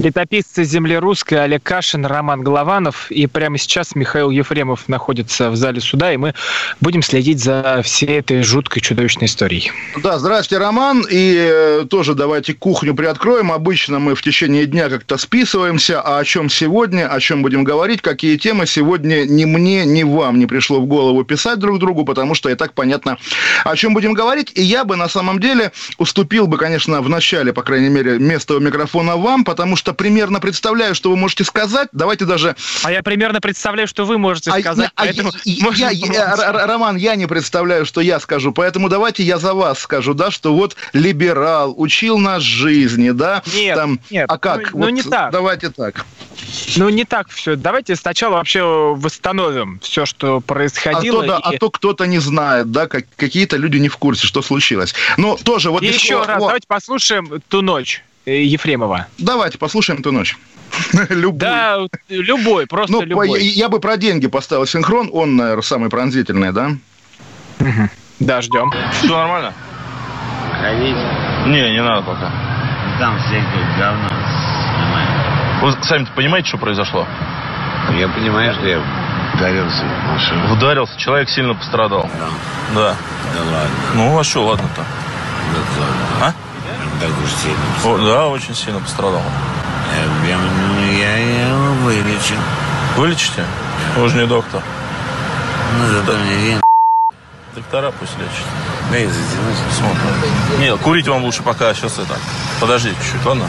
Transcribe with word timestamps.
Летописцы 0.00 0.64
земли 0.64 0.96
русской 0.96 1.34
Олег 1.34 1.62
Кашин, 1.62 2.06
Роман 2.06 2.40
Голованов. 2.40 3.10
И 3.10 3.26
прямо 3.26 3.58
сейчас 3.58 3.94
Михаил 3.94 4.30
Ефремов 4.30 4.88
находится 4.88 5.50
в 5.50 5.56
зале 5.56 5.82
суда, 5.82 6.10
и 6.14 6.16
мы 6.16 6.34
будем 6.80 7.02
следить 7.02 7.38
за 7.38 7.82
всей 7.84 8.20
этой 8.20 8.42
жуткой 8.42 8.80
чудовищной 8.80 9.26
историей. 9.26 9.70
Да, 10.02 10.18
здрасте, 10.18 10.56
Роман. 10.56 11.04
И 11.10 11.36
э, 11.36 11.84
тоже 11.90 12.14
давайте 12.14 12.54
кухню 12.54 12.94
приоткроем. 12.94 13.52
Обычно 13.52 13.98
мы 13.98 14.14
в 14.14 14.22
течение 14.22 14.64
дня 14.64 14.88
как-то 14.88 15.18
списываемся. 15.18 16.00
А 16.00 16.18
о 16.18 16.24
чем 16.24 16.48
сегодня, 16.48 17.06
о 17.06 17.20
чем 17.20 17.42
будем 17.42 17.62
говорить, 17.62 18.00
какие 18.00 18.38
темы 18.38 18.66
сегодня 18.66 19.26
ни 19.26 19.44
мне, 19.44 19.84
ни 19.84 20.02
вам 20.02 20.38
не 20.38 20.46
пришло 20.46 20.80
в 20.80 20.86
голову 20.86 21.24
писать 21.24 21.58
друг 21.58 21.78
другу, 21.78 22.06
потому 22.06 22.34
что 22.34 22.48
и 22.48 22.54
так 22.54 22.72
понятно, 22.72 23.18
о 23.64 23.76
чем 23.76 23.92
будем 23.92 24.14
говорить. 24.14 24.50
И 24.54 24.62
я 24.62 24.84
бы 24.84 24.96
на 24.96 25.10
самом 25.10 25.40
деле 25.40 25.72
уступил 25.98 26.46
бы, 26.46 26.56
конечно, 26.56 27.02
в 27.02 27.08
начале, 27.10 27.52
по 27.52 27.62
крайней 27.62 27.90
мере, 27.90 28.18
место 28.18 28.54
у 28.54 28.60
микрофона 28.60 29.18
вам, 29.18 29.44
потому 29.44 29.76
что 29.76 29.89
что 29.90 29.94
примерно 29.94 30.38
представляю, 30.38 30.94
что 30.94 31.10
вы 31.10 31.16
можете 31.16 31.44
сказать. 31.44 31.88
Давайте 31.92 32.24
даже... 32.24 32.54
А 32.84 32.92
я 32.92 33.02
примерно 33.02 33.40
представляю, 33.40 33.88
что 33.88 34.04
вы 34.04 34.18
можете 34.18 34.50
а 34.52 34.60
сказать. 34.60 34.90
А, 34.94 35.04
поэтому 35.04 35.32
я, 35.44 35.90
я, 35.90 36.06
я, 36.12 36.66
Роман, 36.66 36.96
я 36.96 37.16
не 37.16 37.26
представляю, 37.26 37.84
что 37.86 38.00
я 38.00 38.20
скажу. 38.20 38.52
Поэтому 38.52 38.88
давайте 38.88 39.24
я 39.24 39.38
за 39.38 39.52
вас 39.52 39.80
скажу, 39.80 40.14
да, 40.14 40.30
что 40.30 40.54
вот 40.54 40.76
либерал, 40.92 41.74
учил 41.76 42.18
нас 42.18 42.42
жизни, 42.42 43.10
да? 43.10 43.42
Нет, 43.52 43.76
там, 43.76 44.00
нет. 44.10 44.26
А 44.28 44.38
как? 44.38 44.72
Ну, 44.72 44.80
вот 44.80 44.90
не 44.90 45.02
так. 45.02 45.32
Давайте 45.32 45.70
так. 45.70 46.06
Ну, 46.76 46.88
не 46.88 47.04
так 47.04 47.28
все. 47.30 47.56
Давайте 47.56 47.96
сначала 47.96 48.34
вообще 48.34 48.62
восстановим 48.62 49.80
все, 49.82 50.06
что 50.06 50.40
происходило. 50.40 51.24
А 51.24 51.26
то, 51.26 51.28
да, 51.28 51.50
и... 51.50 51.56
а 51.56 51.58
то 51.58 51.70
кто-то 51.70 52.04
не 52.06 52.18
знает, 52.20 52.70
да, 52.70 52.86
как, 52.86 53.06
какие-то 53.16 53.56
люди 53.56 53.78
не 53.78 53.88
в 53.88 53.96
курсе, 53.96 54.26
что 54.26 54.40
случилось. 54.40 54.94
Но 55.16 55.36
тоже 55.36 55.70
вот... 55.70 55.82
И 55.82 55.86
еще 55.86 56.22
раз, 56.22 56.38
давайте 56.40 56.66
послушаем 56.68 57.42
ту 57.48 57.62
ночь. 57.62 58.04
Э, 58.26 58.42
Ефремова. 58.42 59.06
Давайте 59.18 59.58
послушаем 59.58 60.00
эту 60.00 60.12
ночь. 60.12 60.36
любой. 61.08 61.38
Да, 61.38 61.78
любой, 62.08 62.66
просто 62.66 62.92
ну, 62.92 63.02
любой. 63.02 63.42
Я 63.42 63.68
бы 63.68 63.80
про 63.80 63.96
деньги 63.96 64.26
поставил 64.26 64.66
синхрон, 64.66 65.10
он, 65.12 65.36
наверное, 65.36 65.62
самый 65.62 65.90
пронзительный, 65.90 66.52
да? 66.52 66.72
Угу. 67.60 67.88
Да, 68.20 68.42
ждем. 68.42 68.72
Все 68.92 69.16
нормально? 69.16 69.52
Ходить? 70.60 70.96
Не, 71.46 71.72
не 71.72 71.82
надо 71.82 72.02
пока. 72.02 72.30
Там 72.98 73.18
всякое 73.18 73.78
говно 73.78 74.08
снимаем. 74.08 75.60
Вы 75.62 75.84
сами 75.84 76.06
понимаете, 76.14 76.48
что 76.48 76.58
произошло? 76.58 77.06
Я 77.98 78.08
понимаю, 78.08 78.52
что 78.54 78.66
я 78.66 78.82
ударился 79.34 79.84
в 79.84 80.12
машину. 80.12 80.52
Ударился? 80.52 80.98
Человек 80.98 81.30
сильно 81.30 81.54
пострадал? 81.54 82.08
Да. 82.18 82.28
Да. 82.74 82.96
Да 83.34 83.44
ладно. 83.44 83.70
Ну, 83.94 84.18
а 84.18 84.24
что 84.24 84.44
ладно-то? 84.46 84.84
Да, 86.20 86.26
а? 86.26 86.34
Так 87.00 87.10
уж 87.24 87.30
сильно 87.42 87.58
пострадал. 87.74 88.00
О, 88.00 88.06
да, 88.06 88.26
очень 88.28 88.54
сильно 88.54 88.80
пострадал. 88.80 89.22
Я, 90.24 90.30
я, 90.30 90.38
ну, 90.38 90.92
я 90.92 91.16
его 91.16 91.72
вылечу. 91.84 92.34
Вылечите? 92.96 93.44
Вы 93.96 94.08
же 94.08 94.16
не 94.18 94.26
доктор. 94.26 94.62
Ну, 95.78 95.86
зато 95.88 96.12
мне 96.18 96.36
вен... 96.36 96.62
Доктора 97.54 97.90
пусть 97.98 98.16
лечат. 98.18 98.46
Да 98.90 98.98
и 98.98 99.06
затянуть. 99.06 99.56
Смотрим. 99.76 100.60
Нет, 100.60 100.78
курить 100.80 101.08
вам 101.08 101.24
лучше 101.24 101.42
пока 101.42 101.74
сейчас 101.74 101.98
это. 101.98 102.16
Подождите 102.60 102.96
чуть-чуть, 102.96 103.24
ладно? 103.24 103.46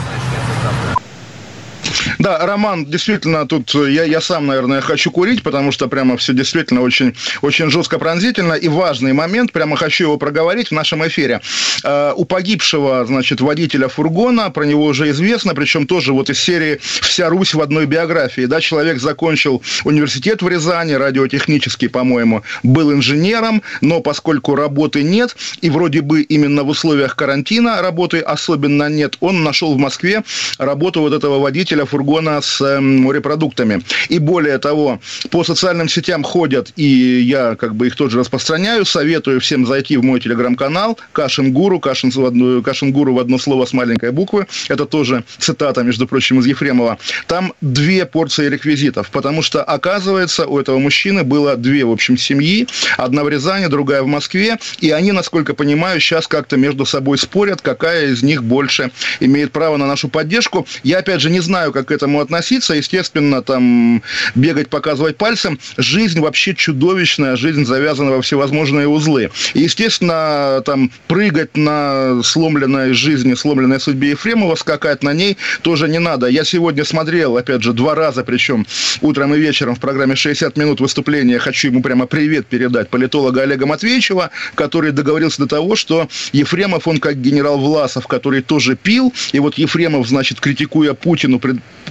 Да, 2.18 2.46
Роман, 2.46 2.86
действительно, 2.86 3.46
тут 3.46 3.74
я, 3.74 4.04
я 4.04 4.20
сам, 4.20 4.46
наверное, 4.46 4.80
хочу 4.80 5.10
курить, 5.10 5.42
потому 5.42 5.72
что 5.72 5.88
прямо 5.88 6.16
все 6.16 6.32
действительно 6.32 6.82
очень, 6.82 7.14
очень 7.42 7.70
жестко 7.70 7.98
пронзительно. 7.98 8.54
И 8.54 8.68
важный 8.68 9.12
момент, 9.12 9.52
прямо 9.52 9.76
хочу 9.76 10.04
его 10.04 10.16
проговорить 10.16 10.68
в 10.68 10.72
нашем 10.72 11.06
эфире. 11.06 11.40
Э, 11.84 12.12
у 12.16 12.24
погибшего, 12.24 13.04
значит, 13.06 13.40
водителя 13.40 13.88
фургона, 13.88 14.50
про 14.50 14.64
него 14.64 14.84
уже 14.84 15.10
известно, 15.10 15.54
причем 15.54 15.86
тоже 15.86 16.12
вот 16.12 16.30
из 16.30 16.38
серии 16.38 16.78
«Вся 16.82 17.28
Русь 17.28 17.54
в 17.54 17.60
одной 17.60 17.86
биографии». 17.86 18.46
Да, 18.46 18.60
человек 18.60 19.00
закончил 19.00 19.62
университет 19.84 20.42
в 20.42 20.48
Рязани, 20.48 20.92
радиотехнический, 20.92 21.88
по-моему, 21.88 22.42
был 22.62 22.92
инженером, 22.92 23.62
но 23.80 24.00
поскольку 24.00 24.54
работы 24.54 25.02
нет, 25.02 25.36
и 25.60 25.70
вроде 25.70 26.00
бы 26.00 26.22
именно 26.22 26.64
в 26.64 26.68
условиях 26.68 27.16
карантина 27.16 27.82
работы 27.82 28.20
особенно 28.20 28.88
нет, 28.88 29.16
он 29.20 29.42
нашел 29.42 29.74
в 29.74 29.78
Москве 29.78 30.22
работу 30.58 31.00
вот 31.00 31.12
этого 31.12 31.38
водителя 31.38 31.84
фургона 31.92 32.40
с 32.40 32.62
эм, 32.62 33.02
морепродуктами. 33.02 33.82
И 34.08 34.18
более 34.18 34.56
того, 34.56 34.98
по 35.30 35.44
социальным 35.44 35.88
сетям 35.90 36.22
ходят, 36.22 36.72
и 36.76 37.20
я 37.20 37.54
как 37.54 37.74
бы 37.74 37.88
их 37.88 37.96
тоже 37.96 38.18
распространяю, 38.18 38.86
советую 38.86 39.40
всем 39.40 39.66
зайти 39.66 39.98
в 39.98 40.02
мой 40.02 40.18
телеграм-канал 40.20 40.98
Кашин 41.12 41.52
Гуру, 41.52 41.80
Кашин, 41.80 42.10
в 42.10 42.62
Кашин 42.62 42.92
Гуру 42.92 43.14
в 43.14 43.18
одно 43.18 43.38
слово 43.38 43.66
с 43.66 43.74
маленькой 43.74 44.10
буквы. 44.10 44.46
Это 44.68 44.86
тоже 44.86 45.24
цитата, 45.38 45.82
между 45.82 46.06
прочим, 46.06 46.40
из 46.40 46.46
Ефремова. 46.46 46.96
Там 47.26 47.52
две 47.60 48.06
порции 48.06 48.48
реквизитов, 48.48 49.10
потому 49.10 49.42
что, 49.42 49.62
оказывается, 49.62 50.46
у 50.46 50.58
этого 50.58 50.78
мужчины 50.78 51.24
было 51.24 51.56
две, 51.56 51.84
в 51.84 51.90
общем, 51.90 52.16
семьи. 52.16 52.66
Одна 52.96 53.22
в 53.22 53.28
Рязани, 53.28 53.66
другая 53.66 54.02
в 54.02 54.06
Москве. 54.06 54.56
И 54.80 54.90
они, 54.90 55.12
насколько 55.12 55.52
понимаю, 55.52 56.00
сейчас 56.00 56.26
как-то 56.26 56.56
между 56.56 56.86
собой 56.86 57.18
спорят, 57.18 57.60
какая 57.60 58.06
из 58.06 58.22
них 58.22 58.42
больше 58.42 58.90
имеет 59.20 59.52
право 59.52 59.76
на 59.76 59.86
нашу 59.86 60.08
поддержку. 60.08 60.66
Я, 60.82 60.98
опять 60.98 61.20
же, 61.20 61.28
не 61.28 61.40
знаю, 61.40 61.72
как 61.72 61.81
этому 61.90 62.20
относиться. 62.20 62.74
Естественно, 62.74 63.42
там 63.42 64.02
бегать, 64.34 64.68
показывать 64.68 65.16
пальцем. 65.16 65.58
Жизнь 65.76 66.20
вообще 66.20 66.54
чудовищная, 66.54 67.36
жизнь 67.36 67.64
завязана 67.64 68.12
во 68.12 68.22
всевозможные 68.22 68.88
узлы. 68.88 69.30
И, 69.54 69.60
естественно, 69.60 70.62
там 70.64 70.90
прыгать 71.08 71.56
на 71.56 72.22
сломленной 72.22 72.92
жизни, 72.92 73.34
сломленной 73.34 73.80
судьбе 73.80 74.10
Ефремова, 74.10 74.54
скакать 74.54 75.02
на 75.02 75.12
ней 75.12 75.36
тоже 75.62 75.88
не 75.88 75.98
надо. 75.98 76.26
Я 76.26 76.44
сегодня 76.44 76.84
смотрел, 76.84 77.36
опять 77.36 77.62
же, 77.62 77.72
два 77.72 77.94
раза, 77.94 78.24
причем 78.24 78.66
утром 79.00 79.34
и 79.34 79.38
вечером 79.38 79.74
в 79.74 79.80
программе 79.80 80.14
«60 80.14 80.58
минут 80.58 80.80
выступления». 80.80 81.38
Хочу 81.38 81.68
ему 81.68 81.82
прямо 81.82 82.06
привет 82.06 82.46
передать 82.46 82.88
политолога 82.88 83.42
Олега 83.42 83.66
Матвеевичева, 83.66 84.30
который 84.54 84.92
договорился 84.92 85.42
до 85.42 85.48
того, 85.48 85.76
что 85.76 86.08
Ефремов, 86.32 86.86
он 86.88 86.98
как 86.98 87.20
генерал 87.20 87.58
Власов, 87.58 88.06
который 88.06 88.42
тоже 88.42 88.76
пил, 88.76 89.12
и 89.32 89.38
вот 89.38 89.58
Ефремов, 89.58 90.08
значит, 90.08 90.40
критикуя 90.40 90.94
Путину, 90.94 91.40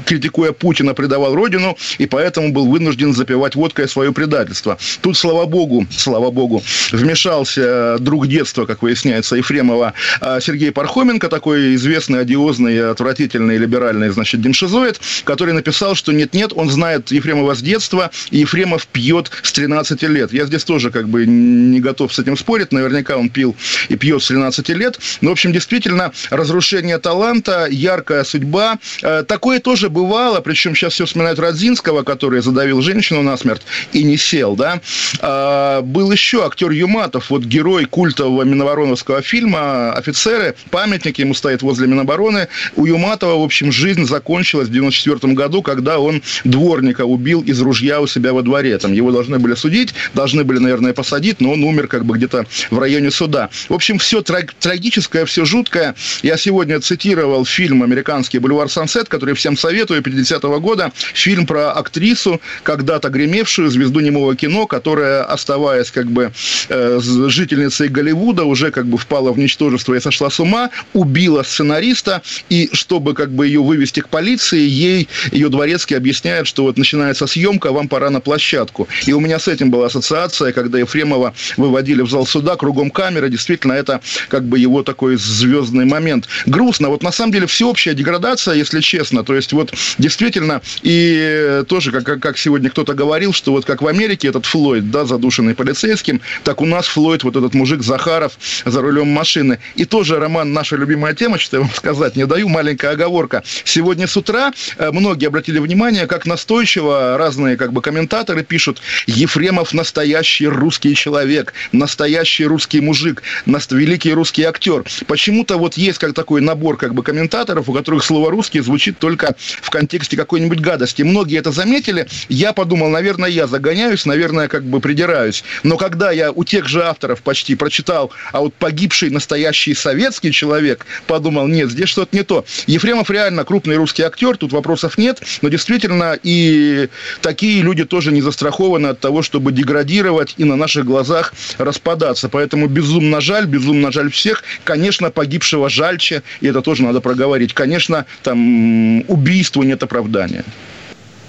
критикуя 0.06 0.52
Путина, 0.52 0.94
предавал 0.94 1.36
родину, 1.36 1.78
и 1.98 2.06
поэтому 2.06 2.52
был 2.52 2.68
вынужден 2.68 3.14
запивать 3.14 3.56
водкой 3.56 3.88
свое 3.88 4.12
предательство. 4.12 4.78
Тут, 5.02 5.18
слава 5.18 5.46
богу, 5.46 5.86
слава 5.96 6.32
богу, 6.32 6.64
вмешался 6.92 7.98
друг 8.00 8.28
детства, 8.28 8.66
как 8.66 8.82
выясняется, 8.82 9.36
Ефремова 9.36 9.94
а, 10.20 10.40
Сергей 10.40 10.72
Пархоменко, 10.72 11.30
такой 11.30 11.76
известный, 11.76 12.22
одиозный, 12.22 12.92
отвратительный, 12.92 13.58
либеральный, 13.58 14.10
значит, 14.10 14.42
демшизоид, 14.42 15.00
который 15.24 15.54
написал, 15.54 15.96
что 15.96 16.12
нет-нет, 16.12 16.54
он 16.56 16.70
знает 16.70 17.12
Ефремова 17.12 17.56
с 17.56 17.62
детства, 17.62 18.12
и 18.32 18.40
Ефремов 18.40 18.88
пьет 18.88 19.32
с 19.44 19.52
13 19.52 20.04
лет. 20.04 20.34
Я 20.34 20.46
здесь 20.46 20.64
тоже 20.64 20.92
как 20.92 21.10
бы 21.10 21.26
не 21.26 21.80
готов 21.80 22.14
с 22.14 22.20
этим 22.20 22.38
спорить, 22.38 22.72
наверняка 22.72 23.18
он 23.18 23.30
пил 23.30 23.56
и 23.90 23.96
пьет 23.96 24.22
с 24.22 24.28
13 24.28 24.70
лет. 24.70 25.00
Но, 25.22 25.30
в 25.30 25.34
общем, 25.34 25.54
действительно, 25.54 26.12
разрушение 26.30 26.98
таланта, 26.98 27.68
яркая 27.70 28.24
судьба. 28.24 28.78
Э, 29.02 29.24
такое 29.28 29.60
тоже 29.60 29.81
бывало, 29.90 30.42
причем 30.42 30.76
сейчас 30.76 30.94
все 30.94 31.06
вспоминают 31.06 31.40
Родзинского, 31.40 32.04
который 32.04 32.42
задавил 32.42 32.82
женщину 32.82 33.22
насмерть 33.22 33.62
и 33.94 34.04
не 34.04 34.18
сел, 34.18 34.56
да. 34.56 34.82
А, 35.20 35.82
был 35.82 36.12
еще 36.12 36.46
актер 36.46 36.72
Юматов, 36.72 37.30
вот 37.30 37.44
герой 37.44 37.86
культового 37.86 38.44
Минобороновского 38.44 39.22
фильма 39.22 39.94
«Офицеры», 39.94 40.56
памятник 40.70 41.20
ему 41.20 41.34
стоит 41.34 41.62
возле 41.62 41.88
Минобороны. 41.88 42.48
У 42.76 42.86
Юматова, 42.86 43.40
в 43.40 43.44
общем, 43.44 43.72
жизнь 43.72 44.06
закончилась 44.06 44.68
в 44.68 44.72
94 44.72 45.34
году, 45.34 45.62
когда 45.62 46.00
он 46.00 46.22
дворника 46.44 47.06
убил 47.06 47.42
из 47.42 47.62
ружья 47.62 48.02
у 48.02 48.08
себя 48.08 48.34
во 48.34 48.42
дворе. 48.42 48.78
Там 48.78 48.94
его 48.94 49.12
должны 49.12 49.40
были 49.40 49.56
судить, 49.56 49.94
должны 50.14 50.44
были, 50.44 50.60
наверное, 50.60 50.94
посадить, 50.94 51.42
но 51.42 51.52
он 51.52 51.64
умер 51.64 51.88
как 51.88 52.06
бы 52.06 52.18
где-то 52.18 52.46
в 52.70 52.80
районе 52.80 53.12
суда. 53.12 53.50
В 53.70 53.74
общем, 53.74 54.00
все 54.00 54.22
трагическое, 54.22 55.26
все 55.26 55.46
жуткое. 55.46 55.96
Я 56.24 56.38
сегодня 56.38 56.80
цитировал 56.80 57.46
фильм 57.46 57.84
американский 57.84 58.40
«Бульвар 58.40 58.70
Сансет», 58.70 59.10
который 59.10 59.36
всем 59.36 59.58
советую 59.58 59.71
советую 59.72 60.02
50-го 60.02 60.60
года 60.60 60.92
фильм 61.14 61.46
про 61.46 61.72
актрису, 61.72 62.42
когда-то 62.64 63.08
гремевшую 63.08 63.70
звезду 63.70 64.02
немого 64.02 64.36
кино, 64.36 64.68
которая, 64.68 65.24
оставаясь 65.24 65.92
как 65.92 66.08
бы 66.08 66.34
э, 66.68 67.00
жительницей 67.02 67.88
Голливуда, 67.88 68.44
уже 68.44 68.72
как 68.72 68.86
бы 68.86 68.98
впала 68.98 69.32
в 69.32 69.40
ничтожество 69.40 69.94
и 69.94 70.02
сошла 70.02 70.30
с 70.30 70.42
ума, 70.42 70.72
убила 70.94 71.44
сценариста, 71.44 72.22
и 72.50 72.70
чтобы 72.74 73.14
как 73.14 73.32
бы 73.32 73.48
ее 73.48 73.62
вывести 73.62 74.02
к 74.02 74.10
полиции, 74.10 74.60
ей 74.60 75.08
ее 75.32 75.48
дворецкий 75.48 75.96
объясняет, 75.96 76.48
что 76.48 76.64
вот 76.64 76.78
начинается 76.78 77.26
съемка, 77.26 77.72
вам 77.72 77.88
пора 77.88 78.10
на 78.10 78.20
площадку. 78.20 78.90
И 79.06 79.14
у 79.14 79.22
меня 79.22 79.40
с 79.40 79.48
этим 79.48 79.72
была 79.72 79.86
ассоциация, 79.86 80.52
когда 80.52 80.80
Ефремова 80.80 81.34
выводили 81.56 82.02
в 82.02 82.10
зал 82.10 82.26
суда, 82.26 82.58
кругом 82.58 82.92
камеры, 82.92 83.30
действительно, 83.30 83.72
это 83.72 84.02
как 84.28 84.44
бы 84.44 84.60
его 84.60 84.84
такой 84.84 85.16
звездный 85.16 85.86
момент. 85.86 86.28
Грустно. 86.46 86.90
Вот 86.90 87.04
на 87.04 87.14
самом 87.14 87.32
деле 87.32 87.48
всеобщая 87.48 87.94
деградация, 87.94 88.56
если 88.56 88.82
честно, 88.82 89.24
то 89.24 89.34
есть 89.34 89.52
есть 89.52 89.54
вот 89.62 89.74
действительно, 89.98 90.62
и 90.82 91.64
тоже, 91.68 91.92
как, 91.92 92.20
как 92.20 92.38
сегодня 92.38 92.70
кто-то 92.70 92.94
говорил, 92.94 93.34
что 93.34 93.52
вот 93.52 93.66
как 93.66 93.82
в 93.82 93.88
Америке 93.88 94.28
этот 94.28 94.46
Флойд, 94.46 94.92
да, 94.92 95.06
задушенный 95.06 95.56
полицейским, 95.56 96.22
так 96.44 96.62
у 96.62 96.66
нас 96.66 96.88
Флойд, 96.88 97.24
вот 97.24 97.36
этот 97.36 97.54
мужик 97.54 97.84
Захаров 97.84 98.34
за 98.66 98.82
рулем 98.82 99.08
машины. 99.08 99.60
И 99.76 99.86
тоже, 99.86 100.20
Роман, 100.20 100.54
наша 100.54 100.76
любимая 100.76 101.14
тема, 101.14 101.38
что 101.38 101.58
я 101.58 101.62
вам 101.62 101.72
сказать 101.74 102.16
не 102.16 102.26
даю, 102.26 102.50
маленькая 102.50 102.92
оговорка. 102.92 103.44
Сегодня 103.64 104.08
с 104.08 104.18
утра 104.18 104.52
э, 104.78 104.92
многие 104.92 105.28
обратили 105.28 105.60
внимание, 105.60 106.08
как 106.08 106.26
настойчиво 106.26 107.18
разные 107.18 107.58
как 107.58 107.72
бы 107.74 107.82
комментаторы 107.82 108.44
пишут, 108.44 108.82
Ефремов 109.08 109.74
настоящий 109.74 110.48
русский 110.48 110.96
человек, 110.96 111.54
настоящий 111.72 112.46
русский 112.46 112.82
мужик, 112.82 113.22
великий 113.46 114.14
русский 114.14 114.44
актер. 114.44 114.84
Почему-то 115.08 115.58
вот 115.58 115.78
есть 115.78 116.00
как 116.00 116.14
такой 116.14 116.42
набор 116.42 116.78
как 116.78 116.94
бы 116.94 117.04
комментаторов, 117.04 117.70
у 117.70 117.74
которых 117.74 118.04
слово 118.04 118.32
«русский» 118.32 118.60
звучит 118.62 118.98
только 119.00 119.36
в 119.62 119.70
контексте 119.70 120.18
какой-нибудь 120.18 120.60
гадости. 120.60 121.02
Многие 121.02 121.40
это 121.40 121.52
заметили. 121.52 122.08
Я 122.30 122.54
подумал, 122.54 122.90
наверное, 122.90 123.30
я 123.30 123.48
загоняюсь, 123.48 124.06
наверное, 124.06 124.48
как 124.48 124.64
бы 124.64 124.80
придираюсь. 124.80 125.44
Но 125.64 125.78
когда 125.78 126.12
я 126.12 126.32
у 126.32 126.44
тех 126.44 126.68
же 126.68 126.84
авторов 126.84 127.22
почти 127.22 127.56
прочитал, 127.56 128.12
а 128.32 128.42
вот 128.42 128.54
погибший 128.54 129.10
настоящий 129.10 129.74
советский 129.74 130.32
человек, 130.32 130.86
подумал, 131.08 131.48
нет, 131.48 131.70
здесь 131.70 131.90
что-то 131.90 132.16
не 132.16 132.24
то. 132.24 132.46
Ефремов 132.68 133.10
реально 133.10 133.44
крупный 133.44 133.78
русский 133.78 134.04
актер, 134.04 134.38
тут 134.38 134.52
вопросов 134.52 134.98
нет, 134.98 135.22
но 135.42 135.50
действительно 135.50 136.18
и 136.22 136.90
такие 137.22 137.62
люди 137.62 137.86
тоже 137.86 138.12
не 138.12 138.22
застрахованы 138.22 138.88
от 138.88 139.00
того, 139.00 139.22
чтобы 139.22 139.52
деградировать 139.52 140.36
и 140.38 140.44
на 140.44 140.56
наших 140.56 140.86
глазах 140.86 141.34
распадаться. 141.58 142.30
Поэтому 142.30 142.68
безумно 142.68 143.22
жаль, 143.22 143.46
безумно 143.46 143.92
жаль 143.92 144.12
всех. 144.12 144.44
Конечно, 144.64 145.12
погибшего 145.12 145.70
жальче, 145.70 146.24
и 146.40 146.48
это 146.48 146.62
тоже 146.62 146.84
надо 146.84 147.02
проговорить. 147.02 147.54
Конечно, 147.54 148.06
там 148.24 149.04
убийству 149.42 149.64
нет 149.64 149.82
оправдания. 149.82 150.44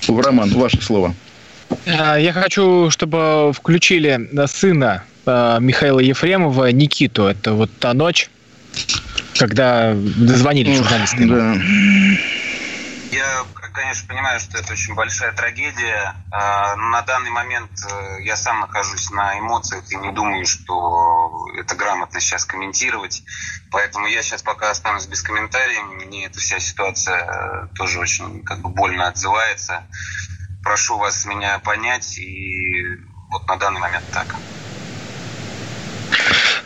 Роман, 0.06 0.50
ваши 0.50 0.82
слова. 0.82 1.14
А, 1.86 2.16
я 2.16 2.32
хочу, 2.32 2.90
чтобы 2.90 3.52
включили 3.54 4.28
сына 4.46 5.04
а, 5.24 5.58
Михаила 5.60 6.00
Ефремова, 6.00 6.70
Никиту. 6.72 7.24
Это 7.24 7.54
вот 7.54 7.70
та 7.80 7.94
ночь, 7.94 8.28
когда 9.38 9.94
дозвонили 9.94 10.74
журналисты. 10.74 11.26
Да. 11.26 11.56
Я, 13.12 13.44
конечно, 13.74 14.08
понимаю, 14.08 14.40
что 14.40 14.56
это 14.56 14.72
очень 14.72 14.94
большая 14.94 15.32
трагедия. 15.32 16.16
А, 16.30 16.74
на 16.76 17.02
данный 17.02 17.28
момент 17.28 17.70
э, 17.86 18.22
я 18.22 18.36
сам 18.36 18.60
нахожусь 18.60 19.10
на 19.10 19.38
эмоциях 19.38 19.84
и 19.92 19.96
не 19.96 20.12
думаю, 20.12 20.46
что 20.46 21.46
это 21.58 21.74
грамотно 21.74 22.20
сейчас 22.20 22.46
комментировать. 22.46 23.22
Поэтому 23.70 24.06
я 24.06 24.22
сейчас 24.22 24.42
пока 24.42 24.70
останусь 24.70 25.04
без 25.04 25.20
комментариев. 25.20 26.06
Мне 26.06 26.24
эта 26.24 26.38
вся 26.38 26.58
ситуация 26.58 27.18
э, 27.18 27.68
тоже 27.74 27.98
очень 27.98 28.42
как 28.44 28.60
бы 28.60 28.70
больно 28.70 29.08
отзывается. 29.08 29.86
Прошу 30.62 30.96
вас 30.96 31.26
меня 31.26 31.58
понять. 31.58 32.16
И 32.16 32.96
вот 33.30 33.46
на 33.46 33.56
данный 33.56 33.80
момент 33.80 34.06
так. 34.10 34.34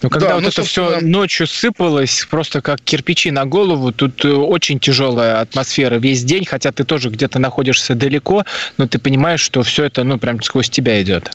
Но 0.02 0.10
когда 0.10 0.28
да, 0.28 0.34
вот 0.34 0.42
ну, 0.42 0.48
это 0.48 0.62
собственно... 0.62 0.96
все 0.98 1.06
ночью 1.06 1.46
сыпалось, 1.46 2.26
просто 2.28 2.60
как 2.60 2.80
кирпичи 2.80 3.30
на 3.30 3.44
голову, 3.44 3.92
тут 3.92 4.24
э, 4.24 4.32
очень 4.32 4.78
тяжелая 4.78 5.40
атмосфера 5.40 5.96
весь 5.96 6.22
день, 6.24 6.44
хотя 6.44 6.72
ты 6.72 6.84
тоже 6.84 7.08
где-то 7.08 7.38
находишься 7.38 7.94
далеко, 7.94 8.44
но 8.76 8.86
ты 8.86 8.98
понимаешь, 8.98 9.40
что 9.40 9.62
все 9.62 9.84
это, 9.84 10.04
ну, 10.04 10.18
прям 10.18 10.42
сквозь 10.42 10.70
тебя 10.70 11.00
идет. 11.02 11.30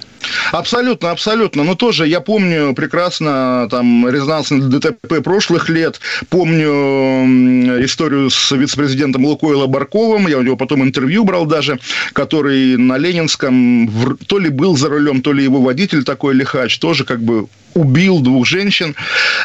Абсолютно, 0.51 1.11
абсолютно. 1.11 1.63
Но 1.63 1.75
тоже 1.75 2.07
я 2.07 2.21
помню 2.21 2.73
прекрасно 2.75 3.67
там 3.69 4.07
резонансный 4.07 4.61
ДТП 4.61 5.23
прошлых 5.23 5.69
лет, 5.69 5.99
помню 6.29 7.83
историю 7.83 8.29
с 8.29 8.51
вице-президентом 8.51 9.25
Лукойла 9.25 9.67
Барковым, 9.67 10.27
я 10.27 10.37
у 10.37 10.41
него 10.41 10.57
потом 10.57 10.83
интервью 10.83 11.23
брал 11.23 11.45
даже, 11.45 11.79
который 12.13 12.77
на 12.77 12.97
Ленинском 12.97 14.17
то 14.27 14.39
ли 14.39 14.49
был 14.49 14.77
за 14.77 14.89
рулем, 14.89 15.21
то 15.21 15.33
ли 15.33 15.43
его 15.43 15.61
водитель 15.61 16.03
такой 16.03 16.33
лихач, 16.33 16.77
тоже 16.79 17.03
как 17.03 17.21
бы 17.21 17.47
убил 17.73 18.19
двух 18.21 18.45
женщин 18.47 18.95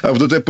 в 0.03 0.19
ДТП. 0.19 0.49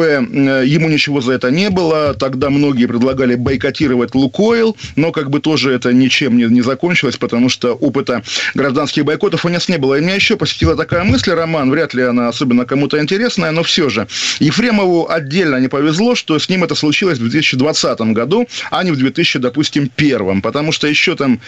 Ему 0.65 0.89
ничего 0.89 1.21
за 1.21 1.33
это 1.33 1.51
не 1.51 1.71
было. 1.71 2.15
Тогда 2.15 2.51
многие 2.51 2.87
предлагали 2.87 3.35
бойкотировать 3.35 4.15
Лукойл, 4.15 4.77
но 4.97 5.13
как 5.13 5.31
бы 5.31 5.41
тоже 5.41 5.73
это 5.73 5.93
ничем 5.93 6.37
не, 6.37 6.45
не 6.45 6.63
закончилось, 6.63 7.17
потому 7.17 7.49
что 7.49 7.75
опыта 7.75 8.23
гражданских 8.55 9.05
бойкотов 9.05 9.45
у 9.45 9.49
нас 9.49 9.69
не 9.69 9.79
было. 9.79 9.97
И 9.97 10.01
меня 10.01 10.15
еще 10.15 10.37
посетила 10.37 10.77
такая 10.77 11.05
мысль, 11.05 11.33
Роман, 11.33 11.71
вряд 11.71 11.95
ли 11.95 12.03
она 12.03 12.29
особенно 12.29 12.65
кому-то 12.65 13.01
интересная, 13.01 13.51
но 13.51 13.63
все 13.63 13.89
же. 13.89 14.07
Ефремову 14.41 15.09
отдельно 15.09 15.57
не 15.57 15.69
повезло, 15.69 16.15
что 16.15 16.39
с 16.39 16.49
ним 16.49 16.65
это 16.65 16.75
случилось 16.75 17.19
в 17.19 17.23
2020 17.23 18.01
году, 18.13 18.49
а 18.71 18.83
не 18.85 18.91
в 18.91 18.97
2000, 18.97 19.39
допустим, 19.39 19.89
первом, 19.89 20.43
потому 20.43 20.73
что 20.73 20.87
еще 20.87 21.15
там 21.17 21.41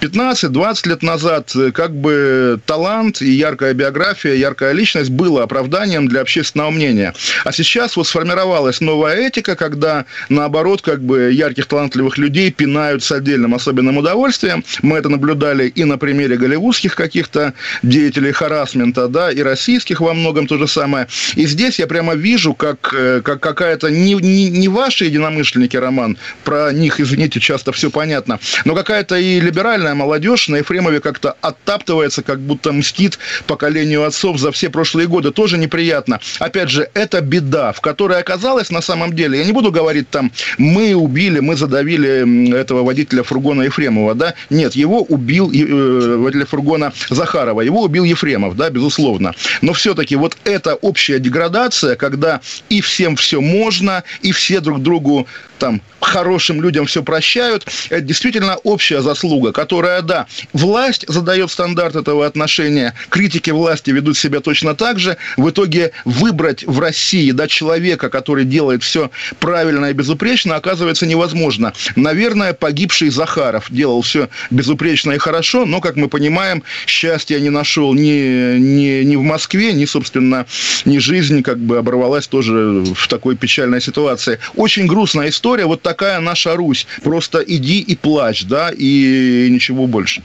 15-20 0.00 0.88
лет 0.88 1.02
назад 1.02 1.54
как 1.72 1.94
бы 1.94 2.60
талант 2.66 3.22
и 3.22 3.30
яркая 3.30 3.74
биография, 3.74 4.34
яркая 4.34 4.72
личность 4.72 5.10
было 5.10 5.44
оправдано 5.44 5.67
оправданием 5.68 6.08
для 6.08 6.22
общественного 6.22 6.70
мнения. 6.70 7.14
А 7.44 7.52
сейчас 7.52 7.96
вот 7.96 8.06
сформировалась 8.06 8.80
новая 8.80 9.28
этика, 9.28 9.54
когда, 9.54 10.04
наоборот, 10.28 10.82
как 10.82 11.02
бы 11.02 11.30
ярких, 11.32 11.66
талантливых 11.66 12.18
людей 12.18 12.50
пинают 12.50 13.02
с 13.02 13.12
отдельным 13.12 13.54
особенным 13.54 13.98
удовольствием. 13.98 14.64
Мы 14.82 14.98
это 14.98 15.08
наблюдали 15.08 15.68
и 15.68 15.84
на 15.84 15.98
примере 15.98 16.36
голливудских 16.36 16.94
каких-то 16.94 17.52
деятелей 17.82 18.32
харасмента, 18.32 19.08
да, 19.08 19.30
и 19.30 19.42
российских 19.42 20.00
во 20.00 20.14
многом 20.14 20.46
то 20.46 20.58
же 20.58 20.66
самое. 20.66 21.06
И 21.36 21.46
здесь 21.46 21.78
я 21.78 21.86
прямо 21.86 22.14
вижу, 22.14 22.54
как, 22.54 22.94
э, 22.96 23.20
как 23.22 23.40
какая-то 23.40 23.90
не, 23.90 24.14
не, 24.14 24.50
не 24.50 24.68
ваши 24.68 25.04
единомышленники, 25.04 25.76
Роман, 25.76 26.16
про 26.44 26.72
них, 26.72 27.00
извините, 27.00 27.40
часто 27.40 27.72
все 27.72 27.90
понятно, 27.90 28.38
но 28.64 28.74
какая-то 28.74 29.16
и 29.16 29.40
либеральная 29.40 29.94
молодежь 29.94 30.48
на 30.48 30.56
Ефремове 30.56 31.00
как-то 31.00 31.36
оттаптывается, 31.40 32.22
как 32.22 32.40
будто 32.40 32.72
мстит 32.72 33.18
поколению 33.46 34.04
отцов 34.04 34.38
за 34.38 34.50
все 34.52 34.70
прошлые 34.70 35.06
годы. 35.08 35.30
Тоже 35.30 35.57
неприятно. 35.58 36.20
Опять 36.38 36.70
же, 36.70 36.88
это 36.94 37.20
беда, 37.20 37.72
в 37.72 37.80
которой 37.80 38.18
оказалась 38.18 38.70
на 38.70 38.80
самом 38.80 39.14
деле, 39.14 39.38
я 39.38 39.44
не 39.44 39.52
буду 39.52 39.70
говорить 39.70 40.10
там, 40.10 40.32
мы 40.56 40.94
убили, 40.94 41.40
мы 41.40 41.56
задавили 41.56 42.54
этого 42.54 42.82
водителя 42.82 43.22
фургона 43.22 43.62
Ефремова, 43.62 44.14
да, 44.14 44.34
нет, 44.50 44.74
его 44.74 45.02
убил 45.02 45.50
э, 45.52 46.16
водителя 46.16 46.46
фургона 46.46 46.92
Захарова, 47.10 47.60
его 47.60 47.82
убил 47.82 48.04
Ефремов, 48.04 48.56
да, 48.56 48.70
безусловно. 48.70 49.34
Но 49.62 49.72
все-таки 49.72 50.16
вот 50.16 50.36
эта 50.44 50.74
общая 50.74 51.18
деградация, 51.18 51.96
когда 51.96 52.40
и 52.68 52.80
всем 52.80 53.16
все 53.16 53.40
можно, 53.40 54.04
и 54.22 54.32
все 54.32 54.60
друг 54.60 54.82
другу 54.82 55.26
там 55.58 55.82
хорошим 56.00 56.62
людям 56.62 56.86
все 56.86 57.02
прощают, 57.02 57.66
это 57.90 58.00
действительно 58.00 58.56
общая 58.56 59.02
заслуга, 59.02 59.52
которая, 59.52 60.02
да, 60.02 60.26
власть 60.52 61.04
задает 61.08 61.50
стандарт 61.50 61.96
этого 61.96 62.24
отношения, 62.24 62.94
критики 63.10 63.50
власти 63.50 63.90
ведут 63.90 64.16
себя 64.16 64.40
точно 64.40 64.74
так 64.74 64.98
же, 64.98 65.16
в 65.48 65.50
итоге 65.50 65.92
выбрать 66.04 66.64
в 66.66 66.78
России, 66.78 67.30
да, 67.30 67.48
человека, 67.48 68.10
который 68.10 68.44
делает 68.44 68.82
все 68.82 69.10
правильно 69.40 69.86
и 69.86 69.94
безупречно, 69.94 70.56
оказывается 70.56 71.06
невозможно. 71.06 71.72
Наверное, 71.96 72.52
погибший 72.52 73.08
Захаров 73.08 73.68
делал 73.70 74.02
все 74.02 74.28
безупречно 74.50 75.12
и 75.12 75.18
хорошо, 75.18 75.64
но, 75.64 75.80
как 75.80 75.96
мы 75.96 76.08
понимаем, 76.08 76.62
счастья 76.86 77.38
не 77.38 77.48
нашел 77.48 77.94
ни, 77.94 78.58
ни, 78.58 79.02
ни 79.04 79.16
в 79.16 79.22
Москве, 79.22 79.72
ни, 79.72 79.86
собственно, 79.86 80.46
ни 80.84 80.98
жизнь 80.98 81.42
как 81.42 81.58
бы 81.58 81.78
оборвалась 81.78 82.28
тоже 82.28 82.84
в 82.94 83.08
такой 83.08 83.34
печальной 83.34 83.80
ситуации. 83.80 84.38
Очень 84.54 84.86
грустная 84.86 85.30
история, 85.30 85.64
вот 85.64 85.80
такая 85.80 86.20
наша 86.20 86.56
Русь. 86.56 86.86
Просто 87.02 87.38
иди 87.38 87.80
и 87.80 87.96
плачь, 87.96 88.44
да, 88.44 88.70
и 88.76 89.48
ничего 89.50 89.86
больше. 89.86 90.22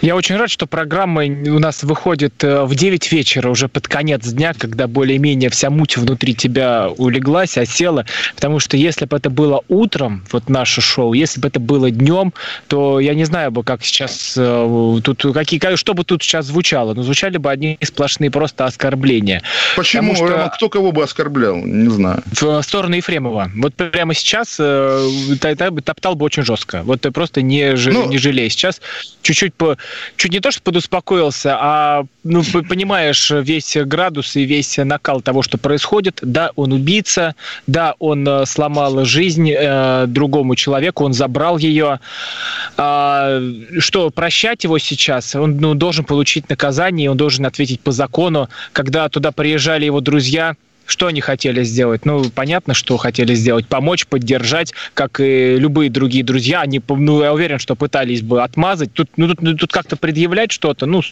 Я 0.00 0.16
очень 0.16 0.36
рад, 0.36 0.50
что 0.50 0.66
программа 0.66 1.24
у 1.24 1.58
нас 1.58 1.82
выходит 1.82 2.42
э, 2.44 2.64
в 2.64 2.74
9 2.74 3.12
вечера, 3.12 3.50
уже 3.50 3.68
под 3.68 3.88
конец 3.88 4.26
дня, 4.26 4.52
когда 4.54 4.86
более-менее 4.86 5.50
вся 5.50 5.70
муть 5.70 5.96
внутри 5.96 6.34
тебя 6.34 6.88
улеглась, 6.96 7.56
осела. 7.58 8.04
Потому 8.34 8.60
что 8.60 8.76
если 8.76 9.06
бы 9.06 9.16
это 9.16 9.30
было 9.30 9.62
утром, 9.68 10.24
вот 10.32 10.48
наше 10.48 10.80
шоу, 10.80 11.12
если 11.12 11.40
бы 11.40 11.48
это 11.48 11.60
было 11.60 11.90
днем, 11.90 12.32
то 12.68 13.00
я 13.00 13.14
не 13.14 13.24
знаю 13.24 13.50
бы, 13.50 13.64
как 13.64 13.84
сейчас 13.84 14.34
э, 14.36 15.00
тут 15.02 15.24
какие, 15.34 15.76
что 15.76 15.94
бы 15.94 16.04
тут 16.04 16.22
сейчас 16.22 16.46
звучало. 16.46 16.94
Но 16.94 17.02
звучали 17.02 17.38
бы 17.38 17.50
одни 17.50 17.78
сплошные 17.82 18.30
просто 18.30 18.64
оскорбления. 18.64 19.42
Почему? 19.76 20.12
Потому 20.12 20.28
что... 20.28 20.50
Кто 20.54 20.68
кого 20.68 20.92
бы 20.92 21.02
оскорблял? 21.02 21.56
Не 21.56 21.90
знаю. 21.90 22.22
В 22.32 22.62
сторону 22.62 22.96
Ефремова. 22.96 23.50
Вот 23.56 23.74
прямо 23.74 24.14
сейчас 24.14 24.56
э, 24.58 25.08
топтал 25.84 26.14
бы 26.14 26.24
очень 26.24 26.42
жестко. 26.42 26.82
Вот 26.84 27.02
ты 27.02 27.10
просто 27.10 27.42
не, 27.42 27.74
ну... 27.90 28.08
не 28.08 28.18
жалей. 28.18 28.50
Сейчас 28.50 28.80
чуть-чуть 29.22 29.54
по 29.54 29.75
чуть 30.16 30.32
не 30.32 30.40
то, 30.40 30.50
что 30.50 30.62
подуспокоился, 30.62 31.56
а 31.60 32.04
ну, 32.24 32.42
понимаешь 32.68 33.30
весь 33.30 33.76
градус 33.76 34.36
и 34.36 34.44
весь 34.44 34.76
накал 34.78 35.20
того, 35.20 35.42
что 35.42 35.58
происходит. 35.58 36.18
Да, 36.22 36.50
он 36.56 36.72
убийца, 36.72 37.34
да, 37.66 37.94
он 37.98 38.26
э, 38.26 38.46
сломал 38.46 39.04
жизнь 39.04 39.50
э, 39.50 40.06
другому 40.06 40.56
человеку, 40.56 41.04
он 41.04 41.12
забрал 41.12 41.58
ее. 41.58 42.00
А, 42.76 43.40
что, 43.78 44.10
прощать 44.10 44.64
его 44.64 44.78
сейчас? 44.78 45.34
Он 45.34 45.56
ну, 45.56 45.74
должен 45.74 46.04
получить 46.04 46.48
наказание, 46.48 47.10
он 47.10 47.16
должен 47.16 47.46
ответить 47.46 47.80
по 47.80 47.92
закону. 47.92 48.48
Когда 48.72 49.08
туда 49.08 49.32
приезжали 49.32 49.84
его 49.84 50.00
друзья, 50.00 50.54
Что 50.86 51.08
они 51.08 51.20
хотели 51.20 51.62
сделать? 51.64 52.04
Ну, 52.04 52.30
понятно, 52.30 52.74
что 52.74 52.96
хотели 52.96 53.34
сделать. 53.34 53.66
Помочь, 53.66 54.06
поддержать, 54.06 54.72
как 54.94 55.20
и 55.20 55.56
любые 55.56 55.90
другие 55.90 56.24
друзья. 56.24 56.60
Они, 56.60 56.80
ну, 56.88 57.22
я 57.22 57.32
уверен, 57.32 57.58
что 57.58 57.74
пытались 57.74 58.22
бы 58.22 58.42
отмазать. 58.42 58.92
Тут, 58.92 59.10
ну, 59.16 59.28
тут, 59.28 59.42
ну, 59.42 59.54
тут 59.54 59.72
как-то 59.72 59.96
предъявлять 59.96 60.52
что-то, 60.52 60.86
ну, 60.86 61.02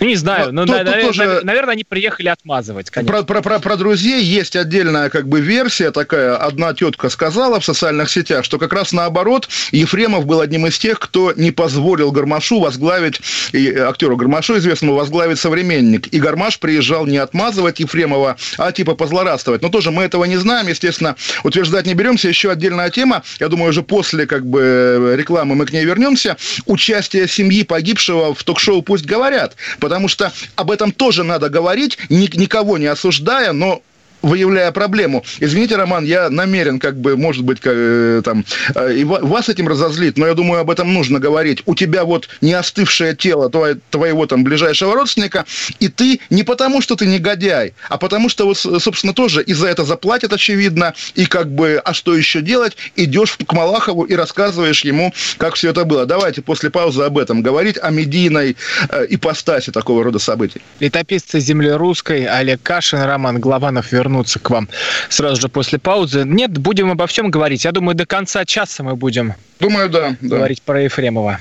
ну, 0.00 0.06
не 0.06 0.16
знаю. 0.16 0.52
Но, 0.52 0.64
ну, 0.64 0.66
тут, 0.66 0.84
на, 0.84 0.92
тут 0.92 1.02
тоже... 1.02 1.40
Наверное, 1.42 1.72
они 1.72 1.84
приехали 1.84 2.28
отмазывать, 2.28 2.90
конечно. 2.90 3.12
Про, 3.12 3.22
про, 3.24 3.42
про, 3.42 3.58
про 3.58 3.76
друзей 3.76 4.22
есть 4.22 4.56
отдельная 4.56 5.10
как 5.10 5.28
бы 5.28 5.40
версия 5.40 5.90
такая. 5.90 6.36
Одна 6.36 6.72
тетка 6.72 7.10
сказала 7.10 7.60
в 7.60 7.64
социальных 7.64 8.08
сетях, 8.10 8.44
что 8.44 8.58
как 8.58 8.72
раз 8.72 8.92
наоборот, 8.92 9.48
Ефремов 9.72 10.26
был 10.26 10.40
одним 10.40 10.66
из 10.66 10.78
тех, 10.78 10.98
кто 10.98 11.32
не 11.36 11.50
позволил 11.50 12.12
Гармашу 12.12 12.60
возглавить, 12.60 13.20
и 13.52 13.70
актеру 13.76 14.16
Гармашу 14.16 14.58
известному, 14.58 14.94
возглавить 14.94 15.38
современник. 15.38 16.06
И 16.08 16.18
Гармаш 16.18 16.58
приезжал 16.58 17.06
не 17.06 17.18
отмазывать 17.18 17.80
Ефремова, 17.80 18.36
а 18.56 18.72
типа 18.72 18.89
позлорадствовать. 18.94 19.62
Но 19.62 19.68
тоже 19.68 19.90
мы 19.90 20.04
этого 20.04 20.24
не 20.24 20.36
знаем, 20.36 20.68
естественно, 20.68 21.16
утверждать 21.44 21.86
не 21.86 21.94
беремся. 21.94 22.28
Еще 22.28 22.50
отдельная 22.50 22.90
тема, 22.90 23.22
я 23.38 23.48
думаю, 23.48 23.70
уже 23.70 23.82
после 23.82 24.26
как 24.26 24.46
бы 24.46 25.14
рекламы 25.16 25.54
мы 25.54 25.66
к 25.66 25.72
ней 25.72 25.84
вернемся. 25.84 26.36
Участие 26.66 27.28
семьи 27.28 27.62
погибшего 27.62 28.34
в 28.34 28.44
ток-шоу 28.44 28.82
«Пусть 28.82 29.04
говорят», 29.04 29.56
потому 29.78 30.08
что 30.08 30.32
об 30.56 30.70
этом 30.70 30.92
тоже 30.92 31.24
надо 31.24 31.48
говорить, 31.48 31.98
никого 32.08 32.78
не 32.78 32.86
осуждая, 32.86 33.52
но 33.52 33.82
выявляя 34.22 34.72
проблему. 34.72 35.24
Извините, 35.40 35.76
Роман, 35.76 36.04
я 36.04 36.30
намерен, 36.30 36.78
как 36.78 36.96
бы, 36.96 37.16
может 37.16 37.44
быть, 37.44 37.60
как, 37.60 37.72
э, 37.74 38.22
там, 38.24 38.44
э, 38.74 38.94
и 38.94 39.04
вас 39.04 39.48
этим 39.48 39.68
разозлить, 39.68 40.18
но 40.18 40.26
я 40.26 40.34
думаю, 40.34 40.60
об 40.60 40.70
этом 40.70 40.92
нужно 40.92 41.18
говорить. 41.18 41.62
У 41.66 41.74
тебя 41.74 42.04
вот 42.04 42.28
не 42.40 42.52
остывшее 42.52 43.14
тело 43.14 43.50
твоего, 43.90 44.26
там 44.26 44.44
ближайшего 44.44 44.94
родственника, 44.94 45.44
и 45.78 45.88
ты 45.88 46.20
не 46.30 46.42
потому, 46.42 46.80
что 46.80 46.96
ты 46.96 47.06
негодяй, 47.06 47.74
а 47.88 47.98
потому, 47.98 48.28
что, 48.28 48.46
вот, 48.46 48.58
собственно, 48.58 49.12
тоже 49.14 49.42
и 49.42 49.52
за 49.54 49.68
это 49.68 49.84
заплатят, 49.84 50.32
очевидно, 50.32 50.94
и 51.14 51.26
как 51.26 51.50
бы, 51.50 51.80
а 51.84 51.94
что 51.94 52.14
еще 52.14 52.40
делать, 52.40 52.76
идешь 52.96 53.36
к 53.46 53.52
Малахову 53.52 54.04
и 54.04 54.14
рассказываешь 54.14 54.84
ему, 54.84 55.12
как 55.38 55.54
все 55.54 55.70
это 55.70 55.84
было. 55.84 56.06
Давайте 56.06 56.42
после 56.42 56.70
паузы 56.70 57.02
об 57.02 57.18
этом 57.18 57.42
говорить, 57.42 57.78
о 57.80 57.90
медийной 57.90 58.56
э, 58.88 59.06
ипостаси 59.08 59.72
такого 59.72 60.04
рода 60.04 60.18
событий. 60.18 60.60
Летописцы 60.80 61.40
земли 61.40 61.70
русской 61.70 62.26
Олег 62.26 62.62
Кашин, 62.62 63.02
Роман 63.02 63.40
Главанов 63.40 63.90
вернулся 63.92 64.09
вернуться 64.10 64.40
к 64.40 64.50
вам 64.50 64.68
сразу 65.08 65.40
же 65.40 65.48
после 65.48 65.78
паузы. 65.78 66.24
Нет, 66.24 66.58
будем 66.58 66.90
обо 66.90 67.06
всем 67.06 67.30
говорить. 67.30 67.64
Я 67.64 67.72
думаю, 67.72 67.94
до 67.94 68.06
конца 68.06 68.44
часа 68.44 68.82
мы 68.82 68.96
будем 68.96 69.34
думаю, 69.60 69.88
да, 69.88 70.16
да. 70.20 70.36
говорить 70.36 70.62
про 70.62 70.82
Ефремова. 70.82 71.38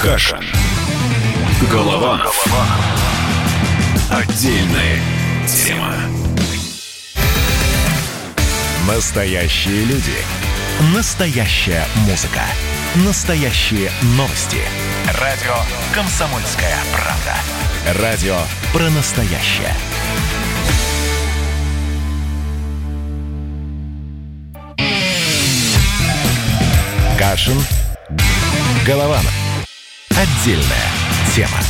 Каша. 0.00 0.40
Голова. 1.70 2.18
Голова. 2.18 2.66
Отдельная 4.10 5.00
тема. 5.48 5.94
Настоящие 8.86 9.84
люди. 9.84 10.14
Настоящая 10.94 11.84
музыка. 12.08 12.42
Настоящие 13.04 13.90
новости. 14.16 14.58
Радио 15.20 15.54
«Комсомольская 15.92 16.76
правда». 16.92 17.75
Радио 17.94 18.36
про 18.72 18.90
настоящее. 18.90 19.72
Кашин. 27.16 27.56
Голованов. 28.84 29.32
Отдельная 30.10 30.66
тема. 31.32 31.60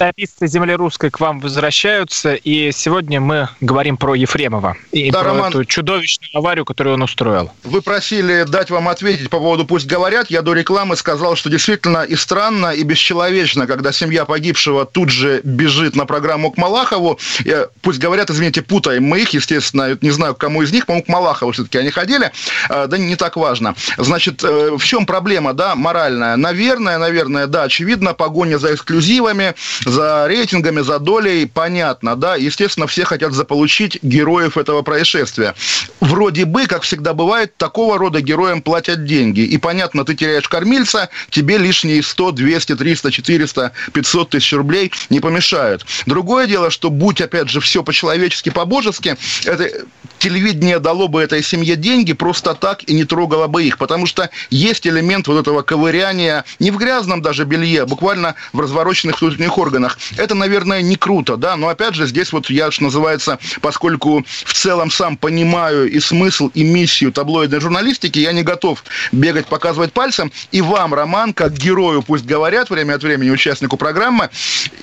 Летописцы 0.00 0.46
земли 0.46 0.72
русской 0.72 1.10
к 1.10 1.20
вам 1.20 1.40
возвращаются, 1.40 2.32
и 2.32 2.72
сегодня 2.72 3.20
мы 3.20 3.50
говорим 3.60 3.98
про 3.98 4.14
Ефремова 4.14 4.78
и 4.92 5.10
да, 5.10 5.20
про 5.20 5.28
Роман, 5.28 5.50
эту 5.50 5.66
чудовищную 5.66 6.30
аварию, 6.32 6.64
которую 6.64 6.94
он 6.94 7.02
устроил. 7.02 7.52
Вы 7.64 7.82
просили 7.82 8.46
дать 8.48 8.70
вам 8.70 8.88
ответить 8.88 9.28
по 9.28 9.38
поводу 9.38 9.66
«Пусть 9.66 9.86
говорят». 9.86 10.30
Я 10.30 10.40
до 10.40 10.54
рекламы 10.54 10.96
сказал, 10.96 11.36
что 11.36 11.50
действительно 11.50 12.02
и 12.02 12.16
странно, 12.16 12.68
и 12.68 12.82
бесчеловечно, 12.82 13.66
когда 13.66 13.92
семья 13.92 14.24
погибшего 14.24 14.86
тут 14.86 15.10
же 15.10 15.42
бежит 15.44 15.94
на 15.94 16.06
программу 16.06 16.50
к 16.50 16.56
Малахову. 16.56 17.18
Я, 17.44 17.66
«Пусть 17.82 17.98
говорят», 17.98 18.30
извините, 18.30 18.62
путаем 18.62 19.04
мы 19.04 19.20
их, 19.20 19.28
естественно, 19.34 19.98
не 20.00 20.10
знаю, 20.12 20.34
к 20.34 20.38
кому 20.38 20.62
из 20.62 20.72
них, 20.72 20.86
по-моему, 20.86 21.04
к 21.04 21.08
Малахову 21.08 21.52
все-таки 21.52 21.76
они 21.76 21.90
ходили. 21.90 22.32
А, 22.70 22.86
да 22.86 22.96
не 22.96 23.16
так 23.16 23.36
важно. 23.36 23.74
Значит, 23.98 24.42
э, 24.44 24.70
в 24.78 24.82
чем 24.82 25.04
проблема, 25.04 25.52
да, 25.52 25.74
моральная? 25.74 26.36
Наверное, 26.36 26.96
наверное, 26.96 27.46
да, 27.46 27.64
очевидно, 27.64 28.14
погоня 28.14 28.56
за 28.56 28.72
эксклюзивами, 28.72 29.54
за 29.90 30.26
рейтингами, 30.28 30.80
за 30.80 30.98
долей, 30.98 31.46
понятно, 31.46 32.16
да, 32.16 32.36
естественно, 32.36 32.86
все 32.86 33.04
хотят 33.04 33.32
заполучить 33.32 33.98
героев 34.02 34.56
этого 34.56 34.82
происшествия. 34.82 35.54
Вроде 36.00 36.44
бы, 36.44 36.66
как 36.66 36.82
всегда 36.82 37.12
бывает, 37.12 37.56
такого 37.56 37.98
рода 37.98 38.20
героям 38.20 38.62
платят 38.62 39.04
деньги. 39.04 39.40
И 39.40 39.58
понятно, 39.58 40.04
ты 40.04 40.14
теряешь 40.14 40.48
кормильца, 40.48 41.08
тебе 41.30 41.58
лишние 41.58 42.02
100, 42.02 42.32
200, 42.32 42.76
300, 42.76 43.10
400, 43.10 43.72
500 43.92 44.30
тысяч 44.30 44.52
рублей 44.52 44.92
не 45.10 45.20
помешают. 45.20 45.84
Другое 46.06 46.46
дело, 46.46 46.70
что 46.70 46.90
будь, 46.90 47.20
опять 47.20 47.48
же, 47.48 47.60
все 47.60 47.82
по-человечески, 47.82 48.50
по-божески, 48.50 49.16
это 49.44 49.70
телевидение 50.18 50.78
дало 50.78 51.08
бы 51.08 51.20
этой 51.22 51.42
семье 51.42 51.76
деньги 51.76 52.12
просто 52.12 52.54
так 52.54 52.84
и 52.84 52.94
не 52.94 53.04
трогало 53.04 53.46
бы 53.46 53.64
их, 53.64 53.78
потому 53.78 54.06
что 54.06 54.30
есть 54.50 54.86
элемент 54.86 55.26
вот 55.26 55.40
этого 55.40 55.62
ковыряния 55.62 56.44
не 56.58 56.70
в 56.70 56.76
грязном 56.76 57.22
даже 57.22 57.44
белье, 57.44 57.82
а 57.82 57.86
буквально 57.86 58.34
в 58.52 58.60
развороченных 58.60 59.20
внутренних 59.20 59.56
органах 59.58 59.79
органах. 59.80 59.98
Это, 60.16 60.34
наверное, 60.34 60.82
не 60.82 60.96
круто, 60.96 61.36
да, 61.36 61.56
но 61.56 61.68
опять 61.68 61.94
же 61.94 62.06
здесь 62.06 62.32
вот 62.32 62.50
я, 62.50 62.70
что 62.70 62.84
называется, 62.84 63.38
поскольку 63.60 64.24
в 64.44 64.52
целом 64.52 64.90
сам 64.90 65.16
понимаю 65.16 65.90
и 65.90 66.00
смысл, 66.00 66.50
и 66.54 66.64
миссию 66.64 67.12
таблоидной 67.12 67.60
журналистики, 67.60 68.18
я 68.18 68.32
не 68.32 68.42
готов 68.42 68.84
бегать, 69.12 69.46
показывать 69.46 69.92
пальцем. 69.92 70.32
И 70.52 70.60
вам, 70.60 70.94
Роман, 70.94 71.32
как 71.32 71.52
герою, 71.52 72.02
пусть 72.02 72.24
говорят 72.24 72.70
время 72.70 72.94
от 72.94 73.02
времени 73.02 73.30
участнику 73.30 73.76
программы 73.76 74.30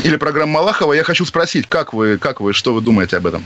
или 0.03 0.15
программы 0.17 0.53
Малахова, 0.53 0.93
я 0.93 1.03
хочу 1.03 1.25
спросить, 1.25 1.67
как 1.67 1.93
вы, 1.93 2.17
как 2.17 2.41
вы, 2.41 2.53
что 2.53 2.73
вы 2.73 2.81
думаете 2.81 3.17
об 3.17 3.27
этом? 3.27 3.43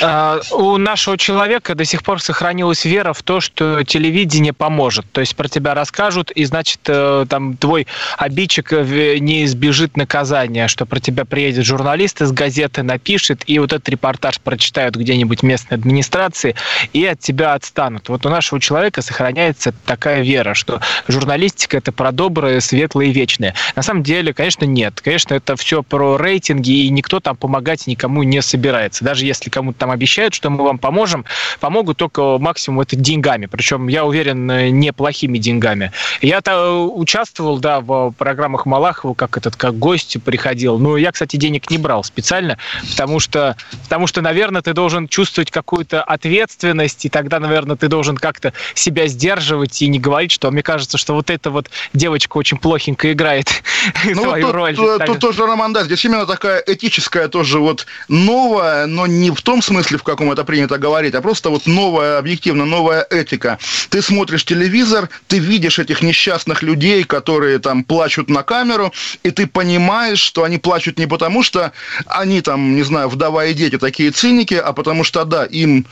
А, 0.00 0.40
у 0.50 0.76
нашего 0.78 1.18
человека 1.18 1.74
до 1.74 1.84
сих 1.84 2.02
пор 2.02 2.20
сохранилась 2.20 2.84
вера 2.84 3.12
в 3.12 3.22
то, 3.22 3.40
что 3.40 3.82
телевидение 3.84 4.52
поможет. 4.52 5.06
То 5.12 5.20
есть 5.20 5.36
про 5.36 5.48
тебя 5.48 5.74
расскажут, 5.74 6.30
и 6.30 6.44
значит, 6.44 6.80
э, 6.86 7.26
там 7.28 7.56
твой 7.56 7.86
обидчик 8.18 8.72
э, 8.72 9.18
не 9.18 9.44
избежит 9.44 9.96
наказания 9.96 10.51
ожидание, 10.52 10.68
что 10.68 10.86
про 10.86 11.00
тебя 11.00 11.24
приедет 11.24 11.64
журналист 11.64 12.20
из 12.20 12.32
газеты, 12.32 12.82
напишет, 12.82 13.42
и 13.46 13.58
вот 13.58 13.72
этот 13.72 13.88
репортаж 13.88 14.40
прочитают 14.40 14.96
где-нибудь 14.96 15.42
местной 15.42 15.78
администрации, 15.78 16.54
и 16.92 17.04
от 17.06 17.20
тебя 17.20 17.54
отстанут. 17.54 18.08
Вот 18.08 18.26
у 18.26 18.28
нашего 18.28 18.60
человека 18.60 19.02
сохраняется 19.02 19.72
такая 19.86 20.22
вера, 20.22 20.54
что 20.54 20.80
журналистика 21.08 21.78
это 21.78 21.92
про 21.92 22.12
доброе, 22.12 22.60
светлое 22.60 23.06
и 23.06 23.12
вечное. 23.12 23.54
На 23.76 23.82
самом 23.82 24.02
деле, 24.02 24.34
конечно, 24.34 24.64
нет. 24.64 25.00
Конечно, 25.00 25.34
это 25.34 25.56
все 25.56 25.82
про 25.82 26.16
рейтинги, 26.16 26.84
и 26.84 26.90
никто 26.90 27.20
там 27.20 27.36
помогать 27.36 27.86
никому 27.86 28.22
не 28.22 28.42
собирается. 28.42 29.04
Даже 29.04 29.24
если 29.24 29.50
кому-то 29.50 29.78
там 29.78 29.90
обещают, 29.90 30.34
что 30.34 30.50
мы 30.50 30.64
вам 30.64 30.78
поможем, 30.78 31.24
помогут 31.60 31.96
только 31.96 32.38
максимум 32.38 32.80
это 32.80 32.96
деньгами. 32.96 33.46
Причем, 33.46 33.88
я 33.88 34.04
уверен, 34.04 34.46
неплохими 34.78 35.38
деньгами. 35.38 35.92
Я-то 36.20 36.86
участвовал, 36.86 37.58
да, 37.58 37.80
в 37.80 38.12
программах 38.18 38.66
Малахова, 38.66 39.14
как 39.14 39.36
этот, 39.36 39.56
как 39.56 39.78
гость, 39.78 40.16
приходил. 40.32 40.78
Но 40.78 40.96
я, 40.96 41.12
кстати, 41.12 41.36
денег 41.36 41.68
не 41.68 41.76
брал 41.76 42.02
специально, 42.04 42.56
потому 42.88 43.20
что, 43.20 43.54
потому 43.84 44.06
что, 44.06 44.22
наверное, 44.22 44.62
ты 44.62 44.72
должен 44.72 45.06
чувствовать 45.06 45.50
какую-то 45.50 46.02
ответственность, 46.02 47.04
и 47.04 47.10
тогда, 47.10 47.38
наверное, 47.38 47.76
ты 47.76 47.88
должен 47.88 48.16
как-то 48.16 48.54
себя 48.72 49.08
сдерживать 49.08 49.82
и 49.82 49.88
не 49.88 49.98
говорить, 49.98 50.32
что 50.32 50.50
мне 50.50 50.62
кажется, 50.62 50.96
что 50.96 51.12
вот 51.12 51.28
эта 51.28 51.50
вот 51.50 51.68
девочка 51.92 52.38
очень 52.38 52.56
плохенько 52.56 53.12
играет 53.12 53.62
ну, 54.06 54.22
свою 54.22 54.46
тут, 54.46 54.54
роль. 54.54 54.74
Тут, 54.74 55.04
тут 55.04 55.18
тоже, 55.18 55.44
Роман, 55.44 55.74
да, 55.74 55.84
здесь 55.84 56.02
именно 56.06 56.24
такая 56.24 56.64
этическая 56.66 57.28
тоже 57.28 57.58
вот 57.58 57.84
новая, 58.08 58.86
но 58.86 59.06
не 59.06 59.30
в 59.30 59.42
том 59.42 59.60
смысле, 59.60 59.98
в 59.98 60.02
каком 60.02 60.32
это 60.32 60.44
принято 60.44 60.78
говорить, 60.78 61.14
а 61.14 61.20
просто 61.20 61.50
вот 61.50 61.66
новая, 61.66 62.16
объективно 62.16 62.64
новая 62.64 63.06
этика. 63.10 63.58
Ты 63.90 64.00
смотришь 64.00 64.46
телевизор, 64.46 65.10
ты 65.26 65.38
видишь 65.38 65.78
этих 65.78 66.00
несчастных 66.00 66.62
людей, 66.62 67.04
которые 67.04 67.58
там 67.58 67.84
плачут 67.84 68.30
на 68.30 68.42
камеру, 68.42 68.94
и 69.22 69.30
ты 69.30 69.46
понимаешь, 69.46 70.21
что 70.22 70.44
они 70.44 70.58
плачут 70.58 70.98
не 70.98 71.06
потому, 71.06 71.42
что 71.42 71.72
они 72.06 72.40
там, 72.40 72.74
не 72.74 72.82
знаю, 72.82 73.08
вдова 73.08 73.44
и 73.46 73.54
дети 73.54 73.78
такие 73.78 74.10
циники, 74.10 74.54
а 74.54 74.72
потому 74.72 75.04
что, 75.04 75.24
да, 75.24 75.44
им 75.44 75.86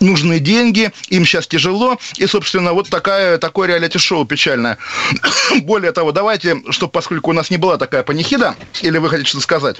нужны 0.00 0.38
деньги, 0.38 0.92
им 1.08 1.24
сейчас 1.24 1.46
тяжело, 1.46 1.98
и, 2.16 2.26
собственно, 2.26 2.72
вот 2.72 2.88
такая, 2.88 3.38
такое 3.38 3.68
реалити-шоу 3.68 4.24
печальное. 4.24 4.78
Более 5.62 5.92
того, 5.92 6.12
давайте, 6.12 6.62
чтобы, 6.70 6.92
поскольку 6.92 7.30
у 7.30 7.32
нас 7.34 7.50
не 7.50 7.56
была 7.56 7.76
такая 7.76 8.02
панихида, 8.02 8.56
или 8.82 8.98
вы 8.98 9.08
хотите 9.08 9.28
что-то 9.28 9.44
сказать? 9.44 9.76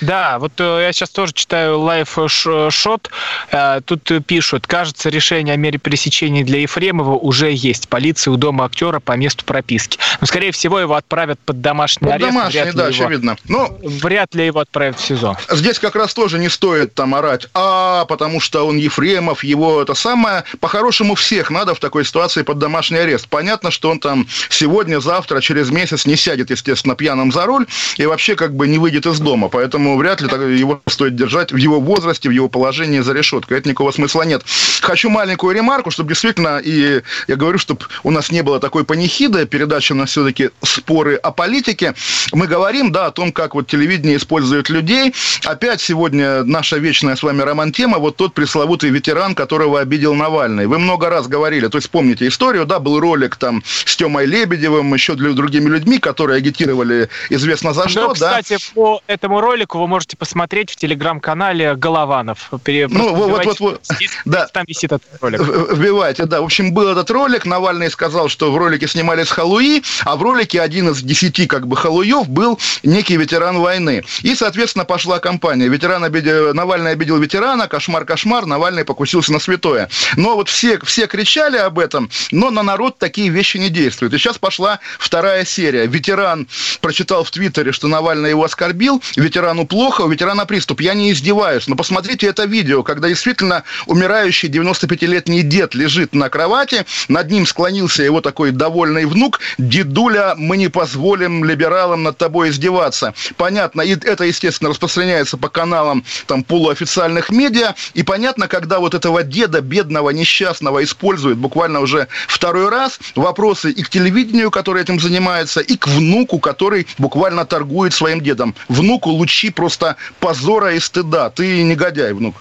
Да, 0.00 0.38
вот 0.38 0.52
э, 0.58 0.82
я 0.82 0.92
сейчас 0.92 1.10
тоже 1.10 1.32
читаю 1.32 1.78
лайф-шот, 1.80 3.10
э, 3.50 3.80
тут 3.84 4.10
пишут, 4.26 4.66
кажется, 4.66 5.08
решение 5.08 5.54
о 5.54 5.56
мере 5.56 5.78
пресечения 5.78 6.44
для 6.44 6.60
Ефремова 6.60 7.16
уже 7.16 7.50
есть. 7.52 7.88
Полиция 7.88 8.32
у 8.32 8.36
дома 8.36 8.64
актера 8.64 9.00
по 9.00 9.12
месту 9.12 9.44
прописки. 9.44 9.98
Но, 9.98 10.18
ну, 10.22 10.26
скорее 10.26 10.52
всего, 10.52 10.78
его 10.78 10.94
отправят 10.94 11.38
под 11.40 11.60
домашний 11.60 12.06
под 12.06 12.14
арест. 12.14 12.30
Домашний, 12.30 12.60
вряд 12.60 12.74
да, 12.74 12.88
его, 12.88 13.04
очевидно. 13.04 13.36
Но 13.48 13.78
ну, 13.82 13.88
вряд 13.88 14.34
ли 14.34 14.46
его 14.46 14.60
отправят 14.60 14.98
в 14.98 15.04
СИЗО. 15.04 15.36
Здесь 15.50 15.78
как 15.78 15.94
раз 15.96 16.14
тоже 16.14 16.38
не 16.38 16.48
стоит 16.48 16.94
там 16.94 17.14
орать, 17.14 17.48
а, 17.54 18.04
потому 18.06 18.40
что 18.40 18.66
он 18.66 18.76
Ефремов, 18.76 19.44
его 19.54 19.82
это 19.82 19.94
самое. 19.94 20.44
По-хорошему 20.60 21.14
всех 21.14 21.50
надо 21.50 21.74
в 21.74 21.78
такой 21.78 22.04
ситуации 22.04 22.42
под 22.42 22.58
домашний 22.58 22.98
арест. 22.98 23.28
Понятно, 23.28 23.70
что 23.70 23.90
он 23.90 23.98
там 23.98 24.26
сегодня, 24.50 25.00
завтра, 25.00 25.40
через 25.40 25.70
месяц 25.70 26.06
не 26.06 26.16
сядет, 26.16 26.50
естественно, 26.50 26.94
пьяным 26.96 27.32
за 27.32 27.46
руль 27.46 27.66
и 27.96 28.06
вообще 28.06 28.36
как 28.36 28.54
бы 28.54 28.66
не 28.66 28.78
выйдет 28.78 29.06
из 29.06 29.20
дома. 29.20 29.48
Поэтому 29.48 29.96
вряд 29.96 30.20
ли 30.20 30.58
его 30.58 30.82
стоит 30.86 31.16
держать 31.16 31.52
в 31.52 31.56
его 31.56 31.80
возрасте, 31.80 32.28
в 32.28 32.32
его 32.32 32.48
положении 32.48 33.00
за 33.00 33.12
решеткой. 33.12 33.58
Это 33.58 33.68
никакого 33.68 33.92
смысла 33.92 34.22
нет. 34.22 34.42
Хочу 34.80 35.08
маленькую 35.10 35.54
ремарку, 35.54 35.90
чтобы 35.90 36.10
действительно, 36.10 36.58
и 36.58 37.02
я 37.28 37.36
говорю, 37.36 37.58
чтобы 37.58 37.82
у 38.02 38.10
нас 38.10 38.30
не 38.30 38.42
было 38.42 38.60
такой 38.60 38.84
панихиды, 38.84 39.46
передача 39.46 39.92
у 39.92 39.96
нас 39.96 40.10
все-таки 40.10 40.50
споры 40.62 41.16
о 41.16 41.30
политике. 41.30 41.94
Мы 42.32 42.46
говорим, 42.46 42.92
да, 42.92 43.06
о 43.06 43.10
том, 43.10 43.32
как 43.32 43.54
вот 43.54 43.66
телевидение 43.66 44.16
использует 44.16 44.68
людей. 44.68 45.14
Опять 45.44 45.80
сегодня 45.80 46.42
наша 46.44 46.76
вечная 46.78 47.16
с 47.16 47.22
вами 47.22 47.42
роман-тема, 47.42 47.98
вот 47.98 48.16
тот 48.16 48.34
пресловутый 48.34 48.90
ветеран, 48.90 49.34
которого 49.44 49.78
обидел 49.78 50.14
Навальный. 50.14 50.66
Вы 50.66 50.78
много 50.78 51.10
раз 51.10 51.28
говорили, 51.28 51.68
то 51.68 51.76
есть 51.76 51.90
помните 51.90 52.26
историю, 52.26 52.64
да, 52.64 52.78
был 52.78 52.98
ролик 52.98 53.36
там 53.36 53.62
с 53.84 53.94
Тёмой 53.94 54.24
Лебедевым, 54.24 54.94
еще 54.94 55.14
для 55.16 55.32
другими 55.32 55.68
людьми, 55.68 55.98
которые 55.98 56.38
агитировали 56.38 57.10
известно 57.28 57.74
за 57.74 57.86
что, 57.90 58.08
ну, 58.08 58.14
да. 58.14 58.40
Кстати, 58.40 58.56
по 58.74 59.02
этому 59.06 59.42
ролику 59.42 59.78
вы 59.78 59.86
можете 59.86 60.16
посмотреть 60.16 60.70
в 60.70 60.76
телеграм-канале 60.76 61.74
Голованов. 61.74 62.48
Ну, 62.50 63.14
вот, 63.14 63.44
вот, 63.44 63.60
вот, 63.60 63.82
да. 64.24 64.46
Там 64.46 64.64
висит 64.66 64.92
этот 64.92 65.08
ролик. 65.20 65.40
Вбивайте, 65.40 66.24
да. 66.24 66.40
В 66.40 66.44
общем, 66.44 66.72
был 66.72 66.88
этот 66.88 67.10
ролик, 67.10 67.44
Навальный 67.44 67.90
сказал, 67.90 68.30
что 68.30 68.50
в 68.50 68.56
ролике 68.56 68.88
снимали 68.88 69.24
с 69.24 69.30
Халуи, 69.30 69.82
а 70.06 70.16
в 70.16 70.22
ролике 70.22 70.62
один 70.62 70.88
из 70.88 71.02
десяти 71.02 71.46
как 71.46 71.66
бы 71.66 71.76
Халуев 71.76 72.30
был 72.30 72.58
некий 72.82 73.18
ветеран 73.18 73.58
войны. 73.58 74.04
И, 74.22 74.34
соответственно, 74.34 74.86
пошла 74.86 75.18
кампания. 75.18 75.68
Ветеран 75.68 76.02
обидел, 76.02 76.54
Навальный 76.54 76.92
обидел 76.92 77.18
ветерана, 77.18 77.68
кошмар, 77.68 78.06
кошмар, 78.06 78.46
Навальный 78.46 78.86
покусился 78.86 79.33
на 79.34 79.40
святое. 79.40 79.90
Но 80.16 80.36
вот 80.36 80.48
все, 80.48 80.78
все 80.84 81.06
кричали 81.06 81.58
об 81.58 81.78
этом, 81.78 82.08
но 82.30 82.50
на 82.50 82.62
народ 82.62 82.98
такие 82.98 83.28
вещи 83.28 83.58
не 83.58 83.68
действуют. 83.68 84.14
И 84.14 84.18
сейчас 84.18 84.38
пошла 84.38 84.78
вторая 84.98 85.44
серия. 85.44 85.86
Ветеран 85.86 86.48
прочитал 86.80 87.24
в 87.24 87.30
Твиттере, 87.30 87.72
что 87.72 87.88
Навальный 87.88 88.30
его 88.30 88.44
оскорбил, 88.44 89.02
ветерану 89.16 89.66
плохо, 89.66 90.02
у 90.02 90.08
ветерана 90.08 90.46
приступ. 90.46 90.80
Я 90.80 90.94
не 90.94 91.12
издеваюсь, 91.12 91.66
но 91.66 91.76
посмотрите 91.76 92.26
это 92.26 92.44
видео, 92.44 92.82
когда 92.82 93.08
действительно 93.08 93.64
умирающий 93.86 94.48
95-летний 94.48 95.42
дед 95.42 95.74
лежит 95.74 96.14
на 96.14 96.28
кровати, 96.28 96.86
над 97.08 97.30
ним 97.30 97.46
склонился 97.46 98.02
его 98.02 98.20
такой 98.20 98.52
довольный 98.52 99.04
внук, 99.04 99.40
дедуля, 99.58 100.34
мы 100.36 100.56
не 100.56 100.68
позволим 100.68 101.44
либералам 101.44 102.04
над 102.04 102.16
тобой 102.18 102.50
издеваться. 102.50 103.14
Понятно, 103.36 103.82
и 103.82 103.96
это, 103.96 104.24
естественно, 104.24 104.70
распространяется 104.70 105.36
по 105.36 105.48
каналам 105.48 106.04
там 106.26 106.44
полуофициальных 106.44 107.30
медиа, 107.30 107.74
и 107.94 108.04
понятно, 108.04 108.46
когда 108.46 108.78
вот 108.78 108.94
этого 108.94 109.23
деда 109.24 109.60
бедного, 109.60 110.10
несчастного 110.10 110.84
используют 110.84 111.38
буквально 111.38 111.80
уже 111.80 112.08
второй 112.28 112.68
раз, 112.68 112.98
вопросы 113.16 113.70
и 113.70 113.82
к 113.82 113.88
телевидению, 113.88 114.50
которое 114.50 114.82
этим 114.82 115.00
занимается, 115.00 115.60
и 115.60 115.76
к 115.76 115.88
внуку, 115.88 116.38
который 116.38 116.86
буквально 116.98 117.44
торгует 117.44 117.92
своим 117.92 118.20
дедом. 118.20 118.54
Внуку 118.68 119.10
лучи 119.10 119.50
просто 119.50 119.96
позора 120.20 120.74
и 120.74 120.80
стыда. 120.80 121.30
Ты 121.30 121.62
негодяй, 121.62 122.12
внук. 122.12 122.36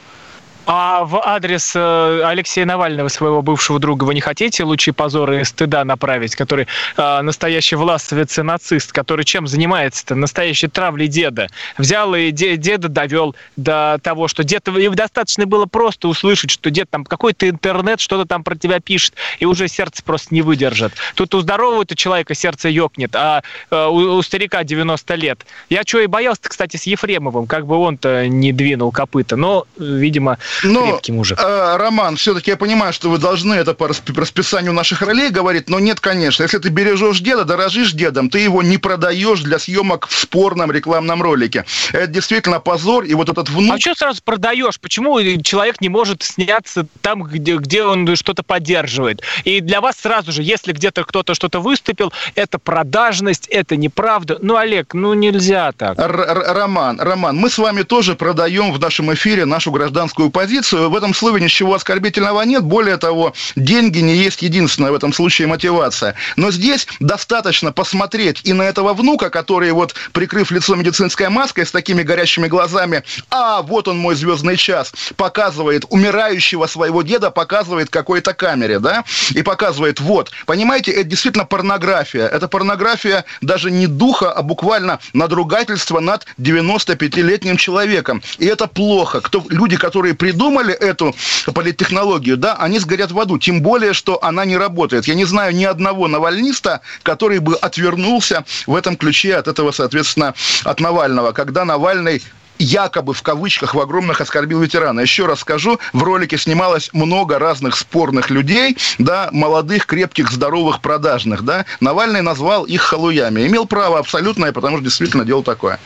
А 0.65 1.03
в 1.03 1.21
адрес 1.21 1.73
э, 1.75 2.21
Алексея 2.23 2.65
Навального, 2.65 3.09
своего 3.09 3.41
бывшего 3.41 3.79
друга, 3.79 4.05
вы 4.05 4.13
не 4.13 4.21
хотите 4.21 4.63
лучи 4.63 4.91
позора 4.91 5.41
и 5.41 5.43
стыда 5.43 5.83
направить, 5.83 6.35
который 6.35 6.67
э, 6.95 7.21
настоящий 7.21 7.75
властовец 7.75 8.37
и 8.39 8.41
нацист, 8.43 8.93
который 8.93 9.25
чем 9.25 9.45
занимается-то? 9.45 10.15
Настоящей 10.15 10.67
травлей 10.67 11.07
деда. 11.07 11.47
Взял 11.77 12.15
и 12.15 12.31
де, 12.31 12.55
деда 12.55 12.87
довел 12.87 13.35
до 13.57 13.99
того, 14.01 14.29
что 14.29 14.45
дед, 14.45 14.65
им 14.69 14.95
достаточно 14.95 15.45
было 15.45 15.65
просто 15.65 16.07
услышать, 16.07 16.51
что 16.51 16.69
дед 16.69 16.89
там 16.89 17.03
какой-то 17.03 17.49
интернет 17.49 17.99
что-то 17.99 18.25
там 18.25 18.45
про 18.45 18.55
тебя 18.55 18.79
пишет, 18.79 19.15
и 19.39 19.45
уже 19.45 19.67
сердце 19.67 20.01
просто 20.01 20.33
не 20.33 20.41
выдержит. 20.41 20.93
Тут 21.15 21.35
у 21.35 21.41
здорового-то 21.41 21.97
человека 21.97 22.35
сердце 22.35 22.69
ёкнет, 22.69 23.13
а 23.17 23.43
э, 23.69 23.85
у, 23.87 24.15
у 24.15 24.21
старика 24.21 24.63
90 24.63 25.15
лет. 25.15 25.45
Я 25.69 25.83
чего 25.83 26.03
и 26.03 26.07
боялся, 26.07 26.43
кстати, 26.43 26.77
с 26.77 26.83
Ефремовым, 26.83 27.47
как 27.47 27.65
бы 27.65 27.75
он-то 27.75 28.29
не 28.29 28.53
двинул 28.53 28.93
копыта. 28.93 29.35
Но, 29.35 29.65
видимо, 29.77 30.37
но, 30.63 30.83
крепкий 30.83 31.11
мужик. 31.11 31.39
Э, 31.41 31.77
Роман, 31.77 32.17
все-таки 32.17 32.51
я 32.51 32.57
понимаю, 32.57 32.93
что 32.93 33.09
вы 33.09 33.17
должны 33.17 33.53
это 33.53 33.73
по 33.73 33.87
расписанию 33.87 34.73
наших 34.73 35.01
ролей 35.01 35.29
говорить, 35.29 35.69
но 35.69 35.79
нет, 35.79 35.99
конечно. 35.99 36.43
Если 36.43 36.57
ты 36.57 36.69
бережешь 36.69 37.19
деда, 37.19 37.45
дорожишь 37.45 37.93
дедом, 37.93 38.29
ты 38.29 38.39
его 38.39 38.61
не 38.61 38.77
продаешь 38.77 39.41
для 39.41 39.59
съемок 39.59 40.07
в 40.07 40.17
спорном 40.17 40.71
рекламном 40.71 41.21
ролике. 41.21 41.65
Это 41.91 42.07
действительно 42.07 42.59
позор, 42.59 43.03
и 43.03 43.13
вот 43.13 43.29
этот 43.29 43.49
внук... 43.49 43.75
А 43.75 43.79
что 43.79 43.95
сразу 43.95 44.21
продаешь? 44.23 44.79
Почему 44.79 45.19
человек 45.41 45.81
не 45.81 45.89
может 45.89 46.23
сняться 46.23 46.85
там, 47.01 47.23
где, 47.23 47.55
где 47.57 47.83
он 47.83 48.15
что-то 48.15 48.43
поддерживает? 48.43 49.21
И 49.43 49.61
для 49.61 49.81
вас 49.81 49.97
сразу 49.97 50.31
же, 50.31 50.43
если 50.43 50.71
где-то 50.71 51.03
кто-то 51.03 51.33
что-то 51.33 51.59
выступил, 51.59 52.11
это 52.35 52.59
продажность, 52.59 53.47
это 53.47 53.75
неправда. 53.75 54.37
Ну, 54.41 54.55
Олег, 54.55 54.93
ну 54.93 55.13
нельзя 55.13 55.71
так. 55.71 55.97
Р 55.99 56.43
Роман, 56.55 56.99
Роман, 56.99 57.37
мы 57.37 57.49
с 57.49 57.57
вами 57.57 57.83
тоже 57.83 58.15
продаем 58.15 58.71
в 58.71 58.79
нашем 58.79 59.13
эфире 59.13 59.45
нашу 59.45 59.71
гражданскую 59.71 60.29
позицию 60.29 60.42
позицию. 60.43 60.89
В 60.89 60.95
этом 60.97 61.13
слове 61.13 61.39
ничего 61.39 61.73
оскорбительного 61.73 62.41
нет. 62.41 62.63
Более 62.63 62.97
того, 62.97 63.33
деньги 63.55 63.99
не 63.99 64.13
есть 64.13 64.41
единственная 64.41 64.91
в 64.91 64.95
этом 64.95 65.13
случае 65.13 65.47
мотивация. 65.47 66.15
Но 66.35 66.51
здесь 66.51 66.85
достаточно 66.99 67.71
посмотреть 67.71 68.41
и 68.43 68.51
на 68.51 68.63
этого 68.63 68.93
внука, 68.93 69.29
который 69.29 69.71
вот, 69.71 69.95
прикрыв 70.11 70.51
лицо 70.51 70.75
медицинской 70.75 71.29
маской 71.29 71.65
с 71.65 71.71
такими 71.71 72.03
горящими 72.03 72.47
глазами, 72.47 73.03
а 73.29 73.61
вот 73.61 73.87
он 73.87 73.97
мой 73.97 74.15
звездный 74.15 74.57
час, 74.57 74.91
показывает 75.15 75.85
умирающего 75.89 76.67
своего 76.67 77.03
деда, 77.03 77.31
показывает 77.31 77.89
какой-то 77.89 78.33
камере, 78.33 78.79
да, 78.79 79.05
и 79.31 79.43
показывает, 79.43 80.01
вот, 80.01 80.31
понимаете, 80.45 80.91
это 80.91 81.05
действительно 81.05 81.45
порнография. 81.45 82.27
Это 82.27 82.49
порнография 82.49 83.23
даже 83.39 83.71
не 83.71 83.87
духа, 83.87 84.29
а 84.29 84.41
буквально 84.41 84.99
надругательство 85.13 86.01
над 86.01 86.25
95-летним 86.37 87.55
человеком. 87.55 88.21
И 88.39 88.45
это 88.45 88.67
плохо. 88.67 89.21
Кто, 89.21 89.45
люди, 89.47 89.77
которые 89.77 90.13
при 90.15 90.32
придумали 90.33 90.73
эту 90.73 91.15
политтехнологию, 91.53 92.37
да, 92.37 92.55
они 92.55 92.79
сгорят 92.79 93.11
в 93.11 93.19
аду. 93.19 93.37
Тем 93.37 93.61
более, 93.61 93.93
что 93.93 94.23
она 94.23 94.45
не 94.45 94.57
работает. 94.57 95.07
Я 95.07 95.13
не 95.13 95.25
знаю 95.25 95.55
ни 95.55 95.63
одного 95.63 96.07
навальниста, 96.07 96.81
который 97.03 97.39
бы 97.39 97.55
отвернулся 97.55 98.43
в 98.65 98.75
этом 98.75 98.95
ключе 98.95 99.35
от 99.35 99.47
этого, 99.47 99.71
соответственно, 99.71 100.33
от 100.63 100.79
Навального. 100.79 101.33
Когда 101.33 101.65
Навальный 101.65 102.23
якобы 102.63 103.13
в 103.13 103.21
кавычках 103.21 103.75
в 103.75 103.79
огромных 103.79 104.21
оскорбил 104.21 104.61
ветерана. 104.61 105.01
Еще 105.01 105.25
раз 105.25 105.39
скажу, 105.39 105.79
в 105.91 106.03
ролике 106.03 106.37
снималось 106.37 106.89
много 106.93 107.39
разных 107.39 107.75
спорных 107.75 108.29
людей, 108.29 108.77
да, 108.97 109.29
молодых, 109.31 109.85
крепких, 109.85 110.31
здоровых, 110.31 110.81
продажных, 110.81 111.43
да. 111.43 111.65
Навальный 111.79 112.21
назвал 112.21 112.63
их 112.63 112.81
халуями. 112.81 113.45
Имел 113.47 113.65
право 113.65 113.99
абсолютное, 113.99 114.51
потому 114.51 114.77
что 114.77 114.85
действительно 114.85 115.25
делал 115.25 115.43
такое. 115.43 115.79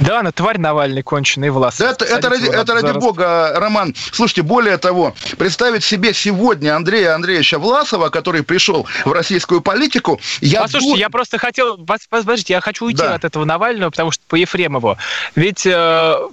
Да, 0.00 0.22
на 0.22 0.32
тварь 0.32 0.58
Навальный 0.58 1.02
конченый 1.02 1.50
власть. 1.50 1.80
Это, 1.80 2.04
это, 2.04 2.28
ради, 2.28 2.46
это 2.46 2.74
ради 2.74 2.98
бога, 2.98 3.52
Роман. 3.56 3.94
Слушайте, 4.12 4.42
более 4.42 4.78
того, 4.78 5.14
представить 5.38 5.84
себе 5.84 6.14
сегодня 6.14 6.74
Андрея 6.76 7.14
Андреевича 7.14 7.58
Власова, 7.58 8.08
который 8.08 8.42
пришел 8.42 8.86
в 9.04 9.12
российскую 9.12 9.60
политику, 9.60 10.20
я... 10.40 10.62
Послушайте, 10.62 10.94
ду... 10.94 10.98
я 11.00 11.10
просто 11.10 11.38
хотел... 11.38 11.78
Подождите, 12.08 12.54
я 12.54 12.60
хочу 12.60 12.86
уйти 12.86 12.98
да. 12.98 13.14
от 13.14 13.24
этого 13.24 13.44
Навального, 13.44 13.90
потому 13.90 14.10
что 14.10 14.22
по 14.28 14.36
Ефремову. 14.36 14.96
Ведь 15.34 15.66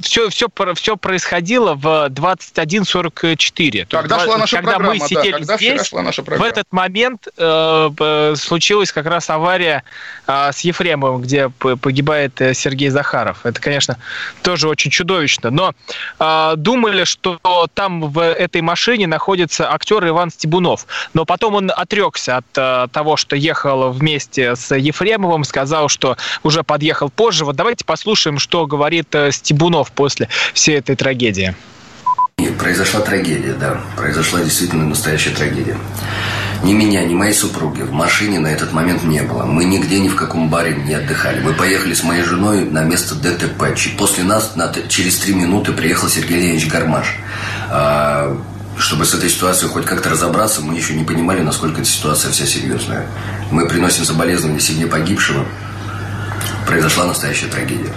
все, 0.01 0.29
все, 0.29 0.47
все 0.75 0.97
происходило 0.97 1.73
в 1.75 2.07
21.44. 2.09 3.87
Когда 3.89 4.19
шла 4.19 4.37
наша 4.37 4.57
когда 4.57 4.71
программа, 4.71 4.93
мы 4.95 4.99
сидели 4.99 5.31
да, 5.31 5.37
когда 5.37 5.57
здесь, 5.57 5.87
шла 5.87 6.01
наша 6.01 6.23
программа. 6.23 6.47
в 6.47 6.51
этот 6.51 6.67
момент 6.71 7.27
э, 7.37 8.33
случилась 8.37 8.91
как 8.91 9.05
раз 9.05 9.29
авария 9.29 9.83
э, 10.27 10.51
с 10.51 10.59
Ефремовым, 10.61 11.21
где 11.21 11.49
погибает 11.49 12.39
э, 12.41 12.53
Сергей 12.53 12.89
Захаров. 12.89 13.45
Это, 13.45 13.59
конечно, 13.61 13.97
тоже 14.41 14.67
очень 14.67 14.91
чудовищно. 14.91 15.49
Но 15.49 15.73
э, 16.19 16.53
думали, 16.57 17.03
что 17.03 17.39
там 17.73 18.09
в 18.09 18.19
этой 18.23 18.61
машине 18.61 19.07
находится 19.07 19.71
актер 19.71 20.07
Иван 20.07 20.29
Стебунов. 20.31 20.85
Но 21.13 21.25
потом 21.25 21.55
он 21.55 21.71
отрекся 21.75 22.37
от 22.37 22.45
э, 22.55 22.87
того, 22.91 23.17
что 23.17 23.35
ехал 23.35 23.91
вместе 23.91 24.55
с 24.55 24.75
Ефремовым, 24.75 25.43
сказал, 25.43 25.89
что 25.89 26.17
уже 26.43 26.63
подъехал 26.63 27.09
позже. 27.09 27.45
Вот 27.45 27.55
давайте 27.55 27.85
послушаем, 27.85 28.39
что 28.39 28.65
говорит 28.65 29.13
э, 29.13 29.28
Стебунов 29.31 29.91
после 29.91 30.29
всей 30.53 30.77
этой 30.77 30.95
трагедии? 30.95 31.55
Произошла 32.57 33.01
трагедия, 33.01 33.53
да. 33.53 33.81
Произошла 33.95 34.41
действительно 34.41 34.85
настоящая 34.85 35.31
трагедия. 35.31 35.77
Ни 36.63 36.73
меня, 36.73 37.05
ни 37.05 37.13
моей 37.13 37.33
супруги 37.33 37.83
в 37.83 37.91
машине 37.93 38.39
на 38.39 38.47
этот 38.47 38.73
момент 38.73 39.03
не 39.03 39.21
было. 39.21 39.45
Мы 39.45 39.63
нигде 39.63 39.99
ни 39.99 40.09
в 40.09 40.15
каком 40.15 40.49
баре 40.49 40.75
не 40.75 40.93
отдыхали. 40.93 41.39
Мы 41.39 41.53
поехали 41.53 41.93
с 41.93 42.03
моей 42.03 42.23
женой 42.23 42.65
на 42.65 42.83
место 42.83 43.15
ДТП. 43.15 43.63
После 43.97 44.23
нас 44.23 44.53
через 44.89 45.19
три 45.19 45.33
минуты 45.33 45.71
приехал 45.71 46.09
Сергей 46.09 46.37
Леонидович 46.37 46.67
Гармаш. 46.67 47.15
А, 47.69 48.37
чтобы 48.77 49.05
с 49.05 49.13
этой 49.13 49.29
ситуацией 49.29 49.69
хоть 49.71 49.85
как-то 49.85 50.09
разобраться, 50.09 50.61
мы 50.61 50.75
еще 50.75 50.93
не 50.93 51.05
понимали, 51.05 51.41
насколько 51.41 51.79
эта 51.81 51.89
ситуация 51.89 52.31
вся 52.31 52.45
серьезная. 52.45 53.05
Мы 53.51 53.67
приносим 53.67 54.03
соболезнования 54.03 54.59
семье 54.59 54.87
погибшего. 54.87 55.45
Произошла 56.67 57.05
настоящая 57.05 57.47
трагедия. 57.47 57.93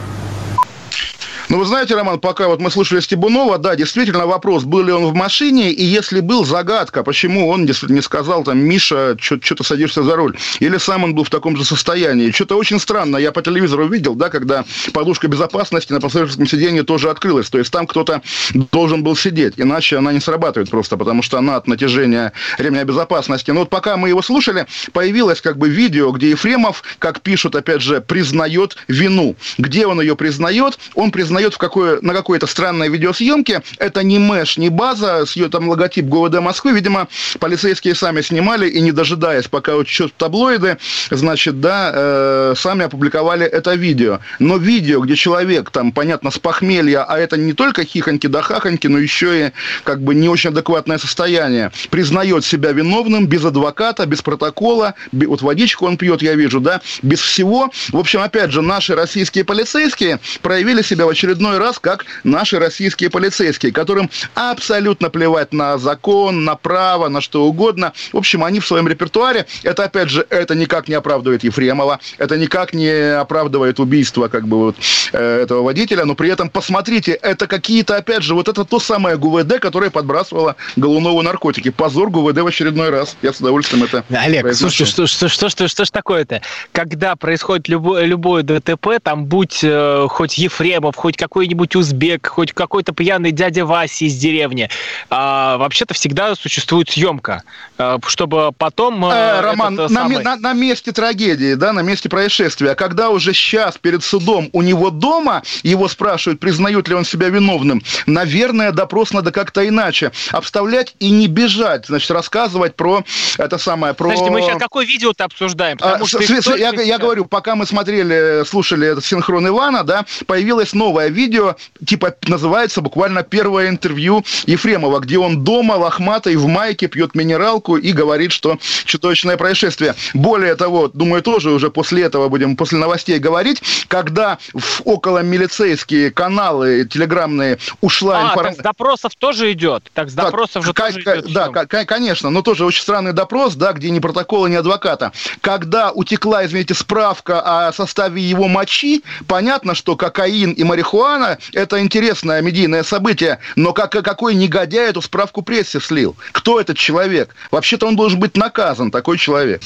Ну, 1.49 1.59
вы 1.59 1.65
знаете, 1.65 1.95
Роман, 1.95 2.21
пока 2.21 2.47
вот 2.47 2.61
мы 2.61 2.71
слушали 2.71 3.01
Стебунова, 3.01 3.59
да, 3.59 3.75
действительно 3.75 4.27
вопрос, 4.27 4.65
был 4.65 4.83
ли 4.85 4.93
он 4.93 5.07
в 5.07 5.15
машине, 5.15 5.73
и 5.73 5.85
если 5.85 6.21
был, 6.21 6.45
загадка, 6.45 7.03
почему 7.03 7.49
он 7.49 7.67
действительно 7.67 7.97
не 7.97 8.03
сказал, 8.03 8.45
там, 8.45 8.59
Миша, 8.59 9.17
что-то 9.19 9.65
садишься 9.65 10.03
за 10.03 10.17
руль. 10.17 10.37
Или 10.61 10.79
сам 10.79 11.05
он 11.05 11.15
был 11.15 11.25
в 11.25 11.31
таком 11.31 11.57
же 11.57 11.65
состоянии. 11.65 12.31
Что-то 12.31 12.57
очень 12.57 12.79
странно. 12.79 13.17
Я 13.17 13.33
по 13.33 13.43
телевизору 13.43 13.89
видел, 13.89 14.15
да, 14.15 14.29
когда 14.29 14.65
подушка 14.93 15.29
безопасности 15.29 15.93
на 15.93 16.01
пассажирском 16.01 16.47
сиденье 16.47 16.85
тоже 16.85 17.11
открылась. 17.11 17.51
То 17.51 17.59
есть 17.59 17.73
там 17.73 17.87
кто-то 17.87 18.23
должен 18.71 19.03
был 19.03 19.17
сидеть, 19.17 19.55
иначе 19.57 19.99
она 19.99 20.13
не 20.13 20.21
срабатывает 20.21 20.71
просто, 20.71 20.97
потому 20.97 21.23
что 21.23 21.39
она 21.39 21.57
от 21.57 21.67
натяжения 21.67 22.33
ремня 22.59 22.85
безопасности. 22.85 23.51
Но 23.51 23.61
вот 23.61 23.71
пока 23.71 23.97
мы 23.97 24.09
его 24.09 24.23
слушали, 24.23 24.67
появилось 24.93 25.41
как 25.41 25.59
бы 25.59 25.69
видео, 25.69 26.13
где 26.13 26.31
Ефремов, 26.31 26.83
как 26.99 27.21
пишут, 27.21 27.57
опять 27.57 27.83
же, 27.83 28.01
признает 28.01 28.77
вину. 28.89 29.37
Где 29.59 29.87
он 29.87 30.01
ее 30.01 30.17
признает? 30.17 30.79
Он 30.95 31.11
признает 31.11 31.32
узнает 31.33 31.55
в 31.55 31.59
какое, 31.59 31.99
на 32.03 32.13
какой-то 32.13 32.47
странной 32.47 32.91
видеосъемке. 32.91 33.63
Это 33.79 34.03
не 34.03 34.19
мэш, 34.19 34.59
не 34.59 34.69
база, 34.69 35.25
с 35.25 35.35
ее 35.35 35.49
там 35.49 35.67
логотип 35.67 36.05
ГУВД 36.05 36.41
Москвы. 36.41 36.73
Видимо, 36.73 37.09
полицейские 37.41 37.95
сами 37.95 38.21
снимали 38.21 38.69
и 38.69 38.83
не 38.83 38.93
дожидаясь, 38.93 39.49
пока 39.49 39.77
учат 39.77 40.13
таблоиды, 40.15 40.77
значит, 41.11 41.61
да, 41.61 41.91
э, 41.95 42.55
сами 42.55 42.85
опубликовали 42.85 43.47
это 43.47 43.75
видео. 43.75 44.21
Но 44.41 44.59
видео, 44.59 45.01
где 45.01 45.17
человек 45.17 45.71
там, 45.71 45.93
понятно, 45.93 46.31
с 46.31 46.39
похмелья, 46.39 47.05
а 47.05 47.19
это 47.19 47.39
не 47.39 47.55
только 47.55 47.85
хихоньки 47.85 48.27
да 48.27 48.43
хахоньки, 48.43 48.89
но 48.89 48.99
еще 48.99 49.47
и 49.47 49.51
как 49.85 50.03
бы 50.03 50.15
не 50.15 50.29
очень 50.29 50.51
адекватное 50.51 50.99
состояние, 50.99 51.73
признает 51.89 52.45
себя 52.45 52.73
виновным 52.73 53.27
без 53.27 53.43
адвоката, 53.43 54.05
без 54.05 54.21
протокола, 54.21 54.95
вот 55.13 55.41
водичку 55.41 55.87
он 55.87 55.97
пьет, 55.97 56.21
я 56.21 56.35
вижу, 56.35 56.61
да, 56.61 56.83
без 57.01 57.21
всего. 57.21 57.71
В 57.91 57.97
общем, 57.97 58.21
опять 58.21 58.51
же, 58.51 58.61
наши 58.61 58.95
российские 58.95 59.45
полицейские 59.45 60.21
проявили 60.43 60.83
себя 60.83 61.07
в 61.07 61.11
очередной 61.23 61.59
раз, 61.59 61.79
как 61.79 62.05
наши 62.25 62.59
российские 62.59 63.09
полицейские, 63.09 63.73
которым 63.73 64.11
абсолютно 64.35 65.09
плевать 65.09 65.53
на 65.53 65.79
закон, 65.79 66.45
на 66.45 66.57
право, 66.57 67.09
на 67.09 67.21
что 67.21 67.45
угодно. 67.45 67.93
В 68.13 68.17
общем, 68.17 68.43
они 68.43 68.59
в 68.59 68.67
своем 68.67 68.89
репертуаре, 68.89 69.47
это, 69.63 69.85
опять 69.85 70.09
же, 70.09 70.27
это 70.31 70.55
никак 70.55 70.89
не 70.89 70.95
оправдывает 70.95 71.45
Ефремова, 71.45 72.01
это 72.19 72.37
никак 72.37 72.75
не 72.75 72.91
оправдывает 73.17 73.79
убийство, 73.79 74.29
как 74.29 74.49
бы, 74.49 74.59
вот, 74.59 74.77
э, 75.13 75.43
этого 75.43 75.63
водителя, 75.63 76.05
но 76.05 76.15
при 76.15 76.29
этом, 76.29 76.51
посмотрите, 76.51 77.13
это 77.13 77.47
какие-то, 77.47 77.97
опять 77.97 78.23
же, 78.23 78.35
вот 78.35 78.49
это 78.49 78.65
то 78.65 78.81
самое 78.81 79.17
ГУВД, 79.17 79.61
которое 79.61 79.91
подбрасывало 79.91 80.57
Голунову 80.77 81.23
наркотики. 81.23 81.71
Позор 81.71 82.11
ГУВД 82.11 82.39
в 82.39 82.47
очередной 82.47 82.91
раз. 82.91 83.17
Я 83.23 83.33
с 83.33 83.41
удовольствием 83.41 83.85
это 83.85 84.05
Олег, 84.11 84.43
произношу. 84.43 84.71
слушай, 84.71 84.91
что, 84.91 85.07
что, 85.07 85.29
что, 85.29 85.49
что, 85.49 85.69
что 85.69 85.85
ж 85.85 85.91
такое-то? 85.91 86.43
Когда 86.73 87.15
происходит 87.15 87.69
любое, 87.69 88.05
любое 88.07 88.43
ДТП, 88.43 88.99
там 89.03 89.27
будь 89.27 89.61
э, 89.63 90.07
хоть 90.09 90.39
Ефремов, 90.39 90.97
хоть 90.97 91.12
какой-нибудь 91.17 91.77
узбек, 91.77 92.27
хоть 92.27 92.53
какой-то 92.53 92.93
пьяный 92.93 93.33
дядя 93.33 93.65
Вася 93.65 94.05
из 94.05 94.17
деревни. 94.17 94.69
А, 95.11 95.57
вообще-то 95.59 95.95
всегда 95.95 96.35
существует 96.35 96.91
съемка, 96.91 97.43
а, 97.79 97.99
чтобы 98.07 98.53
потом... 98.57 99.05
Э, 99.05 99.41
Роман, 99.41 99.75
на, 99.75 99.89
самый... 99.89 100.23
на, 100.23 100.37
на 100.37 100.53
месте 100.53 100.93
трагедии, 100.93 101.55
да, 101.55 101.73
на 101.73 101.81
месте 101.81 102.09
происшествия, 102.09 102.75
когда 102.75 103.11
уже 103.11 103.33
сейчас 103.33 103.79
перед 103.79 104.03
судом 104.05 104.49
у 104.53 104.63
него 104.63 104.91
дома, 104.91 105.43
его 105.63 105.89
спрашивают, 105.89 106.41
признают 106.41 106.89
ли 106.89 106.95
он 106.95 107.05
себя 107.05 107.29
виновным, 107.29 107.83
наверное, 108.07 108.73
допрос 108.73 109.13
надо 109.13 109.33
как-то 109.33 109.67
иначе 109.67 110.13
обставлять 110.31 110.95
и 110.99 111.11
не 111.11 111.27
бежать, 111.27 111.87
значит, 111.87 112.11
рассказывать 112.11 112.77
про 112.77 113.05
это 113.39 113.59
самое, 113.59 113.95
про... 113.95 114.11
Подожди, 114.11 114.31
мы 114.31 114.43
сейчас 114.43 114.59
какое 114.59 114.87
видео-то 114.87 115.25
обсуждаем? 115.25 115.79
Потому 115.79 116.05
а, 116.05 116.07
что 116.07 116.23
с, 116.23 116.29
с, 116.29 116.57
я, 116.57 116.71
я 116.71 116.99
говорю, 116.99 117.25
пока 117.25 117.55
мы 117.55 117.67
смотрели, 117.67 118.45
слушали 118.45 118.87
этот 118.87 119.05
синхрон 119.05 119.47
Ивана, 119.49 119.85
да, 119.85 120.05
появилась 120.27 120.73
новая 120.73 121.02
видео, 121.09 121.57
типа 121.85 122.15
называется 122.27 122.81
буквально 122.81 123.23
первое 123.23 123.69
интервью 123.69 124.25
Ефремова, 124.47 125.01
где 125.01 125.19
он 125.19 125.45
дома 125.45 125.75
лохматый 125.75 126.37
в 126.37 126.47
майке 126.47 126.87
пьет 126.87 127.15
минералку 127.15 127.77
и 127.77 127.93
говорит, 127.93 128.33
что 128.33 128.59
чудовищное 128.85 129.37
происшествие. 129.37 129.95
Более 130.15 130.57
того, 130.57 130.89
думаю, 130.89 131.23
тоже 131.23 131.51
уже 131.51 131.71
после 131.71 132.03
этого 132.03 132.29
будем, 132.29 132.57
после 132.57 132.79
новостей 132.79 133.19
говорить, 133.19 133.63
когда 133.89 134.39
в 134.55 134.83
около 134.85 135.21
милицейские 135.21 136.11
каналы 136.11 136.87
телеграммные 136.91 137.59
ушла 137.81 138.21
а, 138.21 138.25
информация... 138.25 138.57
так 138.57 138.61
с 138.61 138.65
допросов 138.65 139.13
тоже 139.17 139.53
идет? 139.53 139.91
Так 139.95 140.11
с 140.11 140.15
допросов 140.15 140.65
так, 140.75 140.93
же 140.93 141.03
тоже 141.03 141.21
идет? 141.21 141.33
Да, 141.33 141.67
конечно, 141.67 142.31
но 142.31 142.43
тоже 142.43 142.65
очень 142.65 142.83
странный 142.83 143.13
допрос, 143.13 143.55
да, 143.55 143.73
где 143.73 143.91
ни 143.91 143.99
протокола, 143.99 144.47
ни 144.47 144.55
адвоката. 144.55 145.13
Когда 145.41 145.91
утекла, 145.93 146.45
извините, 146.47 146.75
справка 146.75 147.69
о 147.69 147.73
составе 147.73 148.23
его 148.23 148.49
мочи, 148.49 149.03
понятно, 149.27 149.75
что 149.75 149.97
кокаин 149.97 150.53
и 150.53 150.65
марихуана 150.65 150.92
Руана– 150.93 151.39
это 151.53 151.81
интересное 151.81 152.41
медийное 152.43 152.83
событие, 152.83 153.39
но 153.57 153.73
как, 153.73 153.91
какой 153.91 154.35
негодяй 154.35 154.91
эту 154.91 155.03
справку 155.03 155.43
прессе 155.43 155.81
слил? 155.81 156.17
Кто 156.33 156.61
этот 156.61 156.77
человек? 156.77 157.35
Вообще-то 157.51 157.87
он 157.87 157.97
должен 157.97 158.21
быть 158.21 158.37
наказан, 158.37 158.91
такой 158.91 159.19
человек. 159.19 159.63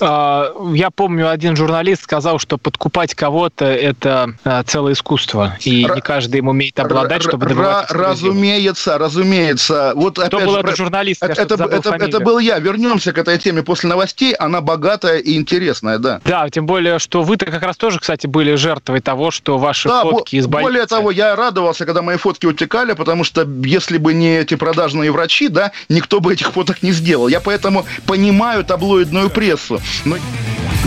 А, 0.00 0.52
я 0.74 0.90
помню, 0.90 1.30
один 1.30 1.56
журналист 1.56 2.02
сказал, 2.02 2.38
что 2.38 2.58
подкупать 2.58 3.14
кого-то– 3.14 3.64
это 3.66 4.34
а, 4.44 4.62
целое 4.64 4.94
искусство, 4.94 5.56
и 5.60 5.84
Р- 5.84 5.94
не 5.96 6.00
каждый 6.00 6.38
им 6.38 6.48
умеет 6.48 6.78
обладать, 6.80 7.22
чтобы 7.22 7.46
добиваться 7.46 7.94
Разумеется, 7.94 8.98
разумеется. 8.98 9.92
Вот, 9.94 10.18
Кто 10.18 10.40
был 10.40 10.54
же, 10.54 10.60
этот 10.60 10.76
журналист? 10.76 11.22
Это, 11.22 11.42
это, 11.42 11.54
это, 11.64 11.90
это 11.94 12.20
был 12.20 12.38
я. 12.38 12.58
Вернемся 12.58 13.12
к 13.12 13.18
этой 13.18 13.38
теме 13.38 13.62
после 13.62 13.88
новостей. 13.88 14.34
Она 14.34 14.60
богатая 14.60 15.18
и 15.18 15.36
интересная, 15.36 15.98
да. 15.98 16.20
Да, 16.24 16.48
тем 16.50 16.66
более, 16.66 16.98
что 16.98 17.22
вы-то 17.22 17.46
как 17.46 17.62
раз 17.62 17.76
тоже, 17.76 18.00
кстати, 18.00 18.26
были 18.26 18.54
жертвой 18.54 19.00
того, 19.00 19.30
что 19.30 19.58
ваши 19.58 19.88
да, 19.88 20.02
фотки 20.02 20.36
из 20.36 20.46
больницы 20.46 20.61
более 20.62 20.86
того, 20.86 21.10
я 21.10 21.36
радовался, 21.36 21.84
когда 21.84 22.02
мои 22.02 22.16
фотки 22.16 22.46
утекали, 22.46 22.92
потому 22.92 23.24
что 23.24 23.46
если 23.64 23.98
бы 23.98 24.14
не 24.14 24.38
эти 24.38 24.54
продажные 24.54 25.10
врачи, 25.10 25.48
да, 25.48 25.72
никто 25.88 26.20
бы 26.20 26.32
этих 26.32 26.52
фоток 26.52 26.82
не 26.82 26.92
сделал. 26.92 27.28
Я 27.28 27.40
поэтому 27.40 27.84
понимаю 28.06 28.64
таблоидную 28.64 29.30
прессу. 29.30 29.80
Но... 30.04 30.16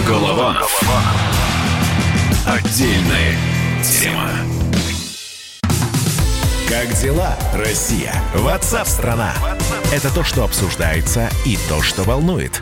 Голова. 0.07 0.57
Отдельная 2.45 3.35
тема. 3.83 4.31
Как 6.67 6.91
дела, 7.01 7.37
Россия? 7.53 8.13
Ватсап-страна! 8.33 9.33
Это 9.93 10.13
то, 10.13 10.23
что 10.23 10.43
обсуждается 10.43 11.29
и 11.45 11.57
то, 11.69 11.81
что 11.81 12.03
волнует. 12.03 12.61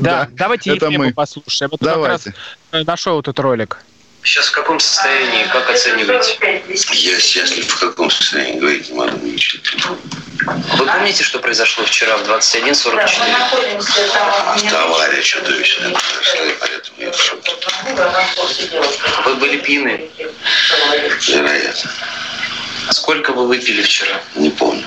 Да, 0.00 0.24
да 0.24 0.28
давайте 0.32 0.76
это 0.76 0.90
мы. 0.90 1.12
послушаем. 1.12 1.70
Вот 1.70 1.80
давайте. 1.80 2.32
как 2.32 2.34
раз 2.72 2.86
нашел 2.86 3.20
этот 3.20 3.38
ролик. 3.40 3.78
Сейчас 4.22 4.48
в 4.48 4.52
каком 4.52 4.80
состоянии, 4.80 5.46
как 5.52 5.70
оцениваете? 5.70 6.62
Я 6.92 7.20
счастлив, 7.20 7.66
в 7.66 7.78
каком 7.78 8.10
состоянии, 8.10 8.58
говорить 8.58 8.90
не 8.90 8.96
могу 8.96 9.16
ничего. 9.24 9.62
Вы 10.76 10.86
помните, 10.86 11.22
что 11.24 11.38
произошло 11.38 11.84
вчера 11.84 12.16
в 12.16 12.28
21.44? 12.28 13.76
Автоавария 14.54 15.22
чудовищная 15.22 15.90
произошла, 15.90 16.44
и 16.44 16.52
поэтому 16.60 17.00
я 17.00 17.12
в 17.12 17.20
шоке. 17.20 17.52
Вы 19.24 19.34
были 19.36 19.58
пьяны? 19.58 20.10
Вероятно. 21.28 21.90
А 22.88 22.92
сколько 22.94 23.34
вы 23.34 23.46
выпили 23.46 23.82
вчера? 23.82 24.22
Не 24.34 24.48
помню. 24.48 24.86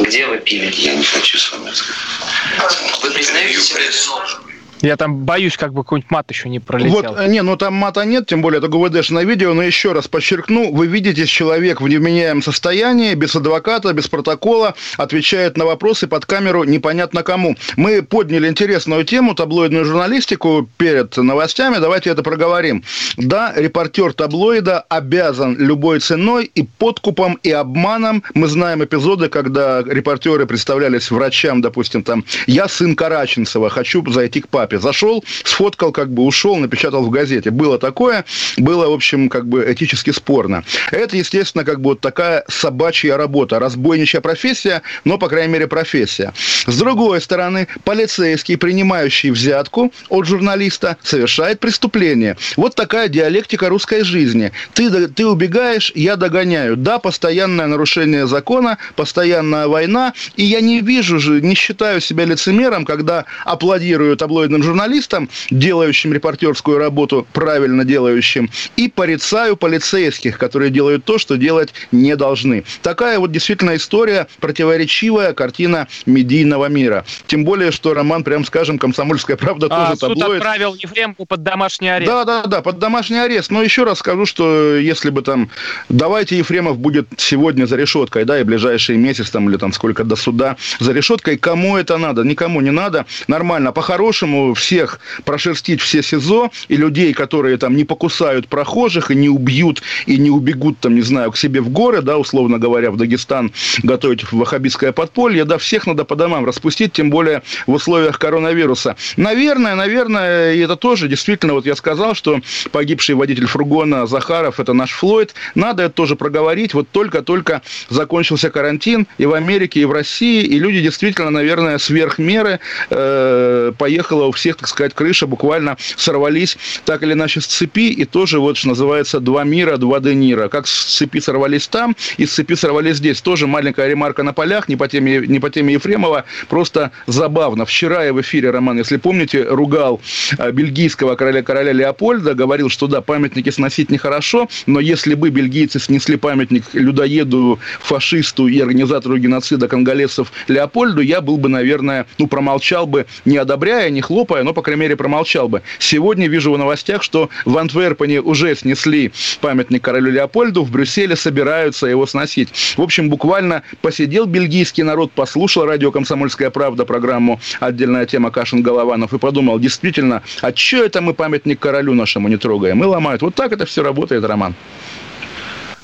Где 0.00 0.26
вы 0.26 0.38
пили? 0.38 0.68
Я 0.74 0.96
не 0.96 1.04
хочу 1.04 1.38
с 1.38 1.52
вами 1.52 1.70
разговаривать. 1.70 3.02
Вы 3.02 3.10
признаете 3.12 3.60
себя 3.60 3.82
виновным? 3.82 4.55
Я 4.82 4.96
там 4.96 5.24
боюсь, 5.24 5.56
как 5.56 5.72
бы 5.72 5.82
какой-нибудь 5.82 6.10
мат 6.10 6.30
еще 6.30 6.48
не 6.48 6.60
пролетел. 6.60 6.92
Вот, 6.92 7.18
э, 7.18 7.28
не, 7.28 7.42
ну 7.42 7.56
там 7.56 7.74
мата 7.74 8.04
нет, 8.04 8.26
тем 8.26 8.42
более 8.42 8.58
это 8.58 8.68
ГУВДшное 8.68 9.24
видео, 9.24 9.54
но 9.54 9.62
еще 9.62 9.92
раз 9.92 10.06
подчеркну, 10.08 10.72
вы 10.72 10.86
видите, 10.86 11.26
человек 11.26 11.80
в 11.80 11.88
невменяемом 11.88 12.42
состоянии, 12.42 13.14
без 13.14 13.34
адвоката, 13.34 13.92
без 13.92 14.08
протокола, 14.08 14.74
отвечает 14.98 15.56
на 15.56 15.64
вопросы 15.64 16.06
под 16.06 16.26
камеру 16.26 16.64
непонятно 16.64 17.22
кому. 17.22 17.56
Мы 17.76 18.02
подняли 18.02 18.48
интересную 18.48 19.04
тему, 19.04 19.34
таблоидную 19.34 19.84
журналистику 19.84 20.68
перед 20.76 21.16
новостями, 21.16 21.78
давайте 21.78 22.10
это 22.10 22.22
проговорим. 22.22 22.84
Да, 23.16 23.52
репортер 23.56 24.12
таблоида 24.12 24.80
обязан 24.80 25.56
любой 25.58 26.00
ценой 26.00 26.50
и 26.54 26.62
подкупом, 26.64 27.38
и 27.42 27.50
обманом. 27.50 28.22
Мы 28.34 28.46
знаем 28.46 28.84
эпизоды, 28.84 29.28
когда 29.28 29.82
репортеры 29.82 30.46
представлялись 30.46 31.10
врачам, 31.10 31.62
допустим, 31.62 32.02
там, 32.02 32.24
я 32.46 32.68
сын 32.68 32.94
Караченцева, 32.94 33.70
хочу 33.70 34.04
зайти 34.10 34.40
к 34.40 34.48
папе. 34.48 34.65
Зашел, 34.74 35.24
сфоткал, 35.44 35.92
как 35.92 36.10
бы 36.10 36.24
ушел, 36.24 36.56
напечатал 36.56 37.04
в 37.04 37.10
газете. 37.10 37.50
Было 37.50 37.78
такое, 37.78 38.24
было, 38.56 38.88
в 38.88 38.92
общем, 38.92 39.28
как 39.28 39.46
бы 39.46 39.64
этически 39.72 40.10
спорно. 40.10 40.64
Это, 40.90 41.16
естественно, 41.16 41.64
как 41.64 41.80
бы 41.80 41.90
вот 41.90 42.00
такая 42.00 42.44
собачья 42.48 43.16
работа, 43.16 43.58
разбойничья 43.58 44.20
профессия, 44.20 44.82
но, 45.04 45.18
по 45.18 45.28
крайней 45.28 45.52
мере, 45.52 45.66
профессия. 45.66 46.32
С 46.66 46.78
другой 46.78 47.20
стороны, 47.20 47.68
полицейский, 47.84 48.56
принимающий 48.56 49.30
взятку 49.30 49.92
от 50.08 50.26
журналиста, 50.26 50.96
совершает 51.02 51.60
преступление. 51.60 52.36
Вот 52.56 52.74
такая 52.74 53.08
диалектика 53.08 53.68
русской 53.68 54.02
жизни. 54.02 54.52
Ты, 54.74 55.08
ты 55.08 55.26
убегаешь, 55.26 55.92
я 55.94 56.16
догоняю. 56.16 56.76
Да, 56.76 56.98
постоянное 56.98 57.66
нарушение 57.66 58.26
закона, 58.26 58.78
постоянная 58.96 59.68
война, 59.68 60.12
и 60.36 60.44
я 60.44 60.60
не 60.60 60.80
вижу 60.80 61.18
же, 61.18 61.40
не 61.40 61.54
считаю 61.54 62.00
себя 62.00 62.24
лицемером, 62.24 62.84
когда 62.84 63.24
аплодирую 63.44 64.16
таблоидным 64.56 64.62
журналистам, 64.62 65.28
делающим 65.50 66.12
репортерскую 66.12 66.78
работу, 66.78 67.26
правильно 67.32 67.84
делающим, 67.84 68.50
и 68.76 68.88
порицаю 68.88 69.56
полицейских, 69.56 70.38
которые 70.38 70.70
делают 70.70 71.04
то, 71.04 71.18
что 71.18 71.36
делать 71.36 71.72
не 71.92 72.16
должны. 72.16 72.64
Такая 72.82 73.18
вот 73.18 73.32
действительно 73.32 73.76
история, 73.76 74.26
противоречивая 74.40 75.32
картина 75.32 75.88
медийного 76.06 76.66
мира. 76.68 77.04
Тем 77.26 77.44
более, 77.44 77.70
что 77.70 77.94
роман, 77.94 78.24
прям 78.24 78.44
скажем, 78.44 78.78
«Комсомольская 78.78 79.36
правда» 79.36 79.66
а, 79.70 79.86
тоже 79.86 79.98
суд 79.98 80.18
таблоид. 80.18 80.42
отправил 80.42 80.74
Ефремку 80.74 81.26
под 81.26 81.42
домашний 81.42 81.88
арест. 81.88 82.10
Да, 82.10 82.24
да, 82.24 82.42
да, 82.44 82.62
под 82.62 82.78
домашний 82.78 83.18
арест. 83.18 83.50
Но 83.50 83.62
еще 83.62 83.84
раз 83.84 83.98
скажу, 83.98 84.26
что 84.26 84.76
если 84.76 85.10
бы 85.10 85.22
там, 85.22 85.50
давайте 85.88 86.38
Ефремов 86.38 86.78
будет 86.78 87.08
сегодня 87.16 87.66
за 87.66 87.76
решеткой, 87.76 88.24
да, 88.24 88.40
и 88.40 88.44
ближайший 88.44 88.96
месяц 88.96 89.30
там 89.30 89.48
или 89.48 89.56
там 89.56 89.72
сколько 89.72 90.04
до 90.04 90.16
суда 90.16 90.56
за 90.80 90.92
решеткой, 90.92 91.36
кому 91.36 91.76
это 91.76 91.98
надо? 91.98 92.22
Никому 92.22 92.60
не 92.60 92.70
надо. 92.70 93.06
Нормально. 93.28 93.72
По-хорошему 93.72 94.45
всех 94.54 95.00
прошерстить 95.24 95.80
все 95.80 96.02
СИЗО 96.02 96.50
и 96.68 96.76
людей, 96.76 97.12
которые 97.12 97.56
там 97.56 97.76
не 97.76 97.84
покусают 97.84 98.48
прохожих 98.48 99.10
и 99.10 99.14
не 99.14 99.28
убьют 99.28 99.82
и 100.06 100.18
не 100.18 100.30
убегут 100.30 100.78
там, 100.80 100.94
не 100.94 101.02
знаю, 101.02 101.32
к 101.32 101.36
себе 101.36 101.60
в 101.60 101.70
горы, 101.70 102.02
да, 102.02 102.18
условно 102.18 102.58
говоря, 102.58 102.90
в 102.90 102.96
Дагестан 102.96 103.52
готовить 103.82 104.30
ваххабистское 104.32 104.92
подполье, 104.92 105.44
да, 105.44 105.58
всех 105.58 105.86
надо 105.86 106.04
по 106.04 106.16
домам 106.16 106.44
распустить, 106.44 106.92
тем 106.92 107.10
более 107.10 107.42
в 107.66 107.72
условиях 107.72 108.18
коронавируса. 108.18 108.96
Наверное, 109.16 109.74
наверное, 109.74 110.54
и 110.54 110.60
это 110.60 110.76
тоже 110.76 111.08
действительно, 111.08 111.54
вот 111.54 111.66
я 111.66 111.76
сказал, 111.76 112.14
что 112.14 112.40
погибший 112.70 113.14
водитель 113.14 113.46
фургона 113.46 114.06
Захаров– 114.06 114.60
это 114.60 114.72
наш 114.72 114.92
Флойд. 114.92 115.34
Надо 115.54 115.84
это 115.84 115.94
тоже 115.94 116.16
проговорить. 116.16 116.74
Вот 116.74 116.88
только-только 116.90 117.62
закончился 117.88 118.50
карантин 118.50 119.06
и 119.18 119.26
в 119.26 119.34
Америке, 119.34 119.80
и 119.80 119.84
в 119.84 119.92
России, 119.92 120.42
и 120.42 120.58
люди 120.58 120.80
действительно, 120.80 121.30
наверное, 121.30 121.78
сверх 121.78 122.18
меры 122.18 122.60
э, 122.90 123.72
поехала 123.78 124.26
у 124.26 124.32
всех, 124.36 124.56
так 124.56 124.68
сказать, 124.68 124.94
крыша, 124.94 125.26
буквально 125.26 125.76
сорвались 125.96 126.56
так 126.84 127.02
или 127.02 127.12
иначе 127.12 127.40
с 127.40 127.46
цепи, 127.46 127.90
и 127.90 128.04
тоже 128.04 128.38
вот, 128.38 128.56
что 128.56 128.68
называется, 128.68 129.20
два 129.20 129.44
мира, 129.44 129.76
два 129.76 130.00
денира. 130.00 130.48
Как 130.48 130.66
с 130.66 130.96
цепи 130.96 131.20
сорвались 131.20 131.68
там, 131.68 131.96
и 132.16 132.26
с 132.26 132.32
цепи 132.32 132.54
сорвались 132.54 132.96
здесь. 132.96 133.20
Тоже 133.20 133.46
маленькая 133.46 133.88
ремарка 133.88 134.22
на 134.22 134.32
полях, 134.32 134.68
не 134.68 134.76
по 134.76 134.88
теме, 134.88 135.26
не 135.26 135.40
по 135.40 135.50
теме 135.50 135.74
Ефремова, 135.74 136.24
просто 136.48 136.92
забавно. 137.06 137.64
Вчера 137.64 138.04
я 138.04 138.12
в 138.12 138.20
эфире, 138.20 138.50
Роман, 138.50 138.78
если 138.78 138.96
помните, 138.96 139.42
ругал 139.42 140.00
э, 140.38 140.50
бельгийского 140.52 141.16
короля, 141.16 141.42
короля 141.42 141.72
Леопольда, 141.72 142.34
говорил, 142.34 142.68
что 142.68 142.86
да, 142.86 143.00
памятники 143.00 143.50
сносить 143.50 143.90
нехорошо, 143.90 144.48
но 144.66 144.80
если 144.80 145.14
бы 145.14 145.30
бельгийцы 145.30 145.80
снесли 145.80 146.16
памятник 146.16 146.64
людоеду, 146.72 147.58
фашисту 147.80 148.48
и 148.48 148.60
организатору 148.60 149.18
геноцида 149.18 149.68
конголезцев 149.68 150.32
Леопольду, 150.48 151.00
я 151.00 151.20
был 151.20 151.38
бы, 151.38 151.48
наверное, 151.48 152.06
ну, 152.18 152.26
промолчал 152.26 152.86
бы, 152.86 153.06
не 153.24 153.36
одобряя, 153.36 153.90
не 153.90 154.00
хлопая, 154.00 154.25
но, 154.28 154.52
по 154.52 154.62
крайней 154.62 154.82
мере, 154.82 154.96
промолчал 154.96 155.48
бы. 155.48 155.62
Сегодня 155.78 156.28
вижу 156.28 156.52
в 156.52 156.58
новостях, 156.58 157.02
что 157.02 157.30
в 157.44 157.56
Антверпене 157.56 158.20
уже 158.20 158.54
снесли 158.54 159.12
памятник 159.40 159.82
королю 159.82 160.10
Леопольду, 160.10 160.62
в 160.62 160.70
Брюсселе 160.70 161.16
собираются 161.16 161.86
его 161.86 162.06
сносить. 162.06 162.48
В 162.76 162.82
общем, 162.82 163.08
буквально 163.08 163.62
посидел 163.80 164.26
бельгийский 164.26 164.82
народ, 164.82 165.12
послушал 165.12 165.64
радио 165.66 165.90
«Комсомольская 165.90 166.50
правда» 166.50 166.84
программу 166.84 167.40
«Отдельная 167.60 168.06
тема 168.06 168.30
Кашин-Голованов» 168.30 169.12
и 169.14 169.18
подумал, 169.18 169.58
действительно, 169.58 170.22
а 170.42 170.54
что 170.54 170.84
это 170.84 171.00
мы 171.00 171.14
памятник 171.14 171.58
королю 171.58 171.94
нашему 171.94 172.28
не 172.28 172.36
трогаем? 172.36 172.78
Мы 172.78 172.86
ломают. 172.86 173.22
Вот 173.22 173.34
так 173.34 173.52
это 173.52 173.66
все 173.66 173.82
работает, 173.82 174.24
Роман. 174.24 174.54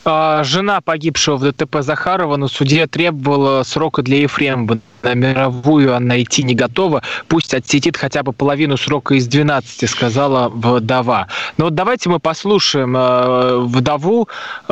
А, 0.05 0.43
жена 0.43 0.81
погибшего 0.81 1.37
в 1.37 1.43
ДТП 1.43 1.77
Захарова 1.81 2.37
на 2.37 2.49
суде 2.49 2.87
требовала 2.87 3.63
срока 3.63 4.03
для 4.03 4.19
Ефремова. 4.23 4.79
На 5.03 5.15
мировую 5.15 5.95
она 5.95 6.21
идти 6.21 6.43
не 6.43 6.55
готова. 6.55 7.03
Пусть 7.29 7.55
отсетит 7.55 7.97
хотя 7.97 8.23
бы 8.23 8.33
половину 8.33 8.77
срока 8.77 9.15
из 9.15 9.27
12, 9.29 9.89
сказала 9.89 10.49
вдова. 10.49 11.29
Но 11.57 11.67
вот 11.67 11.75
давайте 11.75 12.09
мы 12.09 12.19
послушаем 12.19 12.97
э, 12.97 13.59
вдову 13.59 14.29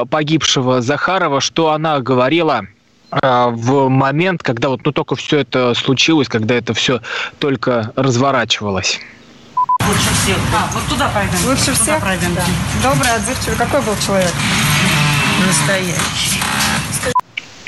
погибшего 0.09 0.83
Захарова, 0.83 1.41
что 1.41 1.71
она 1.71 2.01
говорила 2.01 2.63
э, 3.11 3.47
в 3.51 3.89
момент, 3.89 4.43
когда 4.43 4.69
вот 4.69 4.85
ну, 4.85 4.93
только 4.93 5.17
все 5.17 5.39
это 5.39 5.75
случилось, 5.75 6.29
когда 6.29 6.55
это 6.55 6.75
все 6.75 7.01
только 7.39 7.93
разворачивалось. 7.97 9.01
Лучше 9.87 10.15
всех. 10.23 10.37
А, 10.55 10.71
вот 10.73 10.85
туда 10.89 11.11
пойдем. 11.13 11.49
Лучше 11.49 11.67
туда 11.67 11.75
всех? 11.75 12.01
пройдем. 12.01 12.35
Да. 12.35 12.45
Добрый, 12.83 13.13
отзывчивый. 13.15 13.57
Какой 13.57 13.81
был 13.81 13.95
человек? 14.05 14.31
Настоящий. 15.47 16.41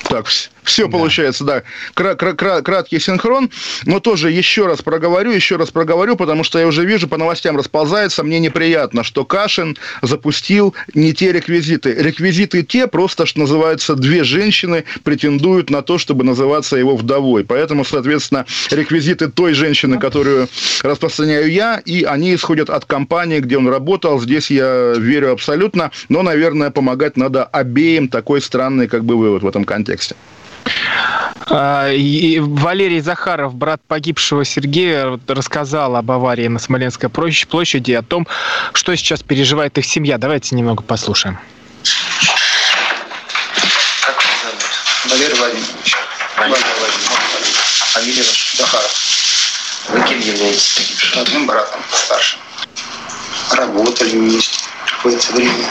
Так, 0.09 0.27
все 0.63 0.87
да. 0.87 0.93
получается, 0.93 1.45
да. 1.45 1.63
Кра- 1.95 2.15
кра- 2.15 2.35
кра- 2.35 2.63
краткий 2.63 2.99
синхрон. 2.99 3.51
Но 3.85 4.01
тоже 4.01 4.31
еще 4.31 4.67
раз 4.67 4.83
проговорю, 4.83 5.33
еще 5.33 5.57
раз 5.57 5.71
проговорю, 5.71 6.17
потому 6.17 6.45
что 6.45 6.59
я 6.59 6.67
уже 6.67 6.85
вижу, 6.85 7.09
по 7.09 7.17
новостям 7.17 7.57
расползается. 7.57 8.23
Мне 8.23 8.39
неприятно, 8.39 9.03
что 9.03 9.25
Кашин 9.25 9.77
запустил 10.03 10.75
не 10.95 11.13
те 11.13 11.33
реквизиты. 11.33 11.95
Реквизиты 11.95 12.63
те, 12.63 12.87
просто, 12.87 13.27
что 13.27 13.41
называется, 13.41 13.95
две 13.95 14.25
женщины 14.25 14.85
претендуют 15.05 15.71
на 15.71 15.83
то, 15.83 15.99
чтобы 15.99 16.25
называться 16.25 16.77
его 16.77 16.97
вдовой. 16.97 17.45
Поэтому, 17.45 17.85
соответственно, 17.85 18.47
реквизиты 18.71 19.29
той 19.29 19.55
женщины, 19.55 19.99
которую 19.99 20.49
распространяю 20.83 21.51
я, 21.51 21.81
и 21.85 22.05
они 22.05 22.35
исходят 22.35 22.71
от 22.71 22.85
компании, 22.85 23.41
где 23.41 23.59
он 23.59 23.69
работал. 23.69 24.21
Здесь 24.21 24.51
я 24.51 24.95
верю 24.97 25.33
абсолютно. 25.33 25.91
Но, 26.09 26.23
наверное, 26.23 26.71
помогать 26.71 27.17
надо 27.17 27.45
обеим. 27.45 28.09
Такой 28.09 28.41
странный 28.41 28.89
как 28.89 29.05
бы 29.05 29.17
вывод 29.17 29.43
в 29.43 29.47
этом 29.47 29.65
контексте. 29.65 30.15
А, 31.51 31.91
и 31.91 32.39
Валерий 32.41 33.01
Захаров, 33.01 33.55
брат 33.55 33.81
погибшего 33.87 34.45
Сергея, 34.45 35.19
рассказал 35.27 35.97
об 35.97 36.11
аварии 36.11 36.49
на 36.49 36.59
Смоленской 36.59 37.09
площади, 37.09 37.93
о 37.93 38.03
том, 38.03 38.27
что 38.73 38.95
сейчас 38.97 39.23
переживает 39.23 39.77
их 39.79 39.85
семья. 39.85 40.19
Давайте 40.19 40.57
немного 40.57 40.83
послушаем. 40.83 41.39
Как 44.05 44.17
вас 44.17 44.43
зовут? 44.43 44.63
Валерий 45.11 45.37
Владимирович. 45.37 45.97
Валерий 46.37 46.65
Владимирович. 46.79 47.53
Фамилия 47.93 48.23
ваша? 48.23 48.57
Захаров. 48.57 48.93
Вы 49.89 50.03
кем 50.09 50.21
являетесь 50.21 50.75
погибшим? 50.75 51.19
Родным 51.19 51.47
братом, 51.47 51.81
старшим. 51.91 52.41
Работали 53.51 54.17
вместе 54.17 54.59
какое-то 54.87 55.33
время. 55.33 55.67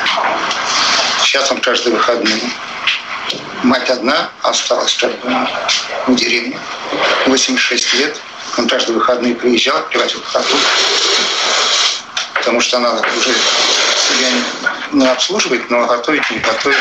Сейчас 1.23 1.51
он 1.51 1.61
каждый 1.61 1.93
выходный 1.93 2.41
Мать 3.63 3.89
одна 3.89 4.29
осталась 4.43 4.95
как 4.95 5.11
бы 5.19 5.29
в 6.07 6.15
деревне. 6.15 6.57
86 7.27 7.93
лет. 7.95 8.19
Он 8.57 8.67
каждые 8.67 8.97
выходные 8.97 9.35
приезжал, 9.35 9.81
привозил 9.89 10.19
продукты. 10.31 10.57
Потому 12.33 12.59
что 12.59 12.77
она 12.77 12.93
уже 12.93 13.31
себя 13.31 14.29
не 14.91 15.07
обслуживает, 15.07 15.69
но 15.69 15.85
готовить 15.85 16.29
не 16.31 16.39
готовит. 16.39 16.77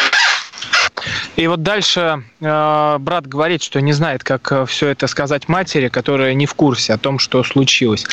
И 1.36 1.46
вот 1.46 1.62
дальше 1.62 2.22
э, 2.40 2.96
брат 2.98 3.26
говорит, 3.26 3.62
что 3.62 3.80
не 3.80 3.92
знает, 3.92 4.24
как 4.24 4.52
э, 4.52 4.66
все 4.66 4.88
это 4.88 5.06
сказать 5.06 5.48
матери, 5.48 5.88
которая 5.88 6.34
не 6.34 6.46
в 6.46 6.54
курсе 6.54 6.92
о 6.92 6.98
том, 6.98 7.18
что 7.18 7.42
случилось. 7.44 8.04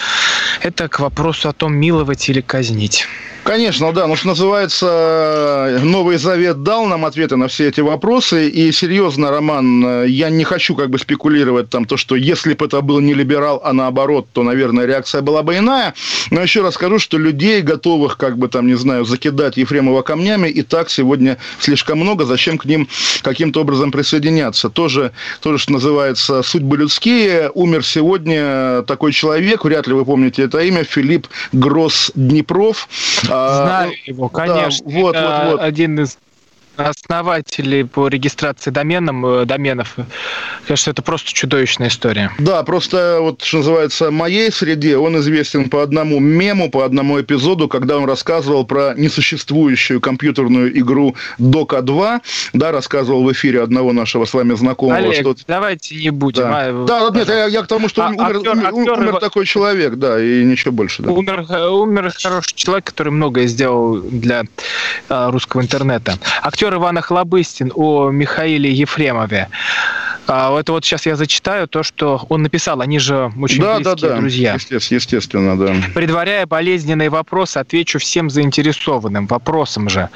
Это 0.61 0.87
к 0.87 0.99
вопросу 0.99 1.49
о 1.49 1.53
том, 1.53 1.73
миловать 1.75 2.29
или 2.29 2.41
казнить. 2.41 3.07
Конечно, 3.47 3.93
да. 3.93 4.07
Ну, 4.07 4.17
что 4.17 4.27
называется, 4.27 5.79
Новый 5.81 6.17
Завет 6.17 6.63
дал 6.63 6.85
нам 6.85 7.05
ответы 7.05 7.37
на 7.37 7.47
все 7.47 7.69
эти 7.69 7.79
вопросы. 7.79 8.49
И 8.49 8.73
серьезно, 8.73 9.31
Роман, 9.31 10.03
я 10.03 10.29
не 10.29 10.43
хочу 10.43 10.75
как 10.75 10.89
бы 10.89 10.99
спекулировать 10.99 11.69
там 11.69 11.85
то, 11.85 11.95
что 11.95 12.17
если 12.17 12.55
бы 12.55 12.65
это 12.65 12.81
был 12.81 12.99
не 12.99 13.13
либерал, 13.13 13.61
а 13.63 13.71
наоборот, 13.71 14.27
то, 14.33 14.43
наверное, 14.43 14.85
реакция 14.85 15.21
была 15.21 15.43
бы 15.43 15.55
иная. 15.55 15.93
Но 16.29 16.41
еще 16.41 16.61
раз 16.61 16.73
скажу, 16.73 16.99
что 16.99 17.17
людей, 17.17 17.61
готовых, 17.61 18.17
как 18.17 18.37
бы 18.37 18.49
там, 18.49 18.67
не 18.67 18.73
знаю, 18.73 19.05
закидать 19.05 19.55
Ефремова 19.55 20.01
камнями, 20.01 20.49
и 20.49 20.61
так 20.61 20.89
сегодня 20.89 21.37
слишком 21.59 21.99
много. 21.99 22.25
Зачем 22.25 22.57
к 22.57 22.65
ним 22.65 22.89
каким-то 23.21 23.61
образом 23.61 23.93
присоединяться? 23.93 24.69
Тоже, 24.69 25.13
тоже, 25.39 25.57
что 25.57 25.71
называется, 25.71 26.43
судьбы 26.43 26.75
людские. 26.75 27.49
Умер 27.53 27.85
сегодня 27.85 28.81
такой 28.81 29.13
человек, 29.13 29.63
вряд 29.63 29.87
ли 29.87 29.93
вы 29.93 30.03
помните 30.03 30.43
это 30.43 30.59
имя, 30.59 30.83
Филипп 30.83 31.27
Гросс 31.53 32.11
Днепров. 32.13 32.89
А, 33.37 33.63
Знаю 33.65 33.93
его, 34.05 34.29
конечно. 34.29 34.89
Да, 34.89 34.99
вот, 34.99 35.15
вот, 35.15 35.51
вот. 35.51 35.61
Один 35.61 35.99
из 35.99 36.17
основателей 36.77 37.83
по 37.83 38.07
регистрации 38.07 38.71
доменом, 38.71 39.25
э, 39.25 39.45
доменов. 39.45 39.95
Кажется, 40.67 40.91
это 40.91 41.01
просто 41.01 41.33
чудовищная 41.33 41.89
история. 41.89 42.31
Да, 42.39 42.63
просто 42.63 43.17
вот, 43.21 43.41
что 43.41 43.57
называется, 43.57 44.11
моей 44.11 44.51
среде 44.51 44.97
он 44.97 45.17
известен 45.17 45.69
по 45.69 45.81
одному 45.81 46.19
мему, 46.19 46.69
по 46.69 46.85
одному 46.85 47.19
эпизоду, 47.19 47.67
когда 47.67 47.97
он 47.97 48.05
рассказывал 48.05 48.65
про 48.65 48.93
несуществующую 48.95 49.99
компьютерную 50.01 50.77
игру 50.79 51.15
Дока 51.37 51.81
2, 51.81 52.21
да, 52.53 52.71
рассказывал 52.71 53.23
в 53.23 53.31
эфире 53.31 53.63
одного 53.63 53.93
нашего 53.93 54.25
с 54.25 54.33
вами 54.33 54.53
знакомого. 54.55 54.97
Олег, 54.97 55.21
что... 55.21 55.35
давайте 55.47 55.95
не 55.95 56.09
будем. 56.11 56.43
Да, 56.43 56.67
а, 56.67 57.09
да 57.09 57.17
нет, 57.17 57.27
я, 57.27 57.45
я 57.45 57.63
к 57.63 57.67
тому, 57.67 57.89
что 57.89 58.05
а, 58.05 58.09
умер, 58.09 58.37
актер, 58.37 58.51
умер, 58.51 58.67
актер, 58.67 58.99
умер 58.99 59.19
такой 59.19 59.45
человек, 59.45 59.95
да, 59.95 60.21
и 60.21 60.43
ничего 60.43 60.71
больше. 60.71 61.03
Да. 61.03 61.11
Умер, 61.11 61.45
умер 61.71 62.13
хороший 62.21 62.55
человек, 62.55 62.85
который 62.85 63.09
многое 63.09 63.47
сделал 63.47 63.97
для 64.01 64.43
а, 65.09 65.31
русского 65.31 65.61
интернета. 65.61 66.17
Актер 66.41 66.66
актер 66.67 66.75
Иван 66.75 66.97
Охлобыстин 66.97 67.71
о 67.75 68.09
Михаиле 68.09 68.71
Ефремове. 68.71 69.49
А 70.29 70.59
это 70.59 70.73
вот 70.73 70.83
сейчас 70.83 71.05
я 71.05 71.15
зачитаю 71.15 71.69
то, 71.69 71.83
что 71.83 72.25
он 72.27 72.41
написал. 72.41 72.81
Они 72.81 72.99
же 72.99 73.31
очень 73.41 73.61
да, 73.61 73.75
близкие 73.75 73.95
да, 73.95 74.15
да. 74.15 74.17
друзья. 74.17 74.53
Естественно, 74.55 74.97
естественно, 74.97 75.57
да. 75.57 75.73
Предваряя 75.95 76.45
болезненный 76.45 77.07
вопрос, 77.07 77.55
отвечу 77.55 77.99
всем 77.99 78.29
заинтересованным 78.29 79.27
вопросом 79.27 79.87
же. 79.87 80.09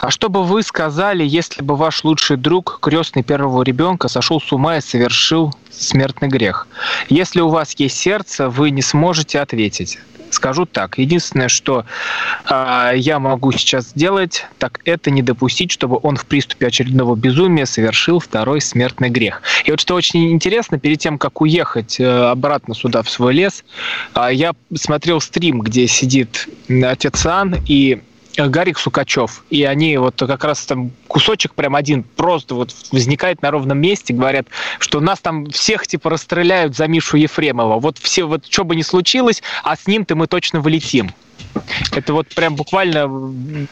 А 0.00 0.10
что 0.10 0.28
бы 0.28 0.42
вы 0.42 0.64
сказали, 0.64 1.24
если 1.24 1.62
бы 1.62 1.76
ваш 1.76 2.02
лучший 2.02 2.36
друг, 2.36 2.80
крестный 2.82 3.22
первого 3.22 3.62
ребенка, 3.62 4.08
сошел 4.08 4.40
с 4.40 4.52
ума 4.52 4.78
и 4.78 4.80
совершил 4.80 5.54
смертный 5.78 6.28
грех? 6.28 6.66
Если 7.08 7.40
у 7.40 7.48
вас 7.48 7.74
есть 7.78 7.96
сердце, 7.96 8.48
вы 8.48 8.70
не 8.70 8.82
сможете 8.82 9.40
ответить. 9.40 9.98
Скажу 10.34 10.66
так. 10.66 10.98
Единственное, 10.98 11.48
что 11.48 11.84
э, 12.50 12.92
я 12.96 13.20
могу 13.20 13.52
сейчас 13.52 13.90
сделать, 13.90 14.46
так 14.58 14.80
это 14.84 15.10
не 15.10 15.22
допустить, 15.22 15.70
чтобы 15.70 16.00
он 16.02 16.16
в 16.16 16.26
приступе 16.26 16.66
очередного 16.66 17.14
безумия 17.14 17.66
совершил 17.66 18.18
второй 18.18 18.60
смертный 18.60 19.10
грех. 19.10 19.42
И 19.64 19.70
вот 19.70 19.80
что 19.80 19.94
очень 19.94 20.32
интересно, 20.32 20.78
перед 20.78 20.98
тем, 20.98 21.18
как 21.18 21.40
уехать 21.40 22.00
э, 22.00 22.04
обратно 22.04 22.74
сюда, 22.74 23.02
в 23.02 23.10
свой 23.10 23.32
лес, 23.34 23.64
э, 24.16 24.28
я 24.32 24.54
смотрел 24.74 25.20
стрим, 25.20 25.60
где 25.60 25.86
сидит 25.86 26.48
отец 26.68 27.24
Ан 27.26 27.56
и 27.68 28.02
Гарик 28.36 28.78
Сукачев. 28.78 29.44
И 29.50 29.64
они 29.64 29.96
вот 29.96 30.16
как 30.18 30.44
раз 30.44 30.64
там 30.66 30.90
кусочек 31.08 31.54
прям 31.54 31.76
один 31.76 32.02
просто 32.02 32.54
вот 32.54 32.74
возникает 32.92 33.42
на 33.42 33.50
ровном 33.50 33.78
месте, 33.78 34.12
говорят, 34.12 34.46
что 34.78 35.00
нас 35.00 35.20
там 35.20 35.46
всех 35.50 35.86
типа 35.86 36.10
расстреляют 36.10 36.76
за 36.76 36.86
Мишу 36.86 37.16
Ефремова. 37.16 37.78
Вот 37.78 37.98
все, 37.98 38.24
вот 38.24 38.46
что 38.48 38.64
бы 38.64 38.76
ни 38.76 38.82
случилось, 38.82 39.42
а 39.62 39.76
с 39.76 39.86
ним-то 39.86 40.16
мы 40.16 40.26
точно 40.26 40.60
вылетим. 40.60 41.12
Это 41.92 42.12
вот 42.12 42.28
прям 42.28 42.56
буквально 42.56 43.08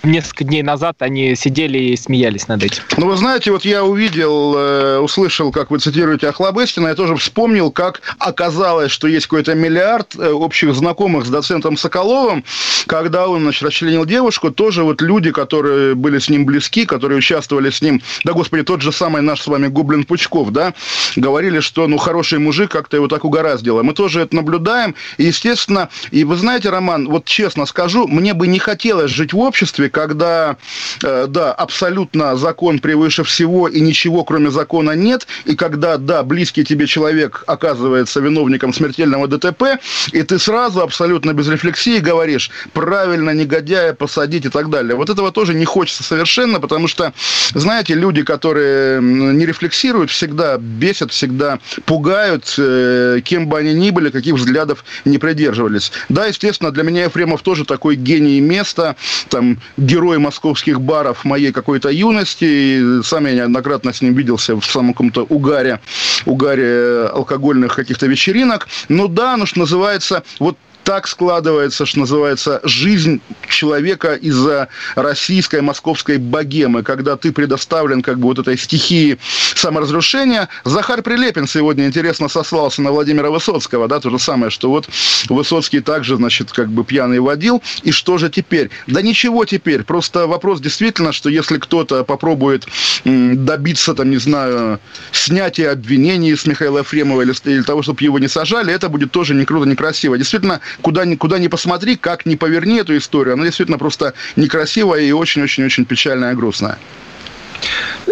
несколько 0.02 0.44
дней 0.44 0.62
назад 0.62 0.96
они 1.00 1.34
сидели 1.34 1.78
и 1.78 1.96
смеялись 1.96 2.48
над 2.48 2.62
этим. 2.62 2.82
Ну, 2.96 3.08
вы 3.08 3.16
знаете, 3.16 3.50
вот 3.50 3.64
я 3.64 3.84
увидел, 3.84 4.54
э, 4.56 4.98
услышал, 4.98 5.50
как 5.52 5.70
вы 5.70 5.78
цитируете 5.78 6.28
Охлобыстина, 6.28 6.88
я 6.88 6.94
тоже 6.94 7.16
вспомнил, 7.16 7.70
как 7.70 8.02
оказалось, 8.18 8.92
что 8.92 9.08
есть 9.08 9.26
какой-то 9.26 9.54
миллиард 9.54 10.14
э, 10.16 10.30
общих 10.30 10.74
знакомых 10.74 11.26
с 11.26 11.28
доцентом 11.28 11.76
Соколовым, 11.76 12.44
когда 12.86 13.28
он, 13.28 13.42
значит, 13.42 13.62
расчленил 13.62 14.04
девушку, 14.04 14.50
тоже 14.50 14.84
вот 14.84 15.02
люди, 15.02 15.30
которые 15.30 15.94
были 15.94 16.18
с 16.18 16.28
ним 16.28 16.44
близки, 16.44 16.86
которые 16.86 17.18
участвовали 17.18 17.70
с 17.70 17.82
ним, 17.82 18.02
да, 18.24 18.32
господи, 18.32 18.62
тот 18.62 18.82
же 18.82 18.92
самый 18.92 19.22
наш 19.22 19.42
с 19.42 19.46
вами 19.46 19.68
Гоблин 19.68 20.04
Пучков, 20.04 20.50
да, 20.50 20.74
говорили, 21.16 21.60
что, 21.60 21.86
ну, 21.86 21.96
хороший 21.98 22.38
мужик, 22.38 22.70
как-то 22.70 22.96
его 22.96 23.08
так 23.08 23.24
угораздило. 23.24 23.82
Мы 23.82 23.94
тоже 23.94 24.20
это 24.20 24.36
наблюдаем, 24.36 24.94
и, 25.18 25.24
естественно, 25.24 25.88
и 26.10 26.24
вы 26.24 26.36
знаете, 26.36 26.70
Роман, 26.70 27.08
вот 27.08 27.24
честно 27.24 27.66
скажу, 27.72 28.06
мне 28.06 28.34
бы 28.34 28.46
не 28.48 28.58
хотелось 28.58 29.10
жить 29.10 29.32
в 29.32 29.38
обществе, 29.38 29.88
когда, 29.88 30.56
э, 31.02 31.26
да, 31.26 31.54
абсолютно 31.54 32.36
закон 32.36 32.80
превыше 32.80 33.24
всего 33.24 33.66
и 33.66 33.80
ничего 33.80 34.24
кроме 34.24 34.50
закона 34.50 34.90
нет, 34.90 35.26
и 35.46 35.56
когда, 35.56 35.96
да, 35.96 36.22
близкий 36.22 36.64
тебе 36.64 36.86
человек 36.86 37.44
оказывается 37.46 38.20
виновником 38.20 38.74
смертельного 38.74 39.26
ДТП, 39.26 39.80
и 40.12 40.22
ты 40.22 40.38
сразу 40.38 40.82
абсолютно 40.82 41.32
без 41.32 41.48
рефлексии 41.48 41.98
говоришь, 41.98 42.50
правильно 42.74 43.30
негодяя 43.30 43.94
посадить 43.94 44.44
и 44.44 44.50
так 44.50 44.68
далее. 44.68 44.94
Вот 44.94 45.08
этого 45.08 45.32
тоже 45.32 45.54
не 45.54 45.64
хочется 45.64 46.02
совершенно, 46.02 46.60
потому 46.60 46.88
что, 46.88 47.14
знаете, 47.54 47.94
люди, 47.94 48.22
которые 48.22 49.00
не 49.00 49.46
рефлексируют, 49.46 50.10
всегда 50.10 50.58
бесят, 50.58 51.10
всегда 51.10 51.58
пугают, 51.86 52.54
э, 52.58 53.20
кем 53.24 53.46
бы 53.46 53.58
они 53.58 53.72
ни 53.72 53.90
были, 53.90 54.10
каких 54.10 54.34
взглядов 54.34 54.84
не 55.06 55.16
придерживались. 55.16 55.90
Да, 56.10 56.26
естественно, 56.26 56.70
для 56.70 56.82
меня 56.82 57.04
Ефремов 57.04 57.40
тоже 57.40 57.61
тоже 57.62 57.66
такой 57.66 57.96
гений 57.96 58.40
места, 58.40 58.96
там, 59.28 59.58
герой 59.76 60.18
московских 60.18 60.80
баров 60.80 61.24
моей 61.24 61.52
какой-то 61.52 61.88
юности. 61.88 62.44
И 62.44 63.02
сам 63.04 63.26
я 63.26 63.34
неоднократно 63.34 63.92
с 63.92 64.02
ним 64.02 64.14
виделся 64.14 64.54
в 64.54 64.64
самом 64.64 64.92
каком-то 64.92 65.24
угаре, 65.28 65.80
угаре 66.26 67.08
алкогольных 67.14 67.74
каких-то 67.74 68.06
вечеринок. 68.06 68.68
Ну 68.88 69.08
да, 69.08 69.36
ну 69.36 69.46
что 69.46 69.60
называется, 69.60 70.22
вот 70.38 70.56
так 70.84 71.08
складывается, 71.08 71.86
что 71.86 72.00
называется, 72.00 72.60
жизнь 72.64 73.20
человека 73.48 74.14
из-за 74.14 74.68
российской 74.94 75.60
московской 75.60 76.18
богемы, 76.18 76.82
когда 76.82 77.16
ты 77.16 77.32
предоставлен 77.32 78.02
как 78.02 78.18
бы 78.18 78.28
вот 78.28 78.38
этой 78.38 78.58
стихии 78.58 79.18
саморазрушения. 79.54 80.48
Захар 80.64 81.02
Прилепин 81.02 81.46
сегодня, 81.46 81.86
интересно, 81.86 82.28
сослался 82.28 82.82
на 82.82 82.90
Владимира 82.90 83.30
Высоцкого, 83.30 83.88
да, 83.88 84.00
то 84.00 84.10
же 84.10 84.18
самое, 84.18 84.50
что 84.50 84.70
вот 84.70 84.88
Высоцкий 85.28 85.80
также, 85.80 86.16
значит, 86.16 86.52
как 86.52 86.68
бы 86.68 86.84
пьяный 86.84 87.20
водил, 87.20 87.62
и 87.82 87.92
что 87.92 88.18
же 88.18 88.28
теперь? 88.28 88.70
Да 88.86 89.02
ничего 89.02 89.44
теперь, 89.44 89.84
просто 89.84 90.26
вопрос 90.26 90.60
действительно, 90.60 91.12
что 91.12 91.28
если 91.28 91.58
кто-то 91.58 92.04
попробует 92.04 92.66
добиться, 93.04 93.94
там, 93.94 94.10
не 94.10 94.18
знаю, 94.18 94.80
снятия 95.12 95.72
обвинений 95.72 96.34
с 96.34 96.46
Михаила 96.46 96.78
Ефремова 96.78 97.22
или, 97.22 97.34
или 97.44 97.62
того, 97.62 97.82
чтобы 97.82 98.02
его 98.02 98.18
не 98.18 98.28
сажали, 98.28 98.72
это 98.72 98.88
будет 98.88 99.12
тоже 99.12 99.34
не 99.34 99.44
круто, 99.44 99.68
не 99.68 99.76
красиво. 99.76 100.18
Действительно, 100.18 100.60
куда 100.80 101.04
ни, 101.04 101.16
куда 101.16 101.38
ни 101.38 101.48
посмотри, 101.48 101.96
как 101.96 102.26
ни 102.26 102.36
поверни 102.36 102.78
эту 102.78 102.96
историю, 102.96 103.34
она 103.34 103.44
действительно 103.44 103.78
просто 103.78 104.14
некрасивая 104.36 105.00
и 105.00 105.12
очень-очень-очень 105.12 105.84
печальная 105.84 106.32
и 106.32 106.34
грустная. 106.34 106.78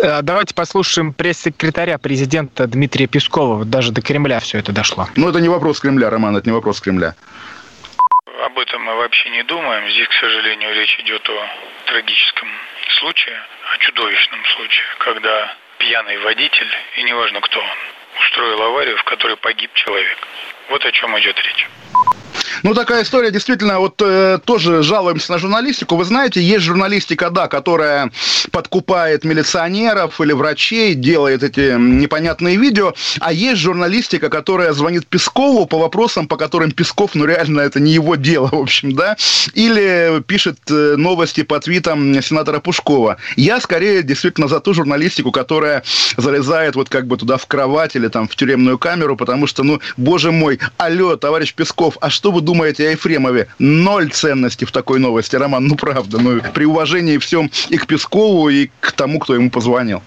Э, 0.03 0.23
давайте 0.23 0.55
послушаем 0.55 1.13
пресс-секретаря 1.13 1.99
президента 1.99 2.67
Дмитрия 2.67 3.07
Пескова. 3.07 3.65
Даже 3.65 3.93
до 3.93 4.03
Кремля 4.03 4.41
все 4.41 4.59
это 4.59 4.73
дошло. 4.73 5.09
Ну, 5.17 5.29
это 5.29 5.41
не 5.41 5.49
вопрос 5.49 5.81
Кремля, 5.81 6.11
Роман, 6.11 6.37
это 6.37 6.49
не 6.49 6.55
вопрос 6.55 6.81
Кремля. 6.81 7.15
Об 8.45 8.59
этом 8.59 8.83
мы 8.83 8.97
вообще 8.97 9.31
не 9.31 9.43
думаем. 9.45 9.91
Здесь, 9.91 10.09
к 10.09 10.13
сожалению, 10.13 10.75
речь 10.75 10.99
идет 11.01 11.29
о 11.29 11.91
трагическом 11.91 12.49
случае, 12.99 13.37
о 13.75 13.79
чудовищном 13.79 14.41
случае, 14.57 14.87
когда 14.99 15.55
пьяный 15.79 16.19
водитель, 16.19 16.71
и 16.97 17.03
неважно 17.03 17.41
кто 17.41 17.59
он, 17.59 17.67
устроил 18.21 18.63
аварию, 18.63 18.97
в 18.97 19.05
которой 19.05 19.37
погиб 19.37 19.71
человек. 19.75 20.19
Вот 20.69 20.85
о 20.85 20.93
чем 20.93 21.19
идет 21.19 21.37
речь. 21.43 21.69
Ну, 22.63 22.75
такая 22.75 23.03
история, 23.03 23.31
действительно, 23.31 23.79
вот 23.79 24.01
э, 24.05 24.39
тоже 24.45 24.83
жалуемся 24.83 25.33
на 25.33 25.39
журналистику. 25.39 25.97
Вы 25.97 26.05
знаете, 26.05 26.43
есть 26.43 26.65
журналистика, 26.65 27.31
да, 27.31 27.49
которая 27.49 28.11
подкупает 28.51 29.25
милиционеров 29.25 30.21
или 30.21 30.33
врачей, 30.33 30.95
делает 30.95 31.43
эти 31.43 31.77
непонятные 31.79 32.57
видео, 32.57 32.95
а 33.21 33.33
есть 33.33 33.61
журналистика, 33.61 34.29
которая 34.29 34.73
звонит 34.73 35.07
Пескову 35.07 35.67
по 35.67 35.79
вопросам, 35.79 36.29
по 36.29 36.37
которым 36.37 36.73
Песков, 36.73 37.15
ну, 37.15 37.25
реально, 37.25 37.61
это 37.61 37.81
не 37.81 37.93
его 37.93 38.17
дело, 38.17 38.49
в 38.53 38.61
общем, 38.61 38.95
да, 38.95 39.17
или 39.55 40.23
пишет 40.27 40.59
э, 40.71 40.95
новости 40.97 41.43
по 41.43 41.59
твитам 41.61 42.21
сенатора 42.23 42.61
Пушкова. 42.61 43.17
Я, 43.37 43.61
скорее, 43.61 44.03
действительно, 44.03 44.49
за 44.49 44.61
ту 44.61 44.75
журналистику, 44.75 45.33
которая 45.33 45.83
залезает 46.17 46.77
вот 46.77 46.89
как 46.89 47.07
бы 47.07 47.17
туда 47.17 47.37
в 47.37 47.47
кровать 47.47 47.97
или 47.97 48.09
там 48.09 48.29
в 48.29 48.37
тюремную 48.37 48.79
камеру, 48.79 49.17
потому 49.17 49.47
что, 49.47 49.63
ну, 49.63 49.81
боже 49.97 50.33
мой, 50.33 50.59
алло, 50.77 51.17
товарищ 51.17 51.55
Песков, 51.55 51.97
а 52.01 52.11
что 52.11 52.31
вы 52.33 52.40
думаете 52.41 52.89
о 52.89 52.91
Ефремове? 52.93 53.49
Ноль 53.59 54.11
ценности 54.11 54.65
в 54.65 54.73
такой 54.73 54.99
новости, 54.99 55.37
Роман, 55.37 55.67
ну 55.67 55.77
правда, 55.77 56.19
ну 56.21 56.41
при 56.55 56.65
уважении 56.65 57.19
всем 57.19 57.51
и 57.69 57.77
к 57.77 57.87
Пескову, 57.87 58.49
и 58.49 58.71
к 58.81 58.93
тому, 58.93 59.19
кто 59.19 59.35
ему 59.35 59.51
позвонил. 59.51 60.03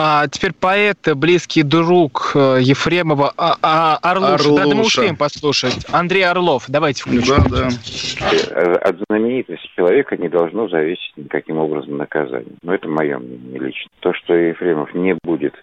А 0.00 0.28
теперь 0.28 0.52
поэт, 0.52 0.98
близкий 1.16 1.64
друг 1.64 2.32
э, 2.34 2.58
Ефремова 2.60 3.32
а, 3.36 3.56
а, 3.60 3.98
Орлуша. 4.00 4.34
Орлуша. 4.34 4.62
Да, 4.62 4.68
да 4.68 4.74
мы 4.76 4.82
успеем 4.82 5.16
послушать. 5.16 5.86
Андрей 5.90 6.22
Орлов, 6.22 6.66
давайте 6.68 7.02
включим. 7.02 7.42
Да, 7.48 7.68
да. 7.68 8.74
От 8.76 8.96
знаменитости 9.08 9.68
человека 9.74 10.16
не 10.16 10.28
должно 10.28 10.68
зависеть 10.68 11.12
никаким 11.16 11.58
образом 11.58 11.96
наказание. 11.96 12.54
Но 12.62 12.74
это 12.74 12.88
мое 12.88 13.18
мнение 13.18 13.58
лично. 13.58 13.90
То, 14.00 14.12
что 14.14 14.34
Ефремов 14.34 14.94
не 14.94 15.16
будет 15.22 15.54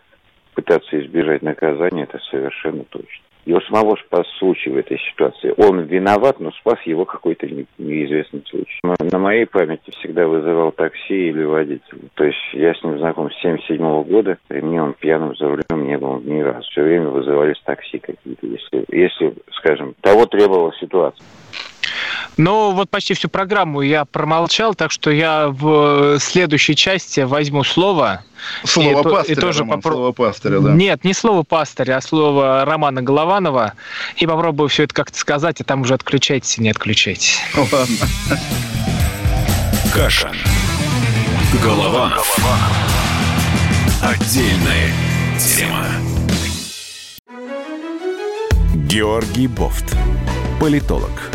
пытаться 0.53 0.99
избежать 0.99 1.41
наказания, 1.41 2.03
это 2.03 2.19
совершенно 2.29 2.83
точно. 2.85 3.24
Его 3.45 3.61
самого 3.61 3.95
спас 3.95 4.25
случай 4.39 4.69
в 4.71 4.77
этой 4.77 4.99
ситуации. 4.99 5.53
Он 5.57 5.81
виноват, 5.81 6.39
но 6.39 6.51
спас 6.51 6.79
его 6.85 7.05
какой-то 7.05 7.47
неизвестный 7.77 8.43
случай. 8.49 8.79
На 8.83 9.19
моей 9.19 9.45
памяти 9.45 9.91
всегда 9.99 10.27
вызывал 10.27 10.71
такси 10.71 11.29
или 11.29 11.43
водителя. 11.43 11.99
То 12.15 12.23
есть 12.23 12.39
я 12.53 12.73
с 12.73 12.83
ним 12.83 12.97
знаком 12.97 13.29
с 13.29 13.41
77 13.41 13.77
-го 13.77 14.03
года, 14.03 14.37
и 14.49 14.53
мне 14.55 14.81
он 14.81 14.93
пьяным 14.93 15.35
за 15.35 15.47
рулем 15.47 15.87
не 15.87 15.97
был 15.97 16.19
ни 16.21 16.39
разу. 16.41 16.67
Все 16.71 16.81
время 16.81 17.09
вызывались 17.09 17.61
такси 17.63 17.99
какие-то, 17.99 18.47
если, 18.47 18.85
если, 18.89 19.33
скажем, 19.51 19.93
того 20.01 20.25
требовала 20.25 20.73
ситуация. 20.79 21.23
Но 22.37 22.71
вот 22.71 22.89
почти 22.89 23.13
всю 23.13 23.29
программу 23.29 23.81
я 23.81 24.05
промолчал, 24.05 24.75
так 24.75 24.91
что 24.91 25.11
я 25.11 25.47
в 25.47 26.19
следующей 26.19 26.75
части 26.75 27.21
возьму 27.21 27.63
слово. 27.63 28.23
Слово 28.63 28.99
и, 28.99 29.03
пастыря, 29.03 29.37
и 29.37 29.41
тоже 29.41 29.59
Роман, 29.59 29.81
попро... 29.81 29.93
слово 29.93 30.11
пастыря, 30.11 30.59
да. 30.59 30.71
Нет, 30.71 31.03
не 31.03 31.13
слово 31.13 31.43
пастыря, 31.43 31.97
а 31.97 32.01
слово 32.01 32.65
Романа 32.65 33.01
Голованова. 33.01 33.73
И 34.17 34.27
попробую 34.27 34.69
все 34.69 34.83
это 34.83 34.93
как-то 34.93 35.17
сказать, 35.17 35.61
а 35.61 35.63
там 35.63 35.81
уже 35.81 35.93
отключайтесь 35.93 36.57
и 36.57 36.61
не 36.61 36.69
отключайтесь. 36.69 37.39
Ладно. 37.55 37.95
Каша. 39.93 40.31
Голованов. 41.63 42.37
Отдельная 44.03 44.91
тема. 45.39 45.85
Георгий 48.87 49.47
Бофт. 49.47 49.95
Политолог 50.59 51.34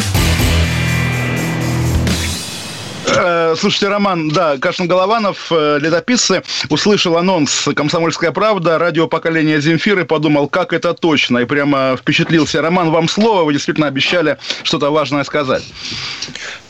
Слушайте, 3.55 3.87
Роман, 3.87 4.29
да, 4.29 4.57
Кашин 4.57 4.87
Голованов, 4.87 5.51
э, 5.51 5.79
летописцы, 5.79 6.43
услышал 6.69 7.17
анонс 7.17 7.67
«Комсомольская 7.75 8.31
правда», 8.31 8.77
радио 8.77 9.07
поколения 9.07 9.59
Земфиры, 9.59 10.05
подумал, 10.05 10.47
как 10.47 10.73
это 10.73 10.93
точно, 10.93 11.39
и 11.39 11.45
прямо 11.45 11.95
впечатлился. 11.97 12.61
Роман, 12.61 12.91
вам 12.91 13.07
слово, 13.07 13.43
вы 13.43 13.53
действительно 13.53 13.87
обещали 13.87 14.37
что-то 14.63 14.91
важное 14.91 15.23
сказать. 15.23 15.63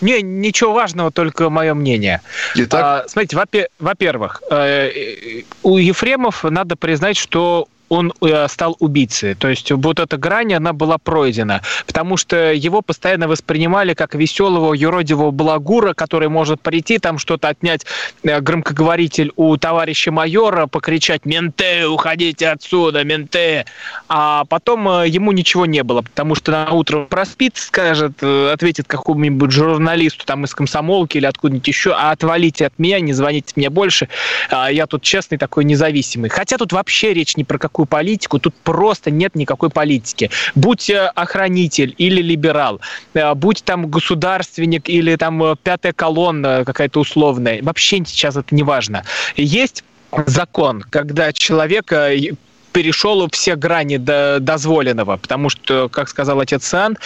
Не, 0.01 0.21
ничего 0.21 0.73
важного, 0.73 1.11
только 1.11 1.49
мое 1.49 1.73
мнение. 1.73 2.21
Итак? 2.55 2.81
А, 2.83 3.07
смотрите, 3.07 3.67
во-первых, 3.79 4.41
э, 4.49 5.43
у 5.63 5.77
Ефремов 5.77 6.43
надо 6.43 6.75
признать, 6.75 7.17
что 7.17 7.67
он 7.91 8.13
э, 8.21 8.47
стал 8.47 8.77
убийцей. 8.79 9.35
То 9.35 9.49
есть 9.49 9.69
вот 9.69 9.99
эта 9.99 10.15
грань, 10.17 10.53
она 10.53 10.71
была 10.71 10.97
пройдена. 10.97 11.61
Потому 11.85 12.15
что 12.15 12.53
его 12.53 12.81
постоянно 12.81 13.27
воспринимали 13.27 13.93
как 13.93 14.15
веселого, 14.15 14.73
юродивого 14.73 15.31
благура, 15.31 15.93
который 15.93 16.29
может 16.29 16.61
прийти, 16.61 16.99
там 16.99 17.17
что-то 17.17 17.49
отнять 17.49 17.85
э, 18.23 18.39
громкоговоритель 18.39 19.33
у 19.35 19.57
товарища 19.57 20.09
майора, 20.09 20.67
покричать 20.67 21.25
«Менты, 21.25 21.85
уходите 21.85 22.47
отсюда, 22.47 23.03
менты!» 23.03 23.65
А 24.07 24.45
потом 24.45 24.87
э, 24.87 25.09
ему 25.09 25.33
ничего 25.33 25.65
не 25.65 25.83
было, 25.83 26.01
потому 26.01 26.35
что 26.35 26.53
на 26.53 26.71
утро 26.71 27.01
проспит, 27.01 27.57
скажет, 27.57 28.23
ответит 28.23 28.87
какому-нибудь 28.87 29.51
журналисту 29.51 30.25
там 30.25 30.45
из 30.45 30.55
комсомолки 30.55 31.17
или 31.17 31.25
откуда-нибудь 31.25 31.67
еще, 31.67 31.91
а 31.91 32.11
отвалите 32.11 32.67
от 32.67 32.79
меня, 32.79 33.01
не 33.01 33.11
звоните 33.11 33.51
мне 33.57 33.69
больше, 33.69 34.07
а 34.49 34.71
я 34.71 34.87
тут 34.87 35.01
честный 35.01 35.37
такой 35.37 35.65
независимый. 35.65 36.29
Хотя 36.29 36.57
тут 36.57 36.71
вообще 36.71 37.13
речь 37.13 37.35
не 37.35 37.43
про 37.43 37.57
какую 37.57 37.80
никакую 37.81 37.85
политику, 37.85 38.39
тут 38.39 38.53
просто 38.63 39.11
нет 39.11 39.35
никакой 39.35 39.69
политики. 39.69 40.29
Будь 40.55 40.89
э, 40.89 41.11
охранитель 41.15 41.93
или 41.97 42.21
либерал, 42.21 42.79
э, 43.13 43.33
будь 43.33 43.63
там 43.63 43.89
государственник 43.89 44.89
или 44.89 45.15
там 45.15 45.43
э, 45.43 45.55
пятая 45.63 45.93
колонна 45.93 46.63
какая-то 46.65 46.99
условная, 46.99 47.61
вообще 47.63 47.97
сейчас 48.05 48.35
это 48.35 48.55
не 48.55 48.63
важно. 48.63 49.03
Есть 49.37 49.83
закон, 50.27 50.83
когда 50.89 51.33
человека 51.33 52.11
перешел 52.71 53.27
все 53.31 53.55
грани 53.55 53.97
до 53.97 54.39
дозволенного, 54.39 55.17
потому 55.17 55.49
что, 55.49 55.89
как 55.89 56.09
сказал 56.09 56.39
отец 56.39 56.65
Сан, 56.65 56.97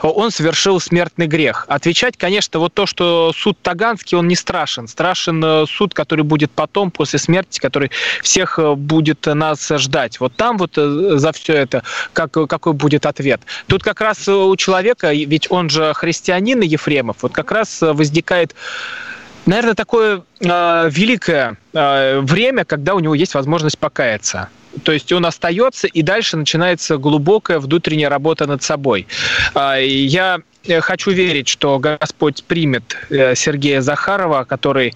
он 0.00 0.30
совершил 0.30 0.80
смертный 0.80 1.26
грех. 1.26 1.64
Отвечать, 1.68 2.16
конечно, 2.16 2.58
вот 2.58 2.74
то, 2.74 2.86
что 2.86 3.32
суд 3.34 3.58
Таганский, 3.62 4.16
он 4.16 4.28
не 4.28 4.36
страшен. 4.36 4.88
Страшен 4.88 5.42
э, 5.44 5.64
суд, 5.66 5.94
который 5.94 6.24
будет 6.24 6.50
потом, 6.50 6.90
после 6.90 7.18
смерти, 7.18 7.60
который 7.60 7.90
всех 8.22 8.58
э, 8.58 8.74
будет 8.74 9.26
нас 9.26 9.68
ждать. 9.68 10.20
Вот 10.20 10.34
там 10.36 10.58
вот 10.58 10.72
э, 10.76 11.16
за 11.16 11.32
все 11.32 11.54
это 11.54 11.82
как, 12.12 12.32
какой 12.32 12.72
будет 12.72 13.06
ответ. 13.06 13.40
Тут 13.66 13.82
как 13.82 14.00
раз 14.00 14.28
у 14.28 14.54
человека, 14.56 15.12
ведь 15.12 15.50
он 15.50 15.70
же 15.70 15.92
христианин 15.94 16.60
Ефремов, 16.60 17.18
вот 17.22 17.32
как 17.32 17.52
раз 17.52 17.78
возникает 17.80 18.54
наверное, 19.46 19.74
такое 19.74 20.22
э, 20.40 20.88
великое 20.90 21.56
э, 21.72 22.20
время, 22.20 22.64
когда 22.64 22.94
у 22.94 23.00
него 23.00 23.14
есть 23.14 23.34
возможность 23.34 23.78
покаяться. 23.78 24.48
То 24.84 24.92
есть 24.92 25.12
он 25.12 25.26
остается, 25.26 25.86
и 25.86 26.02
дальше 26.02 26.36
начинается 26.36 26.96
глубокая 26.96 27.58
внутренняя 27.58 28.08
работа 28.08 28.46
над 28.46 28.62
собой. 28.62 29.06
А, 29.54 29.76
я 29.78 30.40
хочу 30.80 31.10
верить, 31.10 31.48
что 31.48 31.78
Господь 31.78 32.44
примет 32.44 32.96
э, 33.10 33.34
Сергея 33.34 33.80
Захарова, 33.80 34.44
который 34.44 34.94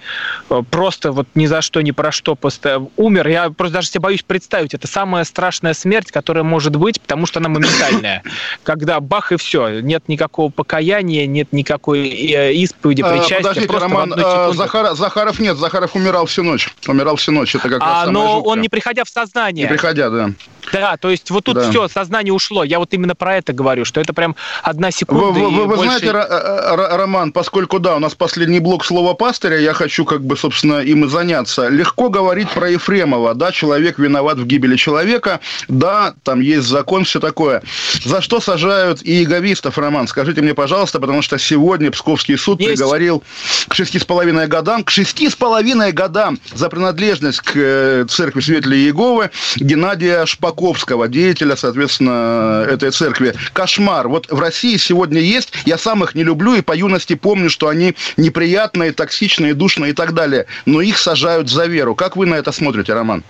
э, 0.50 0.62
просто 0.70 1.12
вот 1.12 1.28
ни 1.34 1.46
за 1.46 1.62
что, 1.62 1.80
ни 1.80 1.90
про 1.90 2.12
что 2.12 2.34
просто 2.34 2.86
умер. 2.96 3.28
Я 3.28 3.50
просто 3.50 3.74
даже 3.74 3.88
себе 3.88 4.00
боюсь 4.00 4.22
представить, 4.22 4.74
это 4.74 4.86
самая 4.86 5.24
страшная 5.24 5.74
смерть, 5.74 6.10
которая 6.10 6.44
может 6.44 6.76
быть, 6.76 7.00
потому 7.00 7.26
что 7.26 7.40
она 7.40 7.48
моментальная. 7.48 8.22
Когда 8.62 9.00
бах 9.00 9.32
и 9.32 9.36
все, 9.36 9.80
нет 9.80 10.08
никакого 10.08 10.50
покаяния, 10.50 11.26
нет 11.26 11.52
никакой 11.52 12.08
исповеди, 12.08 13.02
причастия. 13.02 13.36
Подождите, 13.36 13.78
Роман, 13.78 14.14
Захар, 14.54 14.94
Захаров 14.94 15.38
нет, 15.38 15.56
Захаров 15.56 15.94
умирал 15.94 16.26
всю 16.26 16.42
ночь. 16.42 16.68
Умирал 16.86 17.16
всю 17.16 17.32
ночь, 17.32 17.54
это 17.54 17.68
как 17.68 17.82
а, 17.82 18.04
раз 18.04 18.12
Но 18.12 18.40
он 18.42 18.60
не 18.60 18.68
приходя 18.68 19.04
в 19.04 19.08
сознание. 19.08 19.64
Не 19.64 19.68
приходя, 19.68 20.10
да. 20.10 20.30
Да, 20.72 20.96
то 20.96 21.10
есть 21.10 21.30
вот 21.30 21.44
тут 21.44 21.54
да. 21.54 21.70
все, 21.70 21.88
сознание 21.88 22.32
ушло. 22.32 22.64
Я 22.64 22.78
вот 22.78 22.92
именно 22.92 23.14
про 23.14 23.36
это 23.36 23.52
говорю, 23.52 23.84
что 23.84 24.00
это 24.00 24.12
прям 24.12 24.36
одна 24.62 24.90
секунда. 24.90 25.26
Вы, 25.26 25.48
вы, 25.48 25.50
вы 25.50 25.76
больше... 25.76 25.84
знаете, 25.84 26.12
Роман, 26.12 27.32
поскольку, 27.32 27.78
да, 27.78 27.96
у 27.96 27.98
нас 27.98 28.14
последний 28.14 28.60
блок 28.60 28.84
слова 28.84 29.14
пастыря, 29.14 29.58
я 29.58 29.74
хочу 29.74 30.04
как 30.04 30.24
бы, 30.24 30.36
собственно, 30.36 30.80
им 30.80 31.04
и 31.04 31.08
заняться. 31.08 31.68
Легко 31.68 32.08
говорить 32.08 32.50
про 32.50 32.70
Ефремова, 32.70 33.34
да, 33.34 33.52
человек 33.52 33.98
виноват 33.98 34.38
в 34.38 34.46
гибели 34.46 34.76
человека, 34.76 35.40
да, 35.68 36.14
там 36.22 36.40
есть 36.40 36.66
закон, 36.66 37.04
все 37.04 37.20
такое. 37.20 37.62
За 38.04 38.20
что 38.20 38.40
сажают 38.40 39.02
и 39.02 39.18
иеговистов, 39.18 39.78
Роман? 39.78 40.08
Скажите 40.08 40.42
мне, 40.42 40.54
пожалуйста, 40.54 41.00
потому 41.00 41.22
что 41.22 41.38
сегодня 41.38 41.90
Псковский 41.90 42.36
суд 42.36 42.60
есть. 42.60 42.72
приговорил 42.72 43.22
к 43.68 43.74
шести 43.74 43.98
с 43.98 44.04
половиной 44.04 44.46
годам, 44.46 44.84
к 44.84 44.90
шести 44.90 45.28
с 45.28 45.36
половиной 45.36 45.92
годам 45.92 46.38
за 46.54 46.68
принадлежность 46.68 47.40
к 47.40 47.52
э, 47.54 48.06
церкви 48.08 48.40
свидетелей 48.40 48.78
Иеговы 48.78 49.30
Геннадия 49.56 50.26
Шпаковского 50.26 50.55
Маковского, 50.56 51.06
деятеля, 51.06 51.54
соответственно, 51.54 52.64
этой 52.68 52.90
церкви. 52.90 53.34
Кошмар. 53.52 54.08
Вот 54.08 54.26
в 54.30 54.40
России 54.40 54.78
сегодня 54.78 55.20
есть, 55.20 55.52
я 55.66 55.76
сам 55.76 56.02
их 56.02 56.14
не 56.14 56.24
люблю 56.24 56.54
и 56.54 56.62
по 56.62 56.74
юности 56.74 57.14
помню, 57.14 57.50
что 57.50 57.68
они 57.68 57.94
неприятные, 58.16 58.92
токсичные, 58.92 59.52
душные 59.52 59.90
и 59.90 59.94
так 59.94 60.14
далее. 60.14 60.46
Но 60.64 60.80
их 60.80 60.96
сажают 60.98 61.50
за 61.50 61.66
веру. 61.66 61.94
Как 61.94 62.16
вы 62.16 62.24
на 62.24 62.36
это 62.36 62.52
смотрите, 62.52 62.94
Роман? 62.94 63.22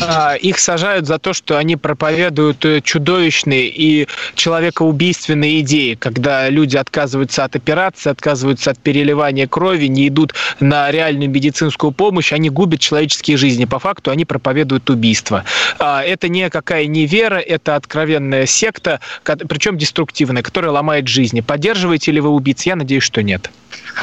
А, 0.00 0.34
их 0.34 0.58
сажают 0.58 1.06
за 1.06 1.18
то, 1.18 1.32
что 1.32 1.56
они 1.56 1.76
проповедуют 1.76 2.64
э, 2.64 2.80
чудовищные 2.82 3.68
и 3.68 4.08
человекоубийственные 4.34 5.60
идеи, 5.60 5.94
когда 5.94 6.48
люди 6.48 6.76
отказываются 6.76 7.44
от 7.44 7.56
операции, 7.56 8.10
отказываются 8.10 8.70
от 8.70 8.78
переливания 8.78 9.46
крови, 9.46 9.86
не 9.86 10.08
идут 10.08 10.34
на 10.60 10.90
реальную 10.90 11.30
медицинскую 11.30 11.92
помощь, 11.92 12.32
они 12.32 12.50
губят 12.50 12.80
человеческие 12.80 13.36
жизни. 13.36 13.64
По 13.64 13.78
факту 13.78 14.10
они 14.10 14.24
проповедуют 14.24 14.88
убийство. 14.90 15.44
А, 15.78 16.02
это 16.02 16.28
никакая 16.74 16.86
не 16.86 17.06
вера, 17.06 17.36
это 17.36 17.76
откровенная 17.76 18.46
секта, 18.46 19.00
причем 19.24 19.78
деструктивная, 19.78 20.42
которая 20.42 20.72
ломает 20.72 21.08
жизни. 21.08 21.40
Поддерживает 21.40 21.74
поддерживаете 21.74 22.12
ли 22.12 22.20
вы 22.20 22.30
убийц? 22.30 22.62
Я 22.66 22.76
надеюсь, 22.76 23.02
что 23.02 23.22
нет. 23.22 23.50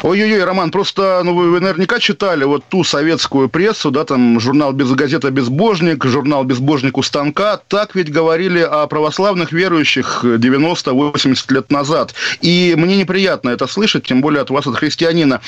Ой-ой-ой, 0.03 0.43
Роман, 0.43 0.71
просто 0.71 1.21
ну, 1.23 1.33
вы, 1.33 1.51
вы 1.51 1.59
наверняка 1.59 1.99
читали 1.99 2.43
вот 2.43 2.63
ту 2.69 2.83
советскую 2.83 3.49
прессу, 3.49 3.91
да, 3.91 4.03
там 4.03 4.39
журнал 4.39 4.73
без 4.73 4.91
газета 4.91 5.31
«Безбожник», 5.31 6.05
журнал 6.05 6.43
«Безбожник 6.43 6.97
у 6.97 7.03
станка». 7.03 7.57
Так 7.67 7.95
ведь 7.95 8.11
говорили 8.11 8.59
о 8.59 8.87
православных 8.87 9.51
верующих 9.51 10.23
90-80 10.23 11.53
лет 11.53 11.71
назад. 11.71 12.13
И 12.41 12.73
мне 12.77 12.97
неприятно 12.97 13.49
это 13.49 13.67
слышать, 13.67 14.03
тем 14.03 14.21
более 14.21 14.41
от 14.41 14.49
вас, 14.49 14.67
от 14.67 14.75
христианина. 14.75 15.41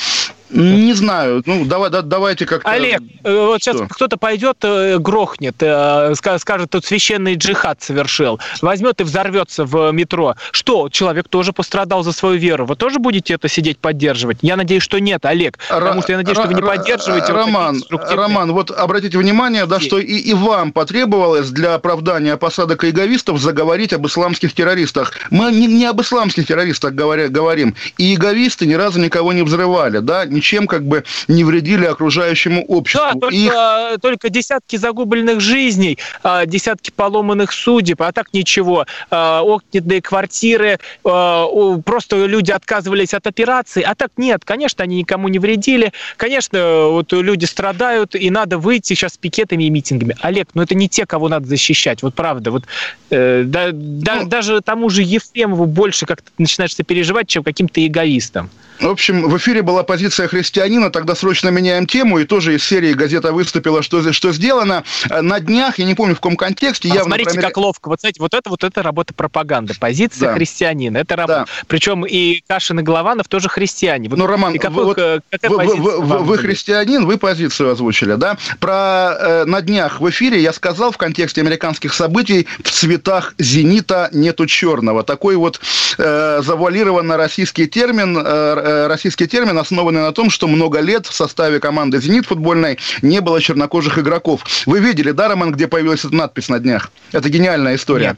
Не 0.53 0.93
знаю. 0.93 1.41
Ну, 1.45 1.65
давай, 1.65 1.89
да, 1.89 2.01
давайте 2.01 2.45
как-то... 2.45 2.69
Олег, 2.69 3.01
э, 3.23 3.45
вот 3.45 3.61
сейчас 3.61 3.81
кто-то 3.89 4.17
пойдет, 4.17 4.57
э, 4.61 4.97
грохнет, 4.99 5.55
э, 5.59 6.13
скажет, 6.15 6.69
тут 6.69 6.85
священный 6.85 7.35
джихад 7.35 7.81
совершил. 7.81 8.39
Возьмет 8.61 9.01
и 9.01 9.03
взорвется 9.03 9.65
в 9.65 9.91
метро. 9.91 10.35
Что, 10.51 10.89
человек 10.89 11.27
тоже 11.27 11.53
пострадал 11.53 12.03
за 12.03 12.11
свою 12.11 12.37
веру. 12.37 12.65
Вы 12.65 12.75
тоже 12.75 12.99
будете 12.99 13.33
это 13.33 13.47
сидеть 13.47 13.79
поддерживать? 13.79 14.37
Я 14.41 14.55
надеюсь, 14.55 14.83
что 14.83 14.99
нет, 14.99 15.25
Олег. 15.25 15.57
Потому 15.69 16.01
что 16.01 16.11
я 16.11 16.17
надеюсь, 16.19 16.37
что 16.37 16.47
вы 16.47 16.53
не 16.53 16.61
поддерживаете 16.61 17.33
Роман, 17.33 17.83
вот 17.89 18.01
Роман, 18.11 18.51
вот 18.51 18.71
обратите 18.71 19.17
внимание, 19.17 19.65
да, 19.65 19.79
что 19.79 19.97
и, 19.97 20.17
и 20.17 20.33
вам 20.33 20.71
потребовалось 20.71 21.49
для 21.49 21.75
оправдания 21.75 22.37
посадок 22.37 22.83
иеговистов 22.83 23.39
заговорить 23.39 23.93
об 23.93 24.05
исламских 24.05 24.53
террористах. 24.53 25.13
Мы 25.31 25.51
не, 25.51 25.67
не 25.67 25.85
об 25.85 26.01
исламских 26.01 26.45
террористах 26.45 26.93
говоря, 26.93 27.27
говорим. 27.27 27.75
И 27.97 28.11
иеговисты 28.11 28.65
ни 28.65 28.73
разу 28.73 28.99
никого 28.99 29.33
не 29.33 29.41
взрывали, 29.41 29.99
да, 29.99 30.25
ничем 30.43 30.67
как 30.67 30.83
бы 30.85 31.05
не 31.29 31.45
вредили 31.45 31.85
окружающему 31.85 32.65
обществу. 32.65 33.07
Да, 33.13 33.19
только, 33.19 33.35
Их... 33.35 34.01
только 34.01 34.29
десятки 34.29 34.75
загубленных 34.75 35.39
жизней, 35.39 35.97
а, 36.21 36.45
десятки 36.45 36.91
поломанных 36.91 37.53
судеб, 37.53 38.01
а 38.01 38.11
так 38.11 38.33
ничего. 38.33 38.85
А, 39.09 39.41
окненные 39.41 40.01
квартиры, 40.01 40.79
просто 41.01 42.25
люди 42.25 42.51
отказывались 42.51 43.13
от 43.13 43.25
операции, 43.27 43.81
а 43.81 43.95
так 43.95 44.11
нет, 44.17 44.43
конечно, 44.43 44.83
они 44.83 44.97
никому 44.97 45.29
не 45.29 45.39
вредили, 45.39 45.93
конечно, 46.17 46.87
вот 46.89 47.13
люди 47.13 47.45
страдают, 47.45 48.15
и 48.15 48.29
надо 48.29 48.57
выйти 48.57 48.93
сейчас 48.93 49.13
с 49.13 49.17
пикетами 49.17 49.63
и 49.63 49.69
митингами. 49.69 50.15
Олег, 50.21 50.49
ну 50.53 50.61
это 50.63 50.75
не 50.75 50.89
те, 50.89 51.05
кого 51.05 51.29
надо 51.29 51.47
защищать, 51.47 52.03
вот 52.03 52.15
правда. 52.15 52.51
Вот, 52.51 52.63
э, 53.09 53.43
да, 53.45 53.69
да, 53.71 54.21
ну, 54.21 54.27
даже 54.27 54.61
тому 54.61 54.89
же 54.89 55.03
Ефремову 55.03 55.65
больше 55.65 56.05
как-то 56.05 56.29
начинаешь 56.37 56.75
переживать, 56.75 57.27
чем 57.27 57.43
каким-то 57.43 57.85
эгоистам. 57.85 58.49
В 58.79 58.87
общем, 58.87 59.29
в 59.29 59.37
эфире 59.37 59.61
была 59.61 59.83
позиция 59.83 60.27
христианина, 60.27 60.89
тогда 60.89 61.15
срочно 61.15 61.49
меняем 61.49 61.85
тему, 61.85 62.19
и 62.19 62.25
тоже 62.25 62.55
из 62.55 62.63
серии 62.63 62.93
газета 62.93 63.31
выступила, 63.31 63.81
что, 63.81 64.11
что 64.11 64.31
сделано. 64.31 64.83
На 65.09 65.39
днях, 65.39 65.79
я 65.79 65.85
не 65.85 65.95
помню 65.95 66.15
в 66.15 66.17
каком 66.17 66.35
контексте, 66.35 66.89
а 66.89 66.95
явно... 66.95 67.11
Смотрите, 67.11 67.31
промер... 67.31 67.47
как 67.47 67.57
ловко. 67.57 67.89
Вот 67.89 68.01
знаете, 68.01 68.21
вот 68.21 68.33
это 68.33 68.49
вот 68.49 68.63
это 68.63 68.83
работа 68.83 69.13
пропаганды. 69.13 69.73
Позиция 69.79 70.29
да. 70.29 70.35
христианина. 70.35 70.97
Это 70.97 71.15
работа. 71.15 71.45
Да. 71.47 71.65
Причем 71.67 72.05
и 72.05 72.41
Кашин, 72.47 72.79
и 72.79 72.83
Голованов 72.83 73.27
тоже 73.27 73.49
христиане. 73.49 74.09
Вот, 74.09 74.19
ну, 74.19 74.25
Роман, 74.25 74.57
какой, 74.57 74.83
вот, 74.83 74.97
э, 74.97 75.21
вы, 75.43 75.75
вы, 75.75 76.01
вы, 76.01 76.17
вы 76.19 76.37
христианин, 76.37 77.05
вы 77.05 77.17
позицию 77.17 77.71
озвучили, 77.71 78.15
да? 78.15 78.37
Про 78.59 79.15
э, 79.19 79.45
на 79.45 79.61
днях 79.61 80.01
в 80.01 80.09
эфире 80.09 80.41
я 80.41 80.53
сказал 80.53 80.91
в 80.91 80.97
контексте 80.97 81.41
американских 81.41 81.93
событий 81.93 82.47
в 82.63 82.71
цветах 82.71 83.33
зенита 83.37 84.09
нету 84.11 84.45
черного. 84.45 85.03
Такой 85.03 85.35
вот 85.35 85.59
э, 85.97 86.41
завуалированно 86.43 87.17
российский 87.17 87.67
термин, 87.67 88.17
э, 88.17 88.62
Э, 88.65 88.87
российский 88.87 89.27
термин, 89.27 89.57
основанный 89.57 89.99
на 89.99 90.13
том, 90.13 90.29
что 90.29 90.47
много 90.47 90.79
лет 90.79 91.05
в 91.05 91.13
составе 91.13 91.59
команды 91.59 91.99
«Зенит» 91.99 92.27
футбольной 92.27 92.79
не 93.01 93.19
было 93.19 93.41
чернокожих 93.41 93.99
игроков. 93.99 94.45
Вы 94.65 94.79
видели, 94.79 95.11
да, 95.11 95.27
Роман, 95.27 95.51
где 95.51 95.67
появилась 95.67 96.05
эта 96.05 96.15
надпись 96.15 96.47
на 96.47 96.59
днях? 96.59 96.89
Это 97.11 97.27
гениальная 97.27 97.75
история. 97.75 98.11
Нет. 98.11 98.17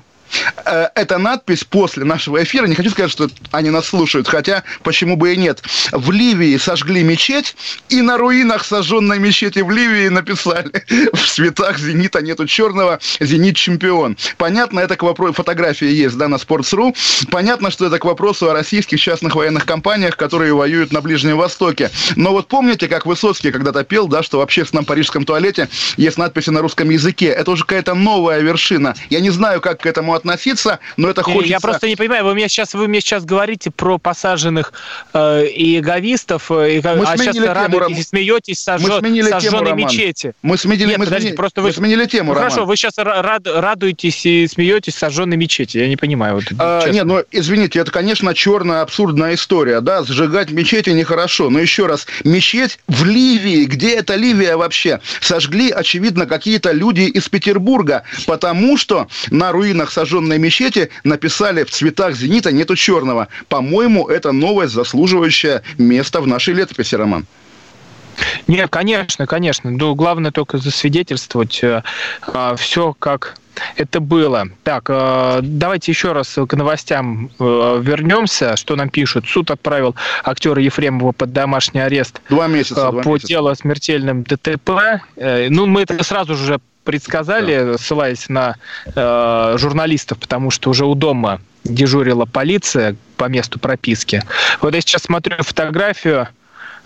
Э, 0.65 0.89
эта 0.95 1.17
надпись 1.17 1.63
после 1.63 2.03
нашего 2.03 2.43
эфира, 2.43 2.65
не 2.65 2.75
хочу 2.75 2.89
сказать, 2.89 3.11
что 3.11 3.29
они 3.51 3.69
нас 3.69 3.87
слушают, 3.87 4.27
хотя 4.27 4.63
почему 4.83 5.15
бы 5.15 5.33
и 5.33 5.37
нет. 5.37 5.61
В 5.91 6.11
Ливии 6.11 6.57
сожгли 6.57 7.03
мечеть, 7.03 7.55
и 7.89 8.01
на 8.01 8.17
руинах 8.17 8.65
сожженной 8.65 9.19
мечети 9.19 9.59
в 9.59 9.69
Ливии 9.69 10.09
написали 10.09 10.71
в 11.13 11.27
цветах 11.27 11.77
«Зенита 11.77 12.21
нету 12.21 12.47
черного, 12.47 12.99
Зенит 13.19 13.55
чемпион». 13.55 14.17
Понятно, 14.37 14.79
это 14.79 14.95
к 14.95 15.03
вопросу, 15.03 15.33
фотографии 15.33 15.87
есть, 15.87 16.17
да, 16.17 16.27
на 16.27 16.35
Sports.ru. 16.35 16.95
Понятно, 17.29 17.71
что 17.71 17.85
это 17.85 17.99
к 17.99 18.05
вопросу 18.05 18.49
о 18.49 18.53
российских 18.53 18.99
частных 18.99 19.35
военных 19.35 19.65
компаниях, 19.65 20.17
которые 20.17 20.53
воюют 20.53 20.91
на 20.91 21.01
Ближнем 21.01 21.37
Востоке. 21.37 21.91
Но 22.15 22.31
вот 22.31 22.47
помните, 22.47 22.87
как 22.87 23.05
Высоцкий 23.05 23.51
когда-то 23.51 23.83
пел, 23.83 24.07
да, 24.07 24.23
что 24.23 24.39
в 24.39 24.41
общественном 24.41 24.85
парижском 24.85 25.25
туалете 25.25 25.69
есть 25.97 26.17
надписи 26.17 26.49
на 26.49 26.61
русском 26.61 26.89
языке. 26.89 27.27
Это 27.27 27.51
уже 27.51 27.63
какая-то 27.63 27.93
новая 27.93 28.39
вершина. 28.39 28.95
Я 29.09 29.19
не 29.19 29.29
знаю, 29.29 29.61
как 29.61 29.81
к 29.81 29.85
этому 29.85 30.14
относиться, 30.15 30.79
но 30.97 31.09
это 31.09 31.23
хочется... 31.23 31.45
Я 31.45 31.59
просто 31.59 31.87
не 31.87 31.95
понимаю, 31.95 32.25
вы 32.25 32.33
мне 32.33 32.47
сейчас, 32.49 32.73
вы 32.73 32.87
мне 32.87 33.01
сейчас 33.01 33.25
говорите 33.25 33.71
про 33.71 33.97
посаженных 33.97 34.73
э, 35.13 35.45
иеговистов, 35.53 36.51
э, 36.51 36.81
мы 36.83 37.05
а 37.05 37.17
сейчас 37.17 37.37
радуетесь 37.37 37.99
и 37.99 38.03
смеетесь 38.03 38.59
сожжен, 38.59 39.01
мы 39.01 39.23
сожженной 39.23 39.65
тему, 39.65 39.75
мечети. 39.75 40.33
Мы 40.41 40.57
сменили, 40.57 40.89
Нет, 40.89 40.97
мы 40.97 41.05
подождите, 41.05 41.21
сменили, 41.21 41.35
просто 41.35 41.61
вы... 41.61 41.67
мы 41.67 41.73
сменили 41.73 42.05
тему, 42.05 42.33
ну, 42.33 42.39
Хорошо, 42.39 42.65
вы 42.65 42.75
сейчас 42.75 42.97
рад, 42.97 43.47
радуетесь 43.47 44.25
и 44.25 44.47
смеетесь 44.47 44.95
сожженной 44.95 45.37
мечети. 45.37 45.77
Я 45.77 45.87
не 45.87 45.97
понимаю. 45.97 46.35
Вот, 46.35 46.43
а, 46.59 46.89
нет, 46.89 47.05
ну, 47.05 47.23
извините, 47.31 47.79
это, 47.79 47.91
конечно, 47.91 48.33
черная 48.33 48.81
абсурдная 48.81 49.35
история, 49.35 49.81
да, 49.81 50.03
сжигать 50.03 50.51
мечети 50.51 50.89
нехорошо. 50.89 51.49
Но 51.49 51.59
еще 51.59 51.85
раз, 51.87 52.07
мечеть 52.23 52.79
в 52.87 53.05
Ливии, 53.05 53.65
где 53.65 53.95
это 53.95 54.15
Ливия 54.15 54.57
вообще, 54.57 54.99
сожгли, 55.21 55.69
очевидно, 55.71 56.25
какие-то 56.25 56.71
люди 56.71 57.01
из 57.01 57.27
Петербурга, 57.29 58.03
потому 58.25 58.77
что 58.77 59.07
на 59.29 59.51
руинах 59.51 59.91
сожженной 59.91 60.04
сожженной 60.05 60.37
мечети 60.37 60.89
написали 61.03 61.63
в 61.63 61.71
цветах 61.71 62.15
зенита 62.15 62.51
нету 62.51 62.75
черного. 62.75 63.27
По-моему, 63.49 64.07
это 64.07 64.31
новость, 64.31 64.73
заслуживающая 64.73 65.63
места 65.77 66.21
в 66.21 66.27
нашей 66.27 66.53
летописи, 66.53 66.95
Роман. 66.95 67.25
Нет, 68.47 68.69
конечно, 68.69 69.25
конечно. 69.25 69.71
Ну, 69.71 69.95
главное 69.95 70.31
только 70.31 70.57
засвидетельствовать 70.57 71.63
э, 71.63 71.83
э, 72.27 72.55
все, 72.57 72.93
как 72.97 73.35
это 73.75 73.99
было. 73.99 74.47
Так, 74.63 74.85
э, 74.89 75.39
давайте 75.41 75.91
еще 75.91 76.11
раз 76.11 76.37
к 76.47 76.53
новостям 76.55 77.29
э, 77.39 77.79
вернемся. 77.81 78.55
Что 78.55 78.75
нам 78.75 78.89
пишут? 78.89 79.27
Суд 79.27 79.51
отправил 79.51 79.95
актера 80.23 80.61
Ефремова 80.61 81.11
под 81.11 81.33
домашний 81.33 81.81
арест. 81.81 82.21
Два 82.29 82.47
месяца. 82.47 82.87
Э, 82.87 82.91
два 82.91 83.03
по 83.03 83.09
месяца. 83.09 83.27
делу 83.27 83.49
о 83.49 83.55
смертельном 83.55 84.23
ДТП. 84.23 85.01
Ну, 85.17 85.65
мы 85.65 85.83
это 85.83 86.03
сразу 86.03 86.35
же 86.35 86.59
предсказали, 86.83 87.71
да. 87.71 87.77
ссылаясь 87.77 88.29
на 88.29 88.55
э, 88.85 89.55
журналистов, 89.57 90.19
потому 90.19 90.51
что 90.51 90.69
уже 90.69 90.85
у 90.85 90.95
дома 90.95 91.41
дежурила 91.63 92.25
полиция 92.25 92.95
по 93.17 93.25
месту 93.25 93.59
прописки. 93.59 94.21
Вот 94.61 94.73
я 94.75 94.81
сейчас 94.81 95.03
смотрю 95.03 95.37
фотографию, 95.39 96.27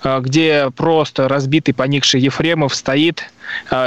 где 0.01 0.71
просто 0.75 1.27
разбитый, 1.27 1.73
поникший 1.73 2.21
Ефремов 2.21 2.73
стоит 2.73 3.25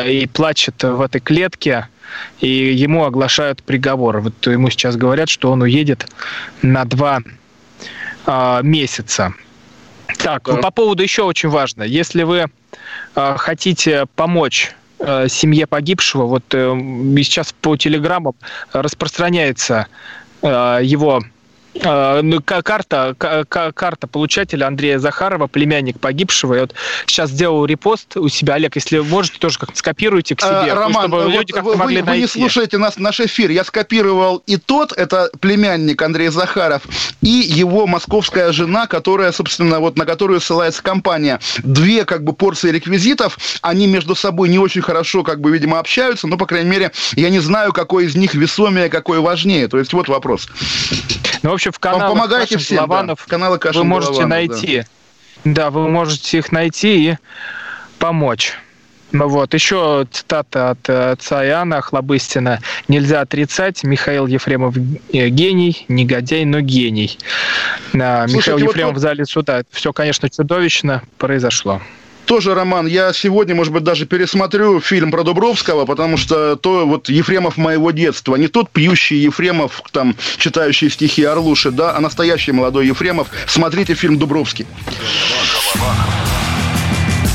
и 0.07 0.29
плачет 0.31 0.83
в 0.83 1.01
этой 1.01 1.23
клетке, 1.23 1.89
и 2.41 2.49
ему 2.49 3.05
оглашают 3.05 3.63
приговор. 3.63 4.21
Вот 4.21 4.47
ему 4.47 4.71
сейчас 4.71 4.97
говорят, 4.97 5.29
что 5.29 5.51
он 5.51 5.63
уедет 5.63 6.07
на 6.63 6.85
два 6.85 7.21
э, 8.27 8.61
месяца. 8.63 9.35
Так, 10.19 10.45
да. 10.45 10.57
по 10.57 10.71
поводу 10.71 11.03
еще 11.03 11.23
очень 11.23 11.49
важно. 11.49 11.83
Если 11.83 12.23
вы 12.23 12.47
э, 13.15 13.35
хотите 13.37 14.07
помочь 14.17 14.75
Э, 15.05 15.27
семье 15.29 15.67
погибшего. 15.67 16.27
Вот 16.27 16.45
э, 16.55 16.73
сейчас 17.23 17.53
по 17.53 17.77
телеграммам 17.77 18.35
распространяется 18.73 19.89
э, 20.43 20.79
его 20.83 21.17
а, 21.17 21.21
ну, 21.21 21.27
карта, 21.81 23.15
карта 23.49 24.07
получателя 24.07 24.67
Андрея 24.67 24.99
Захарова, 24.99 25.47
племянник 25.47 25.99
погибшего. 26.01 26.55
Я 26.55 26.61
вот 26.63 26.75
сейчас 27.07 27.31
сделал 27.31 27.65
репост 27.65 28.17
у 28.17 28.29
себя. 28.29 28.55
Олег, 28.55 28.75
если 28.77 28.99
можете, 28.99 29.39
тоже 29.39 29.59
как-то 29.59 29.77
скопируйте 29.77 30.35
к 30.37 30.41
себе. 30.41 30.51
А, 30.51 30.75
Роман, 30.75 31.05
чтобы 31.05 31.25
вот 31.25 31.33
люди 31.33 31.53
как-то 31.53 31.77
могли 31.77 32.01
вы, 32.01 32.07
найти. 32.07 32.21
Вы 32.21 32.23
не 32.23 32.29
слушаете 32.29 32.79
нас, 32.79 32.99
наш 32.99 33.21
эфир. 33.21 33.51
Я 33.51 33.65
скопировал 33.65 34.43
и 34.47 34.57
тот, 34.57 34.93
это 34.93 35.31
племянник 35.41 36.01
Андрей 36.03 36.29
Захаров, 36.29 36.83
и 37.21 37.29
его 37.29 37.87
московская 37.87 38.53
жена, 38.53 38.87
которая, 38.87 39.33
собственно, 39.33 39.81
вот 39.81 39.97
на 39.97 40.05
которую 40.05 40.41
ссылается 40.41 40.83
компания. 40.83 41.41
Две, 41.59 42.05
как 42.05 42.25
бы, 42.25 42.33
порции 42.33 42.71
реквизитов. 42.71 43.39
Они 43.63 43.87
между 43.87 44.15
собой 44.15 44.49
не 44.49 44.59
очень 44.59 44.83
хорошо, 44.83 45.23
как 45.23 45.41
бы, 45.41 45.51
видимо, 45.51 45.79
общаются, 45.79 46.27
но, 46.27 46.37
по 46.37 46.47
крайней 46.47 46.71
мере, 46.71 46.93
я 47.13 47.31
не 47.31 47.41
знаю, 47.41 47.73
какой 47.73 48.07
из 48.07 48.15
них 48.15 48.35
весомее, 48.35 48.89
какой 48.89 49.21
важнее. 49.21 49.69
То 49.69 49.79
есть, 49.79 49.93
вот 49.93 50.09
вопрос. 50.09 50.49
Ну, 51.43 51.51
в 51.51 51.55
общем, 51.55 51.73
в 51.73 51.79
каналах 51.79 52.13
Помогайте 52.13 52.59
всем, 52.59 52.79
Голованов 52.79 53.25
да. 53.27 53.31
Каналы 53.31 53.59
вы 53.75 53.85
можете 53.85 54.13
Голованов, 54.13 54.31
найти. 54.31 54.85
Да. 55.45 55.53
да, 55.53 55.71
вы 55.71 55.89
можете 55.89 56.39
их 56.39 56.53
найти 56.53 57.11
и 57.11 57.17
помочь. 57.99 58.55
Ну 59.13 59.29
вот, 59.29 59.53
еще 59.53 60.07
цитата 60.11 60.71
от 60.71 60.89
отца 60.89 61.47
Иоанна 61.47 61.83
Хлобыстина. 61.83 62.61
«Нельзя 62.89 63.21
отрицать, 63.21 63.85
Михаил 63.85 64.27
Ефремов 64.27 64.75
э, 65.13 65.29
гений, 65.29 65.85
негодяй, 65.89 66.47
но 66.47 66.61
гений». 66.61 67.19
Слушайте, 67.91 68.37
Михаил 68.37 68.59
вот 68.59 68.69
Ефремов 68.71 68.93
вот... 68.95 68.99
в 68.99 69.03
зале 69.03 69.27
суда. 69.27 69.63
Все, 69.71 69.93
конечно, 69.93 70.31
чудовищно 70.31 71.03
произошло. 71.19 71.83
Тоже, 72.27 72.55
Роман, 72.55 72.87
я 72.87 73.13
сегодня, 73.13 73.55
может 73.55 73.73
быть, 73.73 73.83
даже 73.83 74.07
пересмотрю 74.07 74.81
фильм 74.81 75.11
про 75.11 75.23
Дубровского, 75.23 75.85
потому 75.85 76.17
что 76.17 76.57
то 76.57 76.87
вот 76.87 77.09
Ефремов 77.09 77.57
моего 77.57 77.91
детства. 77.91 78.37
Не 78.37 78.49
тот 78.49 78.71
пьющий 78.71 79.19
Ефремов, 79.19 79.83
там, 79.93 80.17
читающий 80.39 80.89
стихи 80.91 81.25
Орлуши, 81.25 81.71
да, 81.71 81.97
а 81.97 82.01
настоящий 82.01 82.53
молодой 82.53 82.87
Ефремов. 82.87 83.29
Смотрите 83.47 83.95
фильм 83.95 84.19
«Дубровский». 84.19 84.67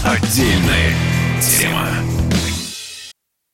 Отдельная 0.04 0.94
тема. 1.42 1.90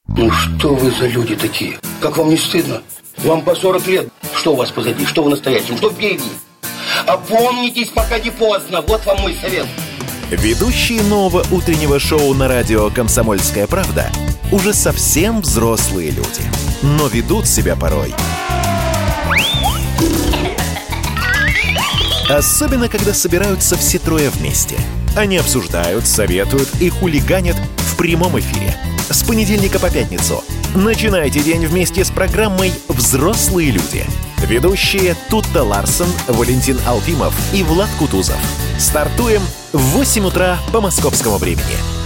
Ну 0.08 0.30
что 0.30 0.76
вы 0.76 0.92
за 0.92 1.08
люди 1.08 1.36
такие? 1.36 1.80
Как 2.00 2.18
вам 2.18 2.30
не 2.30 2.38
стыдно? 2.38 2.84
Вам 3.18 3.42
по 3.42 3.56
40 3.56 3.88
лет. 3.88 4.10
Что 4.36 4.54
у 4.54 4.56
вас 4.56 4.70
позади? 4.70 5.06
Что 5.06 5.24
вы 5.24 5.32
настоящем? 5.32 5.78
Что 5.78 5.90
впереди? 5.90 6.24
Опомнитесь, 7.08 7.90
пока 7.90 8.20
не 8.20 8.30
поздно. 8.30 8.82
Вот 8.82 9.06
вам 9.06 9.22
мой 9.22 9.36
совет. 9.42 9.66
Ведущие 10.32 11.02
нового 11.04 11.46
утреннего 11.52 12.00
шоу 12.00 12.34
на 12.34 12.48
радио 12.48 12.90
«Комсомольская 12.90 13.68
правда» 13.68 14.12
уже 14.52 14.74
совсем 14.74 15.42
взрослые 15.42 16.12
люди, 16.12 16.42
но 16.82 17.08
ведут 17.08 17.48
себя 17.48 17.76
порой. 17.76 18.14
Особенно, 22.30 22.88
когда 22.88 23.14
собираются 23.14 23.78
все 23.78 24.00
трое 24.00 24.30
вместе. 24.30 24.76
Они 25.16 25.38
обсуждают, 25.38 26.08
советуют 26.08 26.70
и 26.80 26.90
хулиганят 26.90 27.58
в 27.78 27.98
прямом 27.98 28.40
эфире. 28.40 28.76
С 29.10 29.24
понедельника 29.24 29.78
по 29.78 29.90
пятницу. 29.90 30.44
Начинайте 30.74 31.42
день 31.42 31.68
вместе 31.68 32.04
с 32.04 32.10
программой 32.10 32.74
«Взрослые 32.88 33.72
люди». 33.72 34.06
Ведущие 34.44 35.16
Тутта 35.30 35.64
Ларсон, 35.64 36.08
Валентин 36.28 36.78
Алфимов 36.86 37.34
и 37.54 37.64
Влад 37.64 37.90
Кутузов. 37.98 38.38
Стартуем 38.78 39.42
в 39.72 39.80
8 39.80 40.26
утра 40.26 40.60
по 40.74 40.82
московскому 40.82 41.38
времени. 41.38 42.03